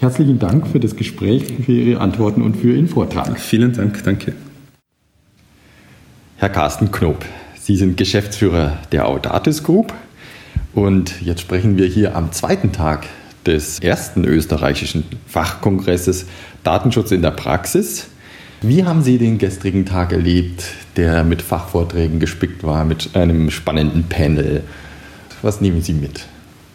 Herzlichen 0.00 0.38
Dank 0.38 0.66
für 0.66 0.80
das 0.80 0.96
Gespräch, 0.96 1.44
für 1.64 1.72
Ihre 1.72 2.00
Antworten 2.00 2.42
und 2.42 2.56
für 2.56 2.72
Ihren 2.72 2.88
Vortrag. 2.88 3.38
Vielen 3.38 3.72
Dank, 3.72 4.02
danke. 4.04 4.34
Herr 6.36 6.48
Carsten 6.48 6.90
Knob, 6.90 7.24
Sie 7.60 7.76
sind 7.76 7.96
Geschäftsführer 7.96 8.78
der 8.90 9.06
Audatis 9.06 9.62
Group 9.62 9.92
und 10.74 11.22
jetzt 11.22 11.40
sprechen 11.40 11.78
wir 11.78 11.86
hier 11.86 12.16
am 12.16 12.32
zweiten 12.32 12.72
Tag 12.72 13.06
des 13.46 13.78
ersten 13.78 14.24
österreichischen 14.24 15.04
Fachkongresses 15.26 16.26
Datenschutz 16.64 17.12
in 17.12 17.22
der 17.22 17.30
Praxis. 17.30 18.08
Wie 18.64 18.84
haben 18.84 19.02
Sie 19.02 19.18
den 19.18 19.38
gestrigen 19.38 19.86
Tag 19.86 20.12
erlebt, 20.12 20.62
der 20.96 21.24
mit 21.24 21.42
Fachvorträgen 21.42 22.20
gespickt 22.20 22.62
war, 22.62 22.84
mit 22.84 23.16
einem 23.16 23.50
spannenden 23.50 24.04
Panel? 24.04 24.62
Was 25.42 25.60
nehmen 25.60 25.82
Sie 25.82 25.92
mit? 25.92 26.26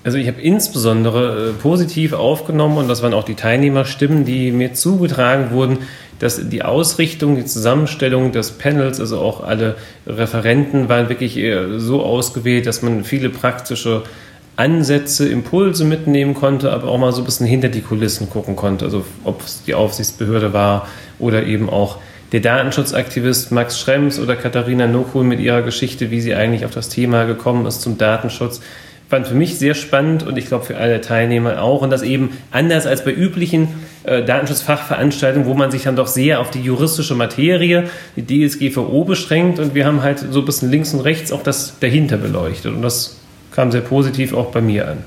Also 0.03 0.17
ich 0.17 0.27
habe 0.27 0.41
insbesondere 0.41 1.49
äh, 1.49 1.53
positiv 1.53 2.11
aufgenommen 2.11 2.77
und 2.77 2.89
das 2.89 3.03
waren 3.03 3.13
auch 3.13 3.23
die 3.23 3.35
Teilnehmerstimmen, 3.35 4.25
die 4.25 4.51
mir 4.51 4.73
zugetragen 4.73 5.51
wurden, 5.51 5.77
dass 6.19 6.49
die 6.49 6.61
Ausrichtung, 6.61 7.37
die 7.37 7.45
Zusammenstellung 7.45 8.33
des 8.33 8.51
Panels, 8.51 8.99
also 8.99 9.19
auch 9.19 9.41
alle 9.41 9.75
Referenten 10.05 10.89
waren 10.89 11.07
wirklich 11.07 11.37
äh, 11.37 11.79
so 11.79 12.03
ausgewählt, 12.03 12.65
dass 12.65 12.81
man 12.81 13.05
viele 13.05 13.29
praktische 13.29 14.03
Ansätze, 14.57 15.29
Impulse 15.29 15.85
mitnehmen 15.85 16.33
konnte, 16.33 16.73
aber 16.73 16.87
auch 16.87 16.97
mal 16.97 17.13
so 17.13 17.21
ein 17.21 17.25
bisschen 17.25 17.45
hinter 17.45 17.69
die 17.69 17.81
Kulissen 17.81 18.29
gucken 18.29 18.55
konnte. 18.55 18.85
Also 18.85 19.05
ob 19.23 19.41
es 19.41 19.63
die 19.63 19.75
Aufsichtsbehörde 19.75 20.51
war 20.51 20.87
oder 21.19 21.45
eben 21.45 21.69
auch 21.69 21.97
der 22.31 22.41
Datenschutzaktivist 22.41 23.51
Max 23.51 23.79
Schrems 23.79 24.19
oder 24.19 24.35
Katharina 24.35 24.87
Nokun 24.87 25.27
mit 25.27 25.39
ihrer 25.39 25.61
Geschichte, 25.61 26.11
wie 26.11 26.19
sie 26.19 26.33
eigentlich 26.33 26.65
auf 26.65 26.71
das 26.71 26.89
Thema 26.89 27.25
gekommen 27.25 27.65
ist 27.65 27.81
zum 27.81 27.97
Datenschutz. 27.97 28.59
Fand 29.09 29.27
für 29.27 29.35
mich 29.35 29.57
sehr 29.57 29.73
spannend 29.73 30.23
und 30.23 30.37
ich 30.37 30.47
glaube 30.47 30.65
für 30.65 30.75
alle 30.75 30.99
Teilnehmer 30.99 31.61
auch. 31.61 31.81
Und 31.81 31.91
das 31.91 32.01
eben 32.01 32.31
anders 32.51 32.85
als 32.85 33.05
bei 33.05 33.13
üblichen 33.13 33.69
äh, 34.03 34.25
Datenschutzfachveranstaltungen, 34.25 35.47
wo 35.47 35.53
man 35.53 35.71
sich 35.71 35.83
dann 35.83 35.95
doch 35.95 36.07
sehr 36.07 36.41
auf 36.41 36.49
die 36.49 36.61
juristische 36.61 37.15
Materie, 37.15 37.89
die 38.17 38.47
DSGVO 38.47 39.05
beschränkt. 39.05 39.59
Und 39.59 39.75
wir 39.75 39.85
haben 39.85 40.01
halt 40.01 40.25
so 40.31 40.39
ein 40.39 40.45
bisschen 40.45 40.71
links 40.71 40.93
und 40.93 41.01
rechts 41.01 41.31
auch 41.31 41.43
das 41.43 41.79
dahinter 41.79 42.17
beleuchtet. 42.17 42.73
Und 42.73 42.81
das 42.81 43.16
kam 43.57 43.71
sehr 43.71 43.81
positiv 43.81 44.35
auch 44.35 44.51
bei 44.51 44.61
mir 44.61 44.87
an. 44.87 44.97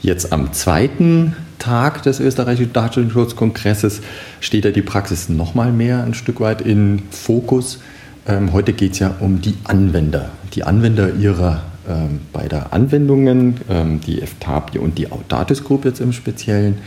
Jetzt 0.00 0.32
am 0.32 0.54
zweiten 0.54 1.36
Tag 1.58 2.02
des 2.02 2.18
österreichischen 2.18 2.72
Datenschutzkongresses 2.72 4.00
steht 4.40 4.64
ja 4.64 4.70
die 4.70 4.80
Praxis 4.80 5.28
noch 5.28 5.54
mal 5.54 5.70
mehr 5.70 6.02
ein 6.02 6.14
Stück 6.14 6.40
weit 6.40 6.62
in 6.62 7.02
Fokus. 7.10 7.80
Ähm, 8.26 8.54
heute 8.54 8.72
geht 8.72 8.92
es 8.92 9.00
ja 9.00 9.16
um 9.20 9.42
die 9.42 9.54
Anwender, 9.64 10.30
die 10.54 10.64
Anwender 10.64 11.12
ihrer 11.14 11.64
ähm, 11.86 12.20
beider 12.32 12.72
Anwendungen, 12.72 13.60
ähm, 13.68 14.00
die 14.00 14.22
FTAPI 14.22 14.78
und 14.78 14.96
die 14.96 15.12
Audatis 15.12 15.62
Group 15.62 15.84
jetzt 15.84 16.00
im 16.00 16.14
Speziellen. 16.14 16.78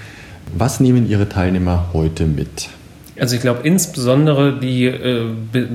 Was 0.57 0.79
nehmen 0.79 1.07
Ihre 1.07 1.29
Teilnehmer 1.29 1.89
heute 1.93 2.25
mit? 2.25 2.69
Also 3.19 3.35
ich 3.35 3.41
glaube 3.41 3.61
insbesondere 3.63 4.59
die 4.59 4.85
äh, 4.85 5.25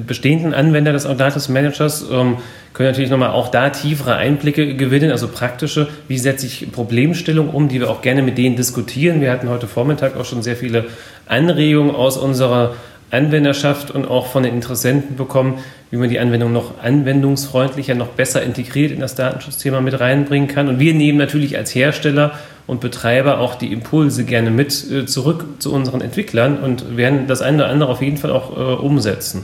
bestehenden 0.07 0.53
Anwender 0.53 0.93
des 0.93 1.07
Audatus 1.07 1.49
Managers 1.49 2.05
ähm, 2.11 2.37
können 2.75 2.91
natürlich 2.91 3.11
nochmal 3.11 3.31
auch 3.31 3.49
da 3.49 3.71
tiefere 3.71 4.17
Einblicke 4.17 4.77
gewinnen, 4.77 5.11
also 5.11 5.29
praktische, 5.29 5.89
wie 6.07 6.19
setze 6.19 6.47
ich 6.47 6.71
Problemstellungen 6.71 7.53
um, 7.53 7.69
die 7.69 7.81
wir 7.81 7.91
auch 7.91 8.03
gerne 8.03 8.23
mit 8.23 8.39
denen 8.39 8.57
diskutieren. 8.57 9.21
Wir 9.21 9.33
hatten 9.33 9.49
heute 9.49 9.67
Vormittag 9.67 10.17
auch 10.17 10.25
schon 10.25 10.43
sehr 10.43 10.57
viele 10.57 10.87
Anregungen 11.27 11.95
aus 11.95 12.17
unserer 12.17 12.75
Anwenderschaft 13.11 13.91
und 13.91 14.07
auch 14.07 14.27
von 14.27 14.43
den 14.43 14.55
Interessenten 14.55 15.17
bekommen, 15.17 15.59
wie 15.91 15.97
man 15.97 16.09
die 16.09 16.21
Anwendung 16.21 16.53
noch 16.53 16.81
anwendungsfreundlicher, 16.83 17.95
noch 17.95 18.09
besser 18.09 18.43
integriert 18.43 18.93
in 18.93 19.01
das 19.01 19.15
Datenschutzthema 19.17 19.81
mit 19.81 19.99
reinbringen 19.99 20.49
kann. 20.49 20.69
Und 20.69 20.79
wir 20.79 20.95
nehmen 20.95 21.19
natürlich 21.19 21.57
als 21.57 21.75
Hersteller 21.75 22.33
und 22.67 22.81
Betreiber 22.81 23.41
auch 23.41 23.57
die 23.57 23.73
Impulse 23.73 24.25
gerne 24.25 24.51
mit 24.51 24.91
äh, 24.91 25.07
zurück 25.07 25.45
zu 25.59 25.73
unseren 25.73 26.01
Entwicklern 26.01 26.59
und 26.59 26.97
werden 26.97 27.27
das 27.27 27.43
eine 27.43 27.65
oder 27.65 27.69
andere 27.69 27.91
auf 27.91 28.01
jeden 28.01 28.17
Fall 28.17 28.31
auch 28.31 28.57
äh, 28.57 28.81
umsetzen. 28.81 29.43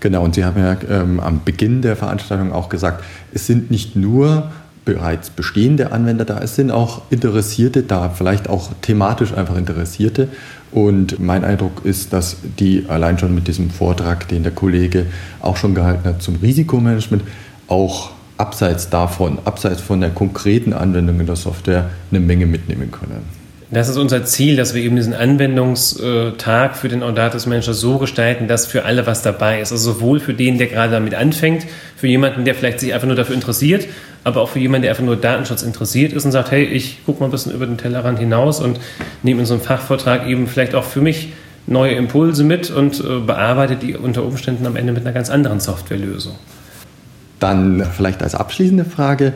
Genau, 0.00 0.24
und 0.24 0.34
Sie 0.34 0.44
haben 0.44 0.58
ja 0.58 0.76
ähm, 0.90 1.20
am 1.20 1.44
Beginn 1.44 1.82
der 1.82 1.94
Veranstaltung 1.94 2.52
auch 2.52 2.68
gesagt, 2.68 3.04
es 3.32 3.46
sind 3.46 3.70
nicht 3.70 3.94
nur 3.94 4.50
bereits 4.84 5.30
bestehende 5.30 5.92
Anwender 5.92 6.24
da, 6.24 6.40
es 6.40 6.56
sind 6.56 6.70
auch 6.70 7.02
Interessierte 7.10 7.82
da, 7.82 8.08
vielleicht 8.08 8.48
auch 8.48 8.70
thematisch 8.82 9.32
einfach 9.32 9.56
Interessierte. 9.56 10.28
Und 10.72 11.20
mein 11.20 11.44
Eindruck 11.44 11.84
ist, 11.84 12.12
dass 12.12 12.38
die 12.58 12.86
allein 12.88 13.18
schon 13.18 13.34
mit 13.34 13.46
diesem 13.46 13.70
Vortrag, 13.70 14.26
den 14.28 14.42
der 14.42 14.52
Kollege 14.52 15.06
auch 15.40 15.56
schon 15.56 15.74
gehalten 15.74 16.04
hat 16.04 16.22
zum 16.22 16.36
Risikomanagement, 16.36 17.22
auch 17.68 18.10
abseits 18.38 18.88
davon, 18.88 19.38
abseits 19.44 19.80
von 19.80 20.00
der 20.00 20.10
konkreten 20.10 20.72
Anwendung 20.72 21.20
in 21.20 21.26
der 21.26 21.36
Software, 21.36 21.90
eine 22.10 22.20
Menge 22.20 22.46
mitnehmen 22.46 22.90
können. 22.90 23.42
Das 23.70 23.88
ist 23.88 23.96
unser 23.96 24.24
Ziel, 24.24 24.56
dass 24.56 24.74
wir 24.74 24.82
eben 24.82 24.96
diesen 24.96 25.14
Anwendungstag 25.14 26.76
für 26.76 26.88
den 26.88 27.02
Audatus 27.02 27.46
Manager 27.46 27.72
so 27.72 27.96
gestalten, 27.96 28.46
dass 28.46 28.66
für 28.66 28.84
alle 28.84 29.06
was 29.06 29.22
dabei 29.22 29.62
ist. 29.62 29.72
Also 29.72 29.92
sowohl 29.94 30.20
für 30.20 30.34
den, 30.34 30.58
der 30.58 30.66
gerade 30.66 30.92
damit 30.92 31.14
anfängt, 31.14 31.64
für 31.96 32.06
jemanden, 32.06 32.44
der 32.44 32.54
vielleicht 32.54 32.80
sich 32.80 32.92
einfach 32.92 33.06
nur 33.06 33.16
dafür 33.16 33.34
interessiert, 33.34 33.86
aber 34.24 34.40
auch 34.40 34.48
für 34.48 34.58
jemanden, 34.58 34.82
der 34.82 34.92
einfach 34.92 35.04
nur 35.04 35.16
Datenschutz 35.16 35.62
interessiert 35.62 36.12
ist 36.12 36.24
und 36.24 36.32
sagt, 36.32 36.50
hey, 36.50 36.64
ich 36.64 37.04
gucke 37.04 37.20
mal 37.20 37.26
ein 37.26 37.32
bisschen 37.32 37.52
über 37.52 37.66
den 37.66 37.78
Tellerrand 37.78 38.18
hinaus 38.18 38.60
und 38.60 38.78
nehme 39.22 39.40
in 39.40 39.46
so 39.46 39.54
einem 39.54 39.62
Fachvortrag 39.62 40.26
eben 40.26 40.46
vielleicht 40.46 40.74
auch 40.74 40.84
für 40.84 41.00
mich 41.00 41.32
neue 41.66 41.92
Impulse 41.94 42.44
mit 42.44 42.70
und 42.70 43.00
äh, 43.00 43.20
bearbeite 43.20 43.76
die 43.76 43.96
unter 43.96 44.24
Umständen 44.24 44.66
am 44.66 44.76
Ende 44.76 44.92
mit 44.92 45.02
einer 45.02 45.12
ganz 45.12 45.30
anderen 45.30 45.60
Softwarelösung. 45.60 46.34
Dann 47.38 47.84
vielleicht 47.96 48.22
als 48.22 48.34
abschließende 48.34 48.84
Frage, 48.84 49.32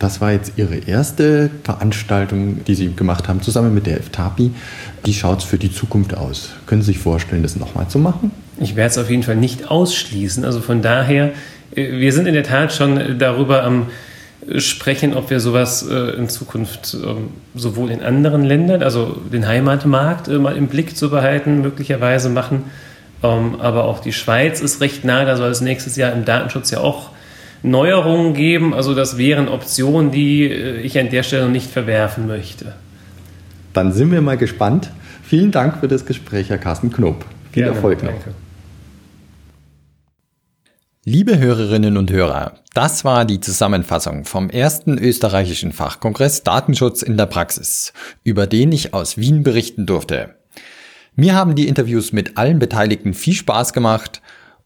Das 0.00 0.22
war 0.22 0.32
jetzt 0.32 0.52
Ihre 0.56 0.76
erste 0.76 1.50
Veranstaltung, 1.62 2.64
die 2.64 2.74
Sie 2.74 2.94
gemacht 2.94 3.28
haben, 3.28 3.42
zusammen 3.42 3.74
mit 3.74 3.86
der 3.86 4.02
FTAPI. 4.02 4.50
Wie 5.04 5.12
schaut 5.12 5.40
es 5.40 5.44
für 5.44 5.58
die 5.58 5.70
Zukunft 5.70 6.16
aus? 6.16 6.48
Können 6.66 6.80
Sie 6.80 6.92
sich 6.92 6.98
vorstellen, 6.98 7.42
das 7.42 7.54
nochmal 7.54 7.86
zu 7.88 7.98
machen? 7.98 8.30
Ich 8.58 8.76
werde 8.76 8.90
es 8.90 8.96
auf 8.96 9.10
jeden 9.10 9.22
Fall 9.22 9.36
nicht 9.36 9.70
ausschließen. 9.70 10.46
Also 10.46 10.62
von 10.62 10.80
daher, 10.80 11.32
äh, 11.76 11.98
wir 11.98 12.14
sind 12.14 12.26
in 12.26 12.32
der 12.32 12.44
Tat 12.44 12.72
schon 12.72 13.18
darüber 13.18 13.62
am 13.62 13.88
sprechen, 14.56 15.14
ob 15.14 15.30
wir 15.30 15.40
sowas 15.40 15.86
äh, 15.88 16.16
in 16.16 16.28
Zukunft 16.28 16.94
ähm, 16.94 17.28
sowohl 17.54 17.90
in 17.90 18.02
anderen 18.02 18.44
Ländern, 18.44 18.82
also 18.82 19.16
den 19.32 19.46
Heimatmarkt 19.46 20.28
äh, 20.28 20.38
mal 20.38 20.56
im 20.56 20.68
Blick 20.68 20.96
zu 20.96 21.10
behalten, 21.10 21.60
möglicherweise 21.60 22.30
machen. 22.30 22.64
Ähm, 23.22 23.60
aber 23.60 23.84
auch 23.84 24.00
die 24.00 24.12
Schweiz 24.12 24.60
ist 24.60 24.80
recht 24.80 25.04
nah, 25.04 25.24
da 25.24 25.36
soll 25.36 25.50
es 25.50 25.60
nächstes 25.60 25.96
Jahr 25.96 26.12
im 26.12 26.24
Datenschutz 26.24 26.70
ja 26.70 26.80
auch 26.80 27.10
Neuerungen 27.62 28.32
geben. 28.34 28.72
Also 28.72 28.94
das 28.94 29.18
wären 29.18 29.48
Optionen, 29.48 30.10
die 30.10 30.44
äh, 30.44 30.80
ich 30.80 30.98
an 30.98 31.10
der 31.10 31.22
Stelle 31.22 31.48
nicht 31.48 31.70
verwerfen 31.70 32.26
möchte. 32.26 32.74
Dann 33.72 33.92
sind 33.92 34.10
wir 34.10 34.22
mal 34.22 34.38
gespannt. 34.38 34.90
Vielen 35.22 35.50
Dank 35.50 35.78
für 35.78 35.88
das 35.88 36.06
Gespräch, 36.06 36.48
Herr 36.48 36.58
Carsten 36.58 36.90
Knob. 36.90 37.24
Viel 37.52 37.64
Gerne, 37.64 37.76
Erfolg 37.76 38.02
noch. 38.02 38.10
Danke. 38.10 38.34
Liebe 41.06 41.38
Hörerinnen 41.38 41.96
und 41.96 42.10
Hörer, 42.10 42.58
das 42.74 43.06
war 43.06 43.24
die 43.24 43.40
Zusammenfassung 43.40 44.26
vom 44.26 44.50
ersten 44.50 44.98
österreichischen 44.98 45.72
Fachkongress 45.72 46.42
Datenschutz 46.42 47.00
in 47.00 47.16
der 47.16 47.24
Praxis, 47.24 47.94
über 48.22 48.46
den 48.46 48.70
ich 48.70 48.92
aus 48.92 49.16
Wien 49.16 49.42
berichten 49.42 49.86
durfte. 49.86 50.34
Mir 51.16 51.34
haben 51.34 51.54
die 51.54 51.68
Interviews 51.68 52.12
mit 52.12 52.36
allen 52.36 52.58
Beteiligten 52.58 53.14
viel 53.14 53.32
Spaß 53.32 53.72
gemacht 53.72 54.20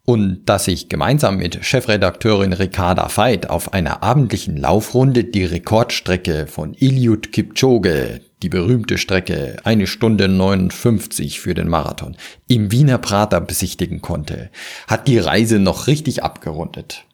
und 0.04 0.40
dass 0.46 0.66
ich 0.66 0.88
gemeinsam 0.88 1.36
mit 1.36 1.64
Chefredakteurin 1.64 2.52
Ricarda 2.52 3.08
Veit 3.16 3.48
auf 3.48 3.72
einer 3.72 4.02
abendlichen 4.02 4.56
Laufrunde 4.56 5.22
die 5.22 5.44
Rekordstrecke 5.44 6.48
von 6.48 6.74
Eliud 6.74 7.30
Kipchoge, 7.30 8.22
die 8.42 8.48
berühmte 8.48 8.98
Strecke 8.98 9.56
eine 9.64 9.86
Stunde 9.86 10.28
59 10.28 11.40
für 11.40 11.54
den 11.54 11.68
Marathon, 11.68 12.16
im 12.48 12.72
Wiener 12.72 12.98
Prater 12.98 13.40
besichtigen 13.40 14.02
konnte, 14.02 14.50
hat 14.86 15.08
die 15.08 15.18
Reise 15.18 15.58
noch 15.58 15.86
richtig 15.86 16.22
abgerundet. 16.22 17.04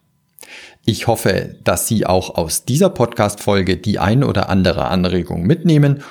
Ich 0.85 1.07
hoffe, 1.07 1.55
dass 1.63 1.87
Sie 1.87 2.05
auch 2.05 2.35
aus 2.35 2.65
dieser 2.65 2.89
Podcast-Folge 2.89 3.77
die 3.77 3.99
ein 3.99 4.23
oder 4.23 4.49
andere 4.49 4.85
Anregung 4.85 5.43
mitnehmen 5.43 6.03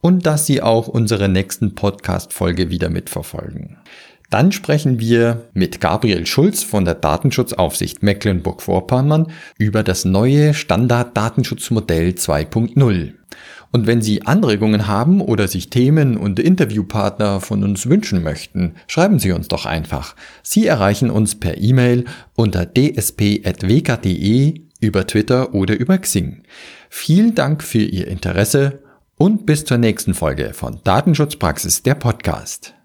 und 0.00 0.26
dass 0.26 0.46
Sie 0.46 0.62
auch 0.62 0.88
unsere 0.88 1.28
nächsten 1.28 1.74
Podcast-Folge 1.74 2.70
wieder 2.70 2.90
mitverfolgen. 2.90 3.78
Dann 4.30 4.50
sprechen 4.50 4.98
wir 4.98 5.48
mit 5.54 5.80
Gabriel 5.80 6.26
Schulz 6.26 6.64
von 6.64 6.84
der 6.84 6.96
Datenschutzaufsicht 6.96 8.02
Mecklenburg-Vorpommern 8.02 9.30
über 9.56 9.84
das 9.84 10.04
neue 10.04 10.52
Standard-Datenschutzmodell 10.52 12.10
2.0. 12.10 13.12
Und 13.72 13.86
wenn 13.86 14.02
Sie 14.02 14.22
Anregungen 14.22 14.86
haben 14.86 15.20
oder 15.20 15.48
sich 15.48 15.70
Themen 15.70 16.16
und 16.16 16.38
Interviewpartner 16.38 17.40
von 17.40 17.64
uns 17.64 17.88
wünschen 17.88 18.22
möchten, 18.22 18.74
schreiben 18.86 19.18
Sie 19.18 19.32
uns 19.32 19.48
doch 19.48 19.66
einfach. 19.66 20.14
Sie 20.42 20.66
erreichen 20.66 21.10
uns 21.10 21.34
per 21.34 21.58
E-Mail 21.58 22.04
unter 22.34 22.64
dsp.wk.de, 22.66 24.54
über 24.78 25.06
Twitter 25.06 25.54
oder 25.54 25.78
über 25.78 25.98
Xing. 25.98 26.42
Vielen 26.90 27.34
Dank 27.34 27.62
für 27.62 27.82
Ihr 27.82 28.08
Interesse 28.08 28.80
und 29.16 29.46
bis 29.46 29.64
zur 29.64 29.78
nächsten 29.78 30.14
Folge 30.14 30.52
von 30.52 30.80
Datenschutzpraxis 30.84 31.82
der 31.82 31.94
Podcast. 31.94 32.75